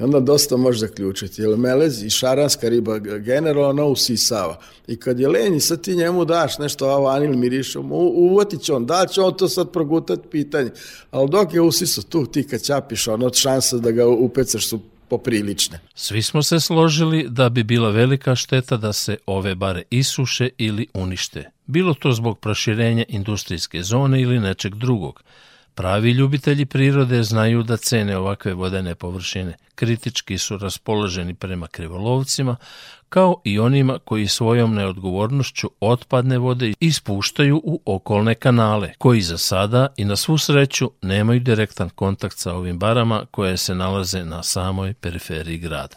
I 0.00 0.02
onda 0.02 0.20
dosta 0.20 0.56
može 0.56 0.78
zaključiti, 0.78 1.42
jer 1.42 1.56
melez 1.56 2.02
i 2.02 2.10
šaranska 2.10 2.68
riba 2.68 2.98
generalno 2.98 3.86
usisava. 3.86 4.58
I 4.86 4.96
kad 4.96 5.20
je 5.20 5.28
lenji, 5.28 5.60
sad 5.60 5.80
ti 5.80 5.96
njemu 5.96 6.24
daš 6.24 6.58
nešto 6.58 6.86
a 6.86 6.98
vanil 6.98 7.36
mirišom, 7.36 7.92
uvati 7.92 8.58
će 8.58 8.72
on, 8.72 8.86
da 8.86 9.06
će 9.06 9.20
on 9.20 9.36
to 9.36 9.48
sad 9.48 9.70
progutati 9.70 10.28
pitanje. 10.30 10.70
Ali 11.10 11.30
dok 11.30 11.54
je 11.54 11.60
usiso 11.60 12.02
tu, 12.02 12.26
ti 12.26 12.46
kad 12.46 12.62
ćapiš, 12.62 13.08
ono 13.08 13.34
šansa 13.34 13.78
da 13.78 13.90
ga 13.90 14.06
upecaš 14.06 14.68
su 14.68 14.80
poprilične. 15.08 15.80
Svi 15.94 16.22
smo 16.22 16.42
se 16.42 16.60
složili 16.60 17.26
da 17.28 17.48
bi 17.48 17.62
bila 17.62 17.90
velika 17.90 18.34
šteta 18.34 18.76
da 18.76 18.92
se 18.92 19.16
ove 19.26 19.54
bare 19.54 19.82
isuše 19.90 20.48
ili 20.58 20.86
unište. 20.94 21.53
Bilo 21.66 21.94
to 21.94 22.12
zbog 22.12 22.38
proširenja 22.38 23.04
industrijske 23.08 23.82
zone 23.82 24.20
ili 24.20 24.40
nečeg 24.40 24.74
drugog. 24.74 25.22
Pravi 25.74 26.10
ljubitelji 26.10 26.66
prirode 26.66 27.22
znaju 27.22 27.62
da 27.62 27.76
cene 27.76 28.16
ovakve 28.16 28.54
vodene 28.54 28.94
površine. 28.94 29.54
Kritički 29.74 30.38
su 30.38 30.58
raspoloženi 30.58 31.34
prema 31.34 31.66
krivolovcima, 31.66 32.56
kao 33.08 33.40
i 33.44 33.58
onima 33.58 33.98
koji 34.04 34.28
svojom 34.28 34.74
neodgovornošću 34.74 35.70
otpadne 35.80 36.38
vode 36.38 36.72
ispuštaju 36.80 37.60
u 37.64 37.80
okolne 37.84 38.34
kanale, 38.34 38.92
koji 38.98 39.20
za 39.20 39.38
sada 39.38 39.86
i 39.96 40.04
na 40.04 40.16
svu 40.16 40.38
sreću 40.38 40.90
nemaju 41.02 41.40
direktan 41.40 41.90
kontakt 41.90 42.38
sa 42.38 42.52
ovim 42.52 42.78
barama 42.78 43.26
koje 43.30 43.56
se 43.56 43.74
nalaze 43.74 44.24
na 44.24 44.42
samoj 44.42 44.94
periferiji 44.94 45.58
grada. 45.58 45.96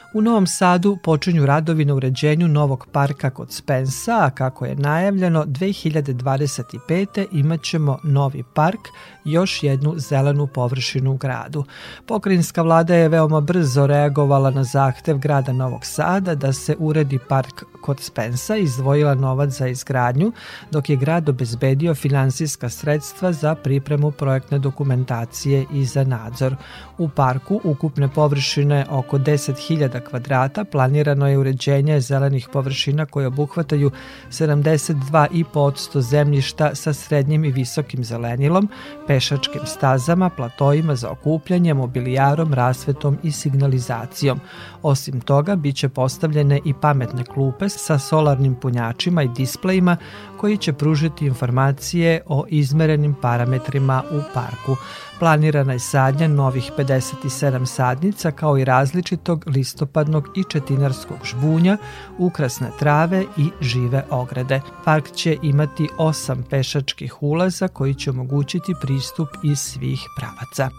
U 0.13 0.21
Novom 0.21 0.47
Sadu 0.47 0.97
počinju 1.03 1.45
radovi 1.45 1.85
na 1.85 1.93
uređenju 1.93 2.47
novog 2.47 2.87
parka 2.91 3.29
kod 3.29 3.51
Spensa, 3.51 4.25
a 4.25 4.29
kako 4.29 4.65
je 4.65 4.75
najavljeno, 4.75 5.45
2025. 5.45 7.25
imaćemo 7.31 7.97
novi 8.03 8.43
park, 8.53 8.79
još 9.25 9.63
jednu 9.63 9.93
zelenu 9.97 10.47
površinu 10.47 11.11
u 11.11 11.17
gradu. 11.17 11.63
Pokrinjska 12.05 12.61
vlada 12.61 12.95
je 12.95 13.09
veoma 13.09 13.41
brzo 13.41 13.87
reagovala 13.87 14.51
na 14.51 14.63
zahtev 14.63 15.17
grada 15.17 15.53
Novog 15.53 15.85
Sada 15.85 16.35
da 16.35 16.53
se 16.53 16.75
uredi 16.79 17.19
park 17.29 17.63
kod 17.81 17.99
Spensa 17.99 18.57
i 18.57 18.63
izdvojila 18.63 19.15
novac 19.15 19.49
za 19.49 19.67
izgradnju, 19.67 20.31
dok 20.71 20.89
je 20.89 20.95
grad 20.95 21.29
obezbedio 21.29 21.95
finansijska 21.95 22.69
sredstva 22.69 23.33
za 23.33 23.55
pripremu 23.55 24.11
projektne 24.11 24.59
dokumentacije 24.59 25.65
i 25.73 25.85
za 25.85 26.03
nadzor. 26.03 26.55
U 26.97 27.09
parku 27.09 27.61
ukupne 27.63 28.07
površine 28.07 28.85
oko 28.89 29.17
10.000 29.17 30.00
kvadrata 30.09 30.63
planirano 30.63 31.27
je 31.27 31.37
uređenje 31.37 32.01
zelenih 32.01 32.47
površina 32.53 33.05
koje 33.05 33.27
obuhvataju 33.27 33.91
72,5% 34.29 36.01
zemljišta 36.01 36.75
sa 36.75 36.93
srednjim 36.93 37.45
i 37.45 37.51
visokim 37.51 38.03
zelenilom, 38.03 38.69
pešačkim 39.07 39.61
stazama, 39.65 40.29
platojima 40.29 40.95
za 40.95 41.09
okupljanje, 41.09 41.73
mobilijarom, 41.73 42.53
rasvetom 42.53 43.17
i 43.23 43.31
signalizacijom. 43.31 44.39
Osim 44.81 45.21
toga, 45.21 45.55
biće 45.55 45.89
postavljene 45.89 46.59
i 46.65 46.73
pametne 46.73 47.23
klupe 47.23 47.69
sa 47.69 47.99
solarnim 47.99 48.55
punjačima 48.55 49.23
i 49.23 49.27
displejima 49.27 49.97
koji 50.37 50.57
će 50.57 50.73
pružiti 50.73 51.25
informacije 51.25 52.21
o 52.27 52.45
izmerenim 52.49 53.15
parametrima 53.21 54.03
u 54.11 54.21
parku. 54.33 54.75
Planirana 55.21 55.73
je 55.73 55.79
sadnja 55.79 56.27
novih 56.27 56.71
57 56.77 57.65
sadnica 57.65 58.31
kao 58.31 58.57
i 58.57 58.65
različitog 58.65 59.43
listopadnog 59.47 60.27
i 60.35 60.43
četinarskog 60.49 61.17
žbunja, 61.23 61.77
ukrasne 62.17 62.71
trave 62.79 63.25
i 63.37 63.49
žive 63.61 64.03
ograde. 64.09 64.61
Park 64.85 65.11
će 65.11 65.37
imati 65.41 65.89
osam 65.97 66.43
pešačkih 66.49 67.23
ulaza 67.23 67.67
koji 67.67 67.93
će 67.95 68.09
omogućiti 68.09 68.73
pristup 68.81 69.29
iz 69.43 69.59
svih 69.59 69.99
pravaca. 70.17 70.69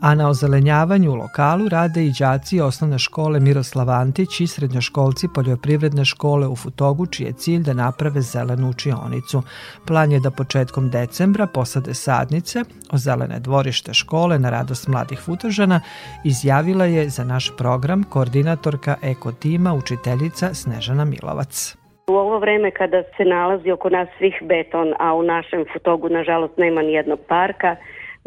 A 0.00 0.14
na 0.14 0.28
ozelenjavanju 0.28 1.12
u 1.12 1.14
lokalu 1.14 1.68
rade 1.68 2.04
i 2.06 2.12
đaci 2.18 2.60
osnovne 2.60 2.98
škole 2.98 3.40
Miroslav 3.40 3.90
Antić 3.90 4.40
i 4.40 4.46
srednjoškolci 4.46 5.28
poljoprivredne 5.34 6.04
škole 6.04 6.46
u 6.46 6.56
Futogu, 6.56 7.06
čiji 7.06 7.26
je 7.26 7.32
cilj 7.32 7.62
da 7.62 7.72
naprave 7.72 8.20
zelenu 8.20 8.70
učionicu. 8.70 9.42
Plan 9.86 10.12
je 10.12 10.20
da 10.20 10.30
početkom 10.30 10.90
decembra 10.90 11.46
posade 11.46 11.94
sadnice, 11.94 12.64
zelene 12.92 13.40
dvorište 13.40 13.94
škole 13.94 14.38
na 14.38 14.50
radost 14.50 14.88
mladih 14.88 15.18
futožana, 15.18 15.80
izjavila 16.24 16.84
je 16.84 17.08
za 17.08 17.24
naš 17.24 17.56
program 17.56 18.04
koordinatorka 18.04 18.96
Eko 19.02 19.32
tima 19.32 19.74
učiteljica 19.74 20.54
Snežana 20.54 21.04
Milovac. 21.04 21.76
U 22.08 22.12
ovo 22.12 22.38
vreme 22.38 22.70
kada 22.70 23.02
se 23.16 23.24
nalazi 23.24 23.70
oko 23.70 23.88
nas 23.88 24.08
svih 24.18 24.34
beton, 24.42 24.94
a 24.98 25.14
u 25.14 25.22
našem 25.22 25.64
Futogu 25.72 26.08
nažalost 26.08 26.58
nema 26.58 26.82
ni 26.82 26.92
jednog 26.92 27.18
parka, 27.28 27.76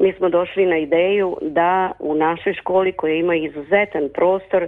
mi 0.02 0.14
smo 0.14 0.30
došli 0.30 0.66
na 0.66 0.78
ideju 0.78 1.38
da 1.42 1.92
u 2.00 2.16
našoj 2.16 2.54
školi 2.54 2.92
koja 2.92 3.16
ima 3.16 3.36
izuzetan 3.36 4.10
prostor 4.14 4.68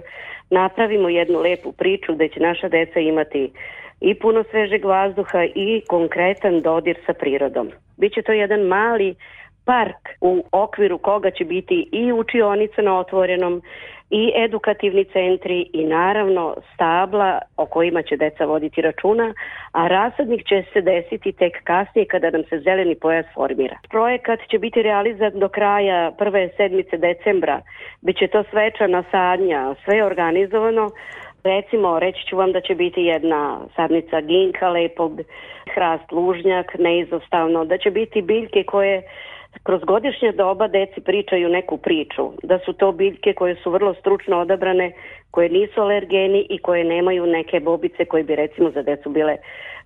napravimo 0.50 1.08
jednu 1.08 1.38
lepu 1.38 1.72
priču 1.72 2.12
da 2.12 2.28
će 2.28 2.40
naša 2.40 2.68
deca 2.68 3.00
imati 3.00 3.50
i 4.00 4.14
puno 4.14 4.44
svežeg 4.50 4.84
vazduha 4.84 5.44
i 5.44 5.82
konkretan 5.88 6.60
dodir 6.60 6.96
sa 7.06 7.12
prirodom. 7.12 7.70
Biće 7.96 8.22
to 8.22 8.32
jedan 8.32 8.60
mali 8.60 9.14
park 9.64 10.08
u 10.20 10.44
okviru 10.52 10.98
koga 10.98 11.30
će 11.30 11.44
biti 11.44 11.88
i 11.92 12.12
učionica 12.12 12.82
na 12.82 12.98
otvorenom 12.98 13.62
i 14.20 14.32
edukativni 14.36 15.04
centri 15.04 15.70
i 15.72 15.84
naravno 15.84 16.56
stabla 16.74 17.38
o 17.56 17.66
kojima 17.66 18.02
će 18.02 18.16
deca 18.16 18.44
voditi 18.44 18.80
računa, 18.80 19.34
a 19.72 19.88
rasadnik 19.88 20.46
će 20.48 20.64
se 20.72 20.80
desiti 20.80 21.32
tek 21.32 21.64
kasnije 21.64 22.06
kada 22.06 22.30
nam 22.30 22.42
se 22.48 22.58
zeleni 22.58 22.94
pojas 22.94 23.26
formira. 23.34 23.76
Projekat 23.90 24.40
će 24.50 24.58
biti 24.58 24.82
realizat 24.82 25.34
do 25.34 25.48
kraja 25.48 26.12
prve 26.18 26.48
sedmice 26.56 26.96
decembra. 26.96 27.60
Biće 28.00 28.26
to 28.26 28.44
svečana 28.50 29.04
sadnja, 29.10 29.74
sve 29.84 29.96
je 29.96 30.04
organizovano. 30.04 30.90
Recimo, 31.44 31.98
reći 31.98 32.26
ću 32.28 32.36
vam 32.36 32.52
da 32.52 32.60
će 32.60 32.74
biti 32.74 33.00
jedna 33.00 33.60
sadnica 33.76 34.20
ginka 34.20 34.68
lepog, 34.68 35.20
hrast 35.74 36.12
lužnjak, 36.12 36.74
neizostavno, 36.78 37.64
da 37.64 37.78
će 37.78 37.90
biti 37.90 38.22
biljke 38.22 38.62
koje 38.62 39.02
kroz 39.62 39.84
godišnje 39.84 40.32
doba 40.32 40.68
deci 40.68 41.00
pričaju 41.00 41.48
neku 41.48 41.76
priču, 41.76 42.32
da 42.42 42.58
su 42.58 42.72
to 42.72 42.92
biljke 42.92 43.32
koje 43.32 43.54
su 43.54 43.70
vrlo 43.70 43.94
stručno 43.94 44.38
odabrane, 44.38 44.92
koje 45.30 45.48
nisu 45.48 45.80
alergeni 45.80 46.46
i 46.50 46.58
koje 46.58 46.84
nemaju 46.84 47.26
neke 47.26 47.60
bobice 47.60 48.04
koje 48.04 48.24
bi 48.24 48.36
recimo 48.36 48.70
za 48.70 48.82
decu 48.82 49.10
bile 49.10 49.36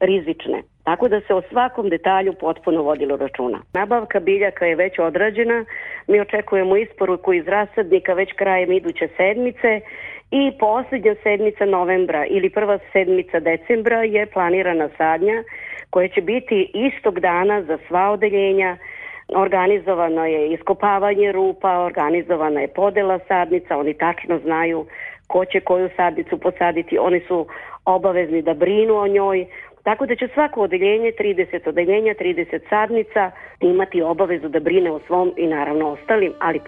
rizične. 0.01 0.63
Tako 0.85 1.09
da 1.09 1.21
se 1.21 1.35
o 1.35 1.43
svakom 1.51 1.89
detalju 1.89 2.33
potpuno 2.33 2.83
vodilo 2.83 3.17
računa. 3.17 3.59
Nabavka 3.75 4.21
biljaka 4.21 4.67
je 4.67 4.77
već 4.77 4.99
odrađena, 4.99 5.65
mi 6.07 6.21
očekujemo 6.21 6.77
isporuku 6.77 7.33
iz 7.33 7.49
rasadnika 7.49 8.13
već 8.13 8.33
krajem 8.33 8.73
iduće 8.73 9.09
sedmice 9.17 9.81
i 10.31 10.53
posljednja 10.59 11.15
sedmica 11.23 11.65
novembra 11.65 12.27
ili 12.27 12.51
prva 12.51 12.79
sedmica 12.93 13.41
decembra 13.41 14.03
je 14.03 14.27
planirana 14.27 14.89
sadnja 14.99 15.43
koja 15.91 16.09
će 16.09 16.21
biti 16.21 16.71
istog 16.75 17.21
dana 17.21 17.63
za 17.63 17.79
sva 17.89 18.11
odeljenja 18.11 18.77
Organizovano 19.35 20.25
je 20.27 20.53
iskopavanje 20.53 21.33
rupa, 21.33 21.79
organizovana 21.79 22.61
je 22.61 22.69
podela 22.69 23.19
sadnica, 23.29 23.79
oni 23.79 23.95
tačno 23.95 24.39
znaju 24.39 24.87
ko 25.27 25.45
će 25.45 25.61
koju 25.61 25.89
sadnicu 25.97 26.39
posaditi, 26.39 26.99
oni 26.99 27.21
su 27.21 27.47
obavezni 27.85 28.43
da 28.43 28.55
brinu 28.55 28.97
o 28.97 29.09
njoj, 29.09 29.47
tako 29.83 30.07
da 30.07 30.17
će 30.17 30.29
svako 30.35 30.63
odeljenje, 30.63 31.13
30 31.19 31.69
odeljenja, 31.69 32.15
30 32.15 32.61
sadnica, 32.69 33.31
imati 33.61 34.03
obavezu 34.03 34.49
da 34.49 34.61
brine 34.61 34.91
o 34.91 35.01
svom 35.07 35.33
i 35.37 35.47
naravno 35.47 35.89
ostalim, 35.89 36.33
ali 36.39 36.61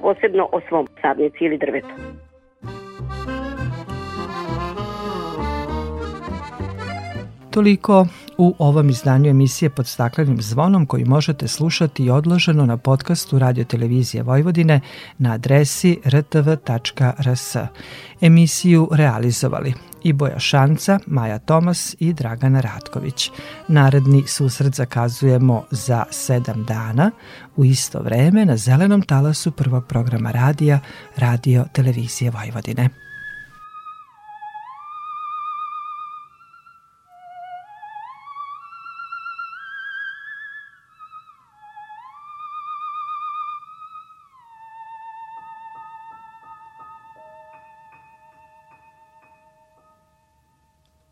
posebno 0.00 0.48
o 0.52 0.60
svom 0.68 0.88
sadnici 1.02 1.44
ili 1.44 1.58
drvetu. 1.58 1.94
Toliko 7.50 8.06
u 8.38 8.54
ovom 8.58 8.90
izdanju 8.90 9.30
emisije 9.30 9.70
pod 9.70 9.86
staklenim 9.86 10.42
zvonom 10.42 10.86
koji 10.86 11.04
možete 11.04 11.48
slušati 11.48 12.04
i 12.04 12.10
odloženo 12.10 12.66
na 12.66 12.76
podcastu 12.76 13.38
Radio 13.38 13.64
Televizije 13.64 14.22
Vojvodine 14.22 14.80
na 15.18 15.32
adresi 15.32 16.00
rtv.rs. 16.06 17.56
Emisiju 18.20 18.88
realizovali 18.92 19.74
i 20.02 20.12
Boja 20.12 20.38
Šanca, 20.38 20.98
Maja 21.06 21.38
Tomas 21.38 21.96
i 21.98 22.12
Dragana 22.12 22.60
Ratković. 22.60 23.30
Naredni 23.68 24.26
susret 24.26 24.74
zakazujemo 24.74 25.64
za 25.70 26.04
sedam 26.10 26.64
dana 26.64 27.10
u 27.56 27.64
isto 27.64 28.00
vreme 28.00 28.44
na 28.44 28.56
zelenom 28.56 29.02
talasu 29.02 29.50
prvog 29.50 29.86
programa 29.86 30.30
radija 30.30 30.80
Radio 31.16 31.64
Televizije 31.72 32.30
Vojvodine. 32.30 33.09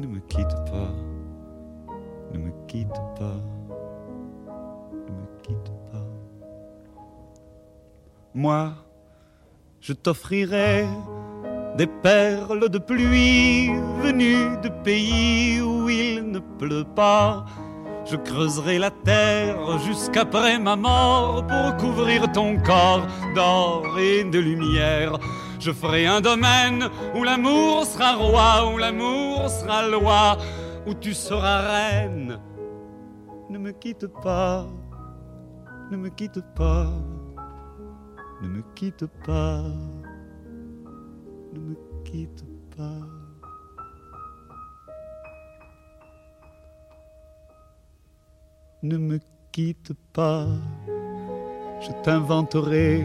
ne 0.00 0.06
me 0.06 0.20
quitte 0.20 0.56
pas, 0.70 0.92
ne 2.32 2.38
me 2.38 2.50
quitte 2.66 3.00
pas, 3.18 3.40
ne 5.06 5.12
me 5.12 5.26
quitte 5.42 5.72
pas. 5.92 6.06
Moi, 8.34 8.72
je 9.80 9.92
t'offrirai 9.92 10.86
des 11.76 11.86
perles 11.86 12.70
de 12.70 12.78
pluie 12.78 13.68
venues 14.02 14.56
de 14.62 14.70
pays 14.82 15.60
où 15.60 15.90
il 15.90 16.30
ne 16.30 16.38
pleut 16.38 16.86
pas. 16.96 17.44
Je 18.06 18.16
creuserai 18.16 18.78
la 18.78 18.90
terre 18.90 19.78
jusqu'après 19.80 20.58
ma 20.58 20.76
mort 20.76 21.46
pour 21.46 21.76
couvrir 21.76 22.32
ton 22.32 22.56
corps 22.58 23.06
d'or 23.34 23.98
et 23.98 24.24
de 24.24 24.38
lumière. 24.38 25.18
Je 25.60 25.72
ferai 25.72 26.06
un 26.06 26.22
domaine 26.22 26.88
où 27.14 27.22
l'amour 27.22 27.84
sera 27.84 28.14
roi, 28.14 28.72
où 28.72 28.78
l'amour 28.78 29.50
sera 29.50 29.86
loi, 29.86 30.38
où 30.86 30.94
tu 30.94 31.12
seras 31.12 31.60
reine. 31.60 32.40
Ne 33.50 33.58
me 33.58 33.72
quitte 33.72 34.06
pas, 34.22 34.66
ne 35.90 35.98
me 35.98 36.08
quitte 36.08 36.40
pas, 36.56 36.90
ne 38.40 38.48
me 38.48 38.62
quitte 38.74 39.04
pas, 39.26 39.64
ne 41.52 41.60
me 41.60 41.76
quitte 42.04 42.44
pas. 42.74 43.06
Ne 48.82 48.96
me 48.96 49.20
quitte 49.52 49.92
pas, 50.14 50.46
je 51.82 51.92
t'inventerai 52.02 53.04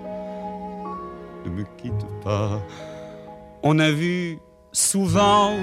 ne 1.45 1.49
me 1.49 1.63
quitte 1.77 2.05
pas. 2.23 2.61
On 3.63 3.79
a 3.79 3.91
vu 3.91 4.39
souvent 4.71 5.55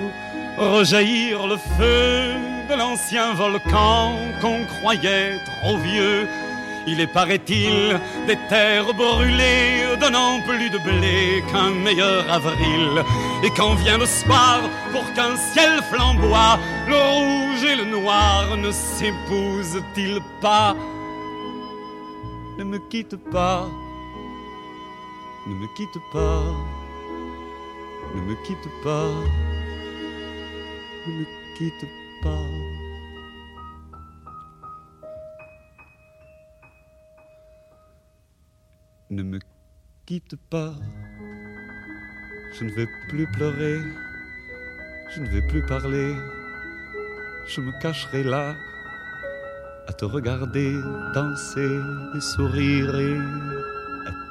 rejaillir 0.58 1.46
le 1.46 1.56
feu 1.56 2.34
de 2.68 2.74
l'ancien 2.76 3.34
volcan 3.34 4.12
qu'on 4.40 4.64
croyait 4.80 5.38
trop 5.60 5.76
vieux. 5.78 6.28
Il 6.86 7.00
est, 7.00 7.12
paraît-il, 7.12 8.00
des 8.26 8.38
terres 8.48 8.94
brûlées, 8.94 9.96
donnant 10.00 10.40
plus 10.40 10.70
de 10.70 10.78
blé 10.78 11.42
qu'un 11.50 11.70
meilleur 11.70 12.30
avril. 12.32 13.04
Et 13.44 13.50
quand 13.50 13.74
vient 13.74 13.98
le 13.98 14.06
soir, 14.06 14.60
pour 14.92 15.04
qu'un 15.12 15.36
ciel 15.52 15.82
flamboie, 15.90 16.58
le 16.88 16.96
rouge 16.96 17.64
et 17.64 17.76
le 17.76 17.84
noir 17.84 18.56
ne 18.56 18.70
s'épousent-ils 18.70 20.20
pas? 20.40 20.74
Ne 22.58 22.64
me 22.64 22.78
quitte 22.78 23.16
pas, 23.30 23.68
ne 25.48 25.54
me 25.54 25.66
quitte 25.68 25.98
pas, 26.12 26.42
ne 28.14 28.20
me 28.20 28.34
quitte 28.44 28.68
pas, 28.82 29.08
ne 31.06 31.12
me 31.14 31.24
quitte 31.56 31.86
pas. 32.22 32.46
Ne 39.10 39.22
me 39.22 39.38
quitte 40.04 40.36
pas, 40.50 40.74
je 42.52 42.64
ne 42.64 42.70
vais 42.72 42.86
plus 43.08 43.26
pleurer, 43.28 43.80
je 45.14 45.20
ne 45.22 45.28
vais 45.28 45.46
plus 45.48 45.64
parler, 45.64 46.14
je 47.46 47.62
me 47.62 47.72
cacherai 47.80 48.22
là 48.22 48.54
à 49.86 49.94
te 49.94 50.04
regarder 50.04 50.78
danser 51.14 51.80
et 52.14 52.20
sourire 52.20 52.94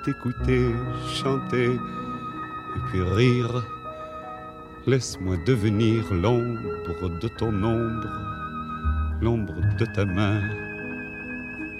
t'écouter 0.07 0.73
chanter 1.05 1.73
et 1.73 2.79
puis 2.87 3.01
rire. 3.01 3.61
Laisse-moi 4.85 5.35
devenir 5.45 6.01
l'ombre 6.13 7.09
de 7.19 7.27
ton 7.27 7.51
ombre, 7.61 8.07
l'ombre 9.21 9.59
de 9.77 9.85
ta 9.85 10.05
main, 10.05 10.39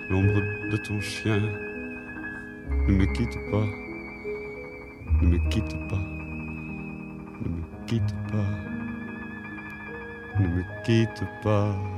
l'ombre 0.09 0.41
de 0.71 0.75
ton 0.75 0.99
chien. 0.99 1.41
Ne 2.89 2.97
me 2.97 3.05
quitte 3.13 3.39
pas, 3.49 3.67
ne 5.21 5.27
me 5.29 5.37
quitte 5.49 5.77
pas, 5.87 6.05
ne 7.43 7.49
me 7.55 7.61
quitte 7.87 8.15
pas, 8.29 8.49
ne 10.37 10.47
me 10.49 10.63
quitte 10.83 11.23
pas. 11.41 11.96